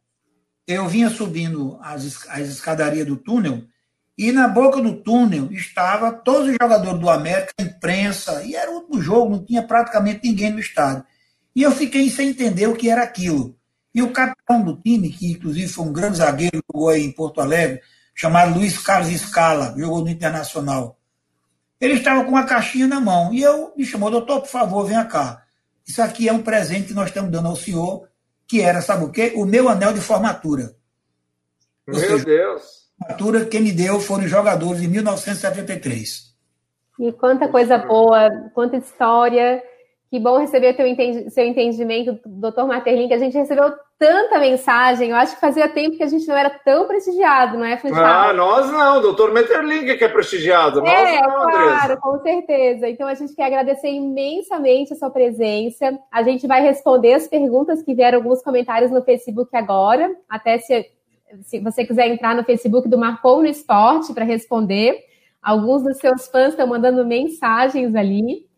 eu 0.68 0.88
vinha 0.88 1.10
subindo 1.10 1.78
as, 1.82 2.28
as 2.28 2.48
escadarias 2.48 3.06
do 3.06 3.16
túnel, 3.16 3.64
e 4.18 4.32
na 4.32 4.48
boca 4.48 4.82
do 4.82 5.02
túnel 5.02 5.52
estava 5.52 6.12
todos 6.12 6.50
os 6.50 6.58
jogadores 6.62 7.00
do 7.00 7.10
América, 7.10 7.54
a 7.58 7.64
imprensa, 7.64 8.44
e 8.44 8.56
era 8.56 8.72
o 8.72 8.76
último 8.76 9.02
jogo, 9.02 9.32
não 9.32 9.46
tinha 9.46 9.64
praticamente 9.64 10.28
ninguém 10.28 10.52
no 10.52 10.60
estádio. 10.60 11.06
E 11.56 11.64
eu 11.64 11.72
fiquei 11.72 12.10
sem 12.10 12.30
entender 12.30 12.68
o 12.68 12.76
que 12.76 12.90
era 12.90 13.04
aquilo. 13.04 13.58
E 13.94 14.02
o 14.02 14.12
capitão 14.12 14.64
do 14.64 14.80
time, 14.82 15.10
que 15.10 15.32
inclusive 15.32 15.68
foi 15.68 15.86
um 15.86 15.94
grande 15.94 16.18
zagueiro, 16.18 16.64
jogou 16.72 16.90
aí 16.90 17.04
em 17.04 17.12
Porto 17.12 17.42
Alegre, 17.42 17.82
chamado 18.16 18.58
Luiz 18.58 18.78
Carlos 18.78 19.12
Scala, 19.20 19.74
jogou 19.78 20.04
no 20.04 20.10
Internacional. 20.10 21.01
Ele 21.82 21.96
estava 21.96 22.24
com 22.24 22.30
uma 22.30 22.46
caixinha 22.46 22.88
na 22.88 23.00
mão 23.00 23.34
e 23.34 23.42
eu 23.42 23.74
me 23.76 23.84
chamou, 23.84 24.12
doutor, 24.12 24.42
por 24.42 24.50
favor, 24.50 24.86
venha 24.86 25.04
cá. 25.04 25.44
Isso 25.86 26.00
aqui 26.00 26.30
é 26.30 26.34
um 26.34 26.44
presente 26.44 26.90
que 26.90 26.94
nós 26.94 27.08
estamos 27.08 27.32
dando 27.32 27.48
ao 27.48 27.56
senhor, 27.56 28.08
que 28.48 28.62
era, 28.62 28.82
sabe 28.82 29.04
o 29.04 29.10
quê? 29.10 29.34
O 29.36 29.46
meu 29.46 29.68
anel 29.68 29.92
de 29.92 30.00
formatura. 30.00 30.76
Meu 31.88 32.00
seja, 32.00 32.24
Deus! 32.24 32.62
A 33.02 33.06
formatura 33.08 33.46
que 33.46 33.60
me 33.60 33.72
deu 33.72 34.00
foram 34.00 34.26
os 34.26 34.30
jogadores 34.30 34.80
de 34.80 34.88
1973. 34.88 36.32
E 37.00 37.12
quanta 37.14 37.48
coisa 37.48 37.80
boa, 37.80 38.30
quanta 38.54 38.78
história. 38.78 39.64
Que 40.12 40.20
bom 40.20 40.40
receber 40.40 40.74
teu 40.74 40.86
entendi, 40.86 41.30
seu 41.30 41.46
entendimento, 41.46 42.20
doutor 42.26 42.68
Materlin, 42.68 43.08
que 43.08 43.14
a 43.14 43.18
gente 43.18 43.38
recebeu 43.38 43.72
tanta 43.98 44.40
mensagem. 44.40 45.12
Eu 45.12 45.16
acho 45.16 45.36
que 45.36 45.40
fazia 45.40 45.70
tempo 45.70 45.96
que 45.96 46.04
a 46.04 46.08
gente 46.08 46.28
não 46.28 46.36
era 46.36 46.50
tão 46.50 46.86
prestigiado, 46.86 47.58
não 47.58 47.64
é, 47.64 47.78
Funchal? 47.78 48.04
Ah, 48.04 48.34
nós 48.34 48.70
não, 48.70 49.02
doutor 49.02 49.34
Materlin 49.34 49.86
que 49.86 50.04
é 50.04 50.10
prestigiado. 50.10 50.82
Nós 50.82 50.92
é, 50.92 51.22
não, 51.22 51.50
claro, 51.50 51.98
com 52.02 52.20
certeza. 52.20 52.90
Então 52.90 53.08
a 53.08 53.14
gente 53.14 53.34
quer 53.34 53.46
agradecer 53.46 53.88
imensamente 53.88 54.92
a 54.92 54.98
sua 54.98 55.10
presença. 55.10 55.98
A 56.12 56.24
gente 56.24 56.46
vai 56.46 56.62
responder 56.62 57.14
as 57.14 57.30
perguntas 57.30 57.82
que 57.82 57.96
vieram 57.96 58.18
alguns 58.18 58.42
comentários 58.42 58.92
no 58.92 59.02
Facebook 59.06 59.56
agora. 59.56 60.14
Até 60.28 60.58
se, 60.58 60.88
se 61.44 61.62
você 61.62 61.86
quiser 61.86 62.10
entrar 62.10 62.36
no 62.36 62.44
Facebook 62.44 62.90
do 62.90 62.98
Marcou 62.98 63.38
no 63.38 63.48
Esporte 63.48 64.14
para 64.14 64.26
responder. 64.26 64.94
Alguns 65.42 65.84
dos 65.84 66.00
seus 66.00 66.28
fãs 66.28 66.50
estão 66.50 66.68
mandando 66.68 67.06
mensagens 67.06 67.96
ali. 67.96 68.51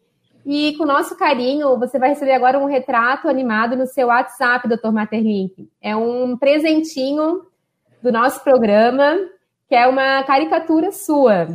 E 0.46 0.76
com 0.78 0.86
nosso 0.86 1.18
carinho, 1.18 1.78
você 1.80 1.98
vai 1.98 2.10
receber 2.10 2.34
agora 2.34 2.60
um 2.60 2.66
retrato 2.66 3.30
animado 3.30 3.78
no 3.78 3.88
seu 3.88 4.08
WhatsApp, 4.08 4.68
Dr. 4.68 4.92
Materlink. 4.92 5.70
É 5.82 5.96
um 5.96 6.38
presentinho 6.38 7.46
do 8.02 8.12
nosso 8.12 8.44
programa, 8.44 9.18
que 9.70 9.76
é 9.76 9.88
uma 9.88 10.22
caricatura 10.24 10.92
sua. 10.92 11.48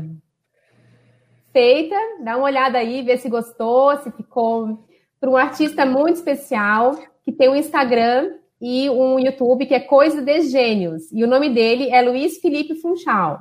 Feita, 1.52 1.96
dá 2.24 2.36
uma 2.36 2.46
olhada 2.46 2.78
aí, 2.78 3.02
vê 3.02 3.18
se 3.18 3.28
gostou, 3.28 3.96
se 3.98 4.10
ficou 4.12 4.78
para 5.20 5.28
um 5.28 5.36
artista 5.36 5.84
muito 5.84 6.16
especial, 6.16 6.96
que 7.24 7.32
tem 7.32 7.48
um 7.48 7.56
Instagram 7.56 8.30
e 8.60 8.88
um 8.88 9.18
YouTube 9.18 9.66
que 9.66 9.74
é 9.74 9.80
Coisa 9.80 10.22
de 10.22 10.40
Gênios. 10.42 11.12
E 11.12 11.22
o 11.22 11.28
nome 11.28 11.50
dele 11.52 11.90
é 11.90 12.00
Luiz 12.00 12.38
Felipe 12.38 12.74
Funchal. 12.74 13.38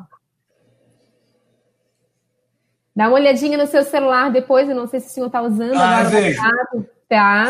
Dá 2.97 3.07
uma 3.07 3.19
olhadinha 3.19 3.55
no 3.59 3.67
seu 3.67 3.83
celular 3.83 4.31
depois, 4.31 4.67
eu 4.67 4.73
não 4.73 4.87
sei 4.87 4.99
se 4.99 5.05
o 5.05 5.09
senhor 5.11 5.27
está 5.27 5.39
usando 5.39 5.75
ah, 5.75 5.97
agora. 5.97 6.09
Vejo. 6.09 6.41
Tá? 7.07 7.49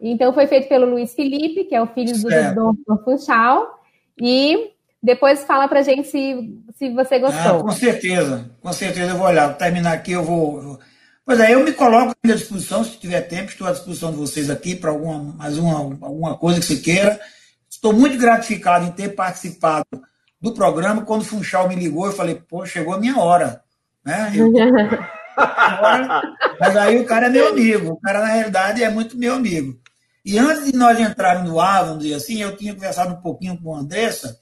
Então 0.00 0.32
foi 0.32 0.46
feito 0.46 0.70
pelo 0.70 0.86
Luiz 0.86 1.12
Felipe, 1.12 1.64
que 1.64 1.74
é 1.74 1.82
o 1.82 1.86
filho 1.86 2.14
do 2.16 2.28
Dr. 2.30 3.04
Funchal. 3.04 3.78
E 4.18 4.70
depois 5.02 5.44
fala 5.44 5.68
pra 5.68 5.82
gente 5.82 6.08
se, 6.08 6.58
se 6.78 6.88
você 6.94 7.18
gostou. 7.18 7.58
Ah, 7.58 7.62
com 7.62 7.72
certeza, 7.72 8.50
com 8.62 8.72
certeza 8.72 9.12
eu 9.12 9.18
vou 9.18 9.26
olhar. 9.26 9.48
Vou 9.48 9.56
terminar 9.56 9.92
aqui, 9.92 10.12
eu 10.12 10.24
vou. 10.24 10.78
Pois 11.26 11.38
é, 11.40 11.52
eu 11.52 11.62
me 11.62 11.72
coloco 11.74 12.14
à 12.24 12.26
disposição, 12.26 12.82
se 12.82 12.96
tiver 12.96 13.20
tempo, 13.20 13.50
estou 13.50 13.66
à 13.66 13.72
disposição 13.72 14.12
de 14.12 14.16
vocês 14.16 14.48
aqui 14.48 14.74
para 14.74 14.88
alguma, 14.88 15.34
mais 15.34 15.58
uma, 15.58 15.76
alguma 15.78 16.38
coisa 16.38 16.58
que 16.58 16.64
você 16.64 16.76
queira. 16.76 17.20
Estou 17.68 17.92
muito 17.92 18.16
gratificado 18.16 18.86
em 18.86 18.92
ter 18.92 19.10
participado 19.10 19.84
do 20.40 20.54
programa. 20.54 21.02
Quando 21.02 21.20
o 21.20 21.26
Funchal 21.26 21.68
me 21.68 21.74
ligou, 21.74 22.06
eu 22.06 22.12
falei, 22.12 22.36
pô, 22.36 22.64
chegou 22.64 22.94
a 22.94 22.98
minha 22.98 23.18
hora. 23.18 23.62
Né? 24.04 24.32
Eu... 24.34 24.52
Mas 26.60 26.76
aí 26.76 27.00
o 27.00 27.06
cara 27.06 27.26
é 27.26 27.30
meu 27.30 27.48
amigo, 27.48 27.92
o 27.92 28.00
cara 28.00 28.20
na 28.20 28.26
realidade 28.26 28.82
é 28.82 28.90
muito 28.90 29.16
meu 29.16 29.34
amigo. 29.34 29.78
E 30.24 30.38
antes 30.38 30.66
de 30.66 30.76
nós 30.76 30.98
entrarmos 30.98 31.48
no 31.48 31.60
ar, 31.60 31.84
vamos 31.84 32.02
dizer 32.02 32.14
assim, 32.14 32.40
eu 32.40 32.56
tinha 32.56 32.74
conversado 32.74 33.14
um 33.14 33.20
pouquinho 33.20 33.60
com 33.60 33.74
a 33.74 33.80
Andressa 33.80 34.38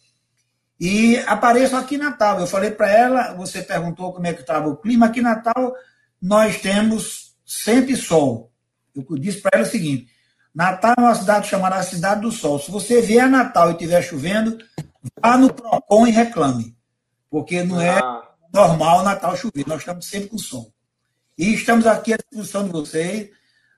e 0.78 1.18
apareço 1.26 1.76
aqui 1.76 1.96
em 1.96 1.98
Natal. 1.98 2.40
Eu 2.40 2.46
falei 2.46 2.70
para 2.70 2.90
ela, 2.90 3.34
você 3.34 3.62
perguntou 3.62 4.12
como 4.12 4.26
é 4.26 4.32
que 4.32 4.42
estava 4.42 4.68
o 4.68 4.76
clima, 4.76 5.06
aqui 5.06 5.20
em 5.20 5.24
Natal 5.24 5.74
nós 6.20 6.60
temos 6.60 7.34
sempre 7.44 7.96
sol. 7.96 8.52
Eu 8.94 9.04
disse 9.18 9.40
para 9.40 9.58
ela 9.58 9.66
o 9.66 9.70
seguinte, 9.70 10.06
Natal 10.54 10.94
é 10.96 11.00
uma 11.00 11.14
cidade 11.14 11.48
chamada 11.48 11.82
Cidade 11.82 12.20
do 12.20 12.30
Sol. 12.30 12.58
Se 12.58 12.70
você 12.70 13.00
vier 13.00 13.24
a 13.24 13.28
Natal 13.28 13.70
e 13.70 13.72
estiver 13.72 14.02
chovendo, 14.02 14.58
vá 15.20 15.38
no 15.38 15.52
Procon 15.52 16.06
e 16.06 16.10
reclame. 16.10 16.76
Porque 17.30 17.64
não 17.64 17.80
é 17.80 17.98
ah 17.98 18.31
normal 18.52 19.02
Natal 19.02 19.36
chover. 19.36 19.66
Nós 19.66 19.80
estamos 19.80 20.06
sempre 20.06 20.28
com 20.28 20.38
som. 20.38 20.70
E 21.38 21.54
estamos 21.54 21.86
aqui 21.86 22.12
à 22.12 22.16
disposição 22.16 22.64
de 22.64 22.70
vocês. 22.70 23.30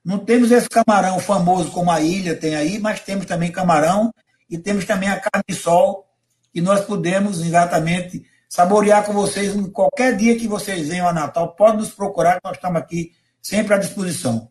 Não 0.05 0.19
temos 0.19 0.51
esse 0.51 0.69
camarão 0.69 1.19
famoso 1.19 1.71
como 1.71 1.91
a 1.91 2.01
ilha 2.01 2.37
tem 2.37 2.55
aí, 2.55 2.79
mas 2.79 3.01
temos 3.01 3.25
também 3.25 3.51
camarão 3.51 4.13
e 4.51 4.59
temos 4.59 4.85
também 4.85 5.09
a 5.09 5.19
carne 5.19 5.45
de 5.49 5.55
sol, 5.55 6.07
que 6.53 6.61
nós 6.61 6.85
podemos 6.85 7.41
exatamente 7.41 8.25
saborear 8.49 9.05
com 9.05 9.13
vocês 9.13 9.57
em 9.57 9.71
qualquer 9.71 10.17
dia 10.17 10.37
que 10.37 10.47
vocês 10.47 10.89
venham 10.89 11.09
a 11.09 11.13
Natal. 11.13 11.55
Pode 11.55 11.79
nos 11.79 11.91
procurar, 11.91 12.39
nós 12.45 12.57
estamos 12.57 12.81
aqui 12.81 13.13
sempre 13.41 13.75
à 13.75 13.79
disposição. 13.79 14.51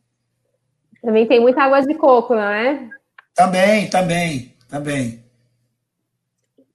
Também 1.01 1.28
tem 1.28 1.39
muita 1.39 1.61
água 1.61 1.82
de 1.82 1.93
coco, 1.95 2.34
não 2.34 2.41
é? 2.41 2.89
Também, 3.36 3.89
também, 3.89 4.55
também. 4.69 5.24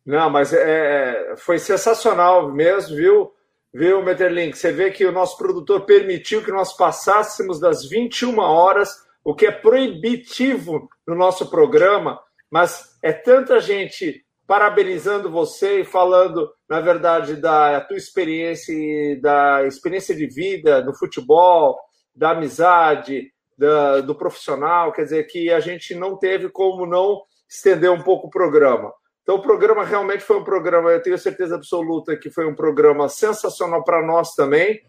Não, 0.06 0.30
mas 0.30 0.52
é, 0.52 1.34
foi 1.36 1.58
sensacional 1.58 2.50
mesmo, 2.52 2.96
viu? 2.96 3.32
Viu, 3.72 4.02
Meterlink? 4.02 4.56
Você 4.56 4.72
vê 4.72 4.90
que 4.90 5.04
o 5.04 5.12
nosso 5.12 5.36
produtor 5.36 5.84
permitiu 5.84 6.42
que 6.42 6.50
nós 6.50 6.74
passássemos 6.74 7.60
das 7.60 7.86
21 7.86 8.38
horas, 8.38 8.90
o 9.22 9.34
que 9.34 9.46
é 9.46 9.50
proibitivo 9.50 10.88
no 11.06 11.14
nosso 11.14 11.50
programa, 11.50 12.18
mas 12.50 12.96
é 13.02 13.12
tanta 13.12 13.60
gente 13.60 14.24
parabenizando 14.46 15.30
você 15.30 15.80
e 15.80 15.84
falando, 15.84 16.50
na 16.66 16.80
verdade, 16.80 17.36
da 17.36 17.82
tua 17.82 17.98
experiência, 17.98 18.74
da 19.20 19.66
experiência 19.66 20.16
de 20.16 20.26
vida 20.26 20.82
no 20.82 20.94
futebol, 20.94 21.78
da 22.16 22.30
amizade, 22.30 23.30
da, 23.58 24.00
do 24.00 24.14
profissional, 24.14 24.92
quer 24.92 25.02
dizer, 25.02 25.24
que 25.24 25.50
a 25.52 25.60
gente 25.60 25.94
não 25.94 26.16
teve 26.16 26.48
como 26.48 26.86
não 26.86 27.22
estender 27.46 27.90
um 27.90 28.02
pouco 28.02 28.28
o 28.28 28.30
programa. 28.30 28.90
Então, 29.28 29.36
o 29.36 29.42
programa 29.42 29.84
realmente 29.84 30.24
foi 30.24 30.38
um 30.38 30.42
programa, 30.42 30.90
eu 30.90 31.02
tenho 31.02 31.18
certeza 31.18 31.54
absoluta 31.54 32.16
que 32.16 32.30
foi 32.30 32.46
um 32.46 32.54
programa 32.54 33.10
sensacional 33.10 33.84
para 33.84 34.02
nós 34.02 34.34
também. 34.34 34.80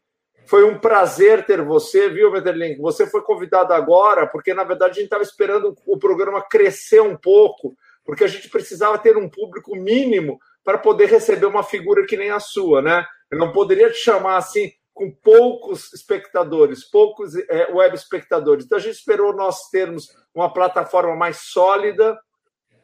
Foi 0.46 0.64
um 0.64 0.80
prazer 0.80 1.46
ter 1.46 1.62
você, 1.62 2.08
viu, 2.08 2.32
Meterlink? 2.32 2.80
Você 2.80 3.06
foi 3.06 3.22
convidado 3.22 3.74
agora, 3.74 4.26
porque 4.28 4.54
na 4.54 4.64
verdade 4.64 4.92
a 4.92 4.94
gente 4.94 5.04
estava 5.04 5.24
esperando 5.24 5.76
o 5.86 6.00
programa 6.00 6.42
crescer 6.42 7.02
um 7.02 7.18
pouco, 7.18 7.76
porque 8.06 8.24
a 8.24 8.30
gente 8.30 8.48
precisava 8.48 8.98
ter 8.98 9.18
um 9.18 9.28
público 9.28 9.76
mínimo 9.76 10.40
para 10.64 10.78
poder 10.78 11.10
receber 11.10 11.46
uma 11.46 11.62
figura 11.62 12.06
que 12.06 12.16
nem 12.16 12.32
a 12.32 12.40
sua, 12.40 12.82
né? 12.82 13.06
Eu 13.30 13.38
não 13.38 13.52
poderia 13.52 13.92
te 13.92 13.98
chamar 13.98 14.38
assim 14.38 14.72
com 14.94 15.12
poucos 15.12 15.92
espectadores, 15.92 16.90
poucos 16.90 17.36
é, 17.36 17.74
web 17.74 17.94
espectadores. 17.94 18.64
Então 18.64 18.78
a 18.78 18.82
gente 18.82 18.96
esperou 18.96 19.36
nós 19.36 19.70
termos 19.70 20.08
uma 20.34 20.54
plataforma 20.54 21.14
mais 21.14 21.40
sólida 21.40 22.18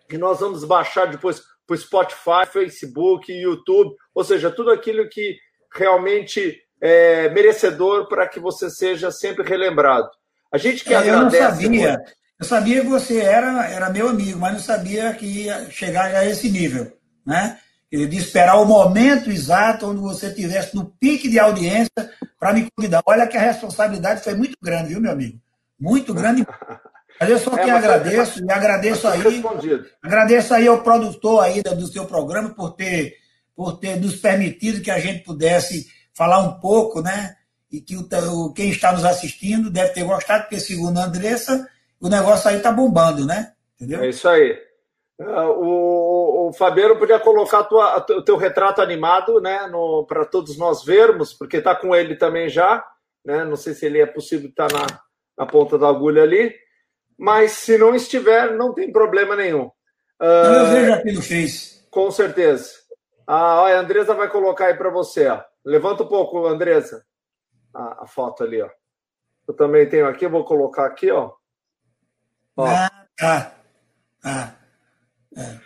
que 0.09 0.17
nós 0.17 0.39
vamos 0.39 0.63
baixar 0.63 1.05
depois 1.05 1.41
para 1.65 1.73
o 1.73 1.77
Spotify, 1.77 2.45
Facebook, 2.51 3.31
YouTube, 3.31 3.95
ou 4.13 4.23
seja, 4.23 4.51
tudo 4.51 4.71
aquilo 4.71 5.07
que 5.09 5.37
realmente 5.73 6.61
é 6.81 7.29
merecedor 7.29 8.07
para 8.07 8.27
que 8.27 8.39
você 8.39 8.69
seja 8.69 9.11
sempre 9.11 9.47
relembrado. 9.47 10.09
A 10.51 10.57
gente 10.57 10.83
que 10.83 10.93
é, 10.93 10.97
agradece. 10.97 11.37
Eu 11.37 11.49
não 11.49 11.51
sabia. 11.51 11.99
Eu 12.37 12.45
sabia 12.45 12.81
que 12.81 12.87
você 12.87 13.19
era, 13.21 13.67
era 13.69 13.89
meu 13.89 14.09
amigo, 14.09 14.39
mas 14.39 14.53
não 14.53 14.59
sabia 14.59 15.13
que 15.13 15.25
ia 15.25 15.69
chegar 15.69 16.13
a 16.13 16.25
esse 16.25 16.49
nível, 16.49 16.91
né? 17.25 17.59
De 17.89 18.17
esperar 18.17 18.57
o 18.57 18.65
momento 18.65 19.31
exato 19.31 19.87
onde 19.87 20.01
você 20.01 20.27
estivesse 20.27 20.75
no 20.75 20.85
pique 20.99 21.29
de 21.29 21.39
audiência 21.39 22.11
para 22.37 22.51
me 22.51 22.69
convidar. 22.75 23.01
Olha 23.05 23.25
que 23.25 23.37
a 23.37 23.41
responsabilidade 23.41 24.21
foi 24.21 24.35
muito 24.35 24.57
grande, 24.61 24.89
viu, 24.89 24.99
meu 24.99 25.13
amigo? 25.13 25.39
Muito 25.79 26.13
grande. 26.13 26.45
Mas 27.19 27.29
eu 27.29 27.39
só 27.39 27.55
é, 27.55 27.63
que 27.63 27.69
agradeço, 27.69 28.43
e 28.43 28.51
agradeço 28.51 29.07
aí. 29.07 29.21
Respondido. 29.21 29.85
Agradeço 30.01 30.53
aí 30.53 30.67
ao 30.67 30.83
produtor 30.83 31.43
aí 31.43 31.61
do 31.61 31.87
seu 31.87 32.05
programa 32.05 32.49
por 32.49 32.71
ter, 32.71 33.15
por 33.55 33.77
ter 33.77 33.95
nos 33.97 34.15
permitido 34.15 34.81
que 34.81 34.91
a 34.91 34.99
gente 34.99 35.23
pudesse 35.23 35.87
falar 36.13 36.39
um 36.39 36.59
pouco, 36.59 37.01
né? 37.01 37.35
E 37.71 37.81
que 37.81 37.95
o, 37.95 38.53
quem 38.53 38.69
está 38.69 38.91
nos 38.91 39.05
assistindo 39.05 39.69
deve 39.69 39.93
ter 39.93 40.03
gostado, 40.03 40.43
porque 40.43 40.59
segundo 40.59 40.97
a 40.97 41.05
Andressa, 41.05 41.67
o 41.99 42.09
negócio 42.09 42.49
aí 42.49 42.59
tá 42.59 42.71
bombando, 42.71 43.25
né? 43.25 43.53
Entendeu? 43.75 44.03
É 44.03 44.09
isso 44.09 44.27
aí. 44.27 44.57
Uh, 45.19 45.49
o, 45.57 46.47
o, 46.49 46.53
Fabiano 46.53 46.97
podia 46.97 47.19
colocar 47.19 47.63
tua, 47.63 48.05
o 48.09 48.21
teu 48.21 48.35
retrato 48.35 48.81
animado, 48.81 49.39
né, 49.39 49.59
para 50.07 50.25
todos 50.25 50.57
nós 50.57 50.83
vermos, 50.83 51.33
porque 51.33 51.57
está 51.57 51.73
com 51.73 51.95
ele 51.95 52.15
também 52.17 52.49
já, 52.49 52.85
né? 53.23 53.45
Não 53.45 53.55
sei 53.55 53.73
se 53.73 53.85
ele 53.85 53.99
é 53.99 54.05
possível 54.05 54.49
estar 54.49 54.67
tá 54.67 54.77
na, 54.77 54.85
na 55.37 55.45
ponta 55.45 55.77
da 55.77 55.87
agulha 55.87 56.21
ali, 56.21 56.53
mas 57.17 57.51
se 57.53 57.77
não 57.77 57.95
estiver, 57.95 58.55
não 58.55 58.73
tem 58.73 58.91
problema 58.91 59.35
nenhum. 59.35 59.65
Uh, 60.21 60.25
eu 60.25 60.65
vejo 60.67 60.93
aqui 60.93 61.11
no 61.11 61.21
Face. 61.21 61.85
Com 61.89 62.11
certeza. 62.11 62.71
Ah, 63.27 63.67
a 63.67 63.79
Andresa 63.79 64.13
vai 64.13 64.29
colocar 64.29 64.67
aí 64.67 64.75
para 64.75 64.89
você. 64.89 65.27
Ó. 65.27 65.41
Levanta 65.63 66.03
um 66.03 66.07
pouco, 66.07 66.45
Andresa, 66.45 67.03
a, 67.73 68.03
a, 68.03 68.07
foto 68.07 68.43
ali. 68.43 68.61
Ó. 68.61 68.69
Eu 69.47 69.53
também 69.53 69.87
tenho 69.87 70.07
aqui, 70.07 70.27
vou 70.27 70.43
colocar 70.43 70.85
aqui. 70.85 71.09
Ó. 71.11 71.31
ó. 72.57 72.65
Ah, 72.65 73.05
tá. 73.17 73.55
Ah. 74.23 74.51
É. 75.37 75.59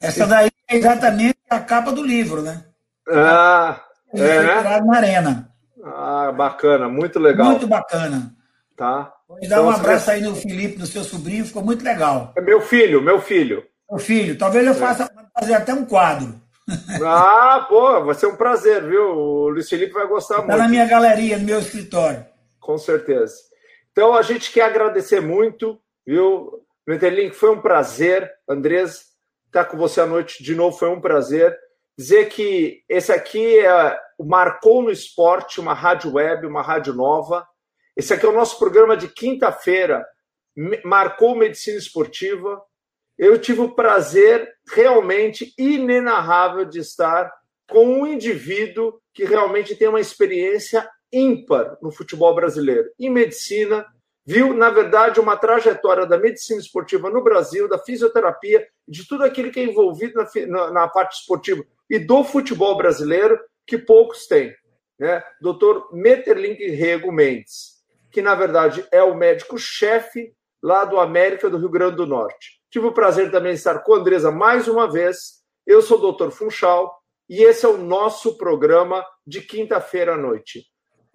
Essa 0.00 0.26
daí 0.26 0.50
é 0.68 0.76
exatamente 0.76 1.38
a 1.48 1.60
capa 1.60 1.92
do 1.92 2.02
livro, 2.02 2.42
né? 2.42 2.64
Ah, 3.08 3.84
é, 4.14 4.42
né? 4.42 4.80
na 4.80 4.96
arena. 4.96 5.52
Ah, 5.84 6.32
bacana, 6.32 6.88
muito 6.88 7.18
legal. 7.18 7.50
Muito 7.50 7.66
bacana. 7.66 8.34
Tá. 8.80 9.12
Vou 9.28 9.38
dar 9.40 9.44
então, 9.44 9.66
um 9.66 9.70
abraço 9.70 10.10
aí 10.10 10.22
no 10.22 10.34
Felipe, 10.34 10.78
no 10.78 10.86
seu 10.86 11.04
sobrinho, 11.04 11.44
ficou 11.44 11.62
muito 11.62 11.84
legal. 11.84 12.32
É 12.34 12.40
meu 12.40 12.62
filho, 12.62 13.02
meu 13.02 13.20
filho. 13.20 13.62
Meu 13.90 13.98
filho, 13.98 14.38
talvez 14.38 14.64
eu 14.64 14.72
é. 14.72 14.74
faça 14.74 15.04
é. 15.04 15.38
fazer 15.38 15.52
até 15.52 15.74
um 15.74 15.84
quadro. 15.84 16.40
Ah, 17.04 17.66
pô, 17.68 18.02
vai 18.04 18.14
ser 18.14 18.26
um 18.28 18.36
prazer, 18.36 18.82
viu? 18.86 19.02
O 19.02 19.48
Luiz 19.50 19.68
Felipe 19.68 19.92
vai 19.92 20.06
gostar 20.06 20.36
tá 20.36 20.40
muito. 20.40 20.52
Está 20.52 20.62
na 20.62 20.70
minha 20.70 20.86
galeria, 20.86 21.36
no 21.36 21.44
meu 21.44 21.58
escritório. 21.58 22.24
Com 22.58 22.78
certeza. 22.78 23.34
Então 23.92 24.14
a 24.14 24.22
gente 24.22 24.50
quer 24.50 24.62
agradecer 24.62 25.20
muito, 25.20 25.78
viu? 26.06 26.64
Meterlink, 26.86 27.36
foi 27.36 27.50
um 27.50 27.60
prazer. 27.60 28.32
Andrés, 28.48 29.08
estar 29.44 29.66
com 29.66 29.76
você 29.76 30.00
à 30.00 30.06
noite 30.06 30.42
de 30.42 30.54
novo 30.54 30.78
foi 30.78 30.88
um 30.88 31.02
prazer. 31.02 31.54
Dizer 31.98 32.30
que 32.30 32.82
esse 32.88 33.12
aqui 33.12 33.58
é, 33.58 33.98
marcou 34.18 34.80
no 34.80 34.90
esporte 34.90 35.60
uma 35.60 35.74
rádio 35.74 36.14
web, 36.14 36.46
uma 36.46 36.62
rádio 36.62 36.94
nova. 36.94 37.46
Esse 37.96 38.14
aqui 38.14 38.24
é 38.24 38.28
o 38.28 38.34
nosso 38.34 38.58
programa 38.58 38.96
de 38.96 39.08
quinta-feira, 39.08 40.06
marcou 40.84 41.34
medicina 41.34 41.78
esportiva. 41.78 42.62
Eu 43.18 43.38
tive 43.38 43.60
o 43.60 43.74
prazer 43.74 44.48
realmente 44.72 45.54
inenarrável 45.58 46.64
de 46.64 46.78
estar 46.78 47.30
com 47.68 47.86
um 47.86 48.06
indivíduo 48.06 49.00
que 49.12 49.24
realmente 49.24 49.74
tem 49.76 49.88
uma 49.88 50.00
experiência 50.00 50.88
ímpar 51.12 51.76
no 51.82 51.90
futebol 51.90 52.34
brasileiro, 52.34 52.88
em 52.98 53.10
medicina, 53.10 53.84
viu, 54.24 54.54
na 54.54 54.70
verdade, 54.70 55.18
uma 55.18 55.36
trajetória 55.36 56.06
da 56.06 56.18
medicina 56.18 56.60
esportiva 56.60 57.10
no 57.10 57.22
Brasil, 57.22 57.68
da 57.68 57.78
fisioterapia, 57.78 58.66
de 58.86 59.06
tudo 59.06 59.24
aquilo 59.24 59.50
que 59.50 59.60
é 59.60 59.64
envolvido 59.64 60.14
na, 60.14 60.46
na, 60.46 60.70
na 60.70 60.88
parte 60.88 61.20
esportiva 61.20 61.64
e 61.88 61.98
do 61.98 62.22
futebol 62.22 62.76
brasileiro, 62.76 63.38
que 63.66 63.76
poucos 63.76 64.26
têm. 64.26 64.54
Né? 64.98 65.22
Dr. 65.40 65.92
Meterlink 65.92 66.64
Rego 66.70 67.10
Mendes, 67.10 67.79
que 68.10 68.22
na 68.22 68.34
verdade 68.34 68.86
é 68.90 69.02
o 69.02 69.14
médico-chefe 69.14 70.32
lá 70.62 70.84
do 70.84 70.98
América 70.98 71.48
do 71.48 71.58
Rio 71.58 71.70
Grande 71.70 71.96
do 71.96 72.06
Norte. 72.06 72.60
Tive 72.70 72.86
o 72.86 72.92
prazer 72.92 73.30
também 73.30 73.52
de 73.52 73.58
estar 73.58 73.80
com 73.80 73.94
a 73.94 73.98
Andresa 73.98 74.30
mais 74.30 74.68
uma 74.68 74.90
vez. 74.90 75.40
Eu 75.66 75.82
sou 75.82 75.98
o 75.98 76.12
Dr. 76.12 76.30
Funchal 76.30 77.00
e 77.28 77.42
esse 77.42 77.64
é 77.64 77.68
o 77.68 77.76
nosso 77.76 78.36
programa 78.36 79.04
de 79.26 79.40
quinta-feira 79.40 80.14
à 80.14 80.16
noite. 80.16 80.64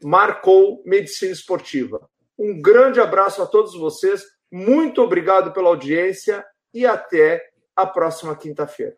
Marcou 0.03 0.81
Medicina 0.85 1.31
Esportiva. 1.31 2.09
Um 2.37 2.61
grande 2.61 2.99
abraço 2.99 3.41
a 3.41 3.45
todos 3.45 3.77
vocês, 3.77 4.23
muito 4.51 5.01
obrigado 5.01 5.53
pela 5.53 5.69
audiência 5.69 6.45
e 6.73 6.85
até 6.85 7.41
a 7.75 7.85
próxima 7.85 8.35
quinta-feira. 8.35 8.95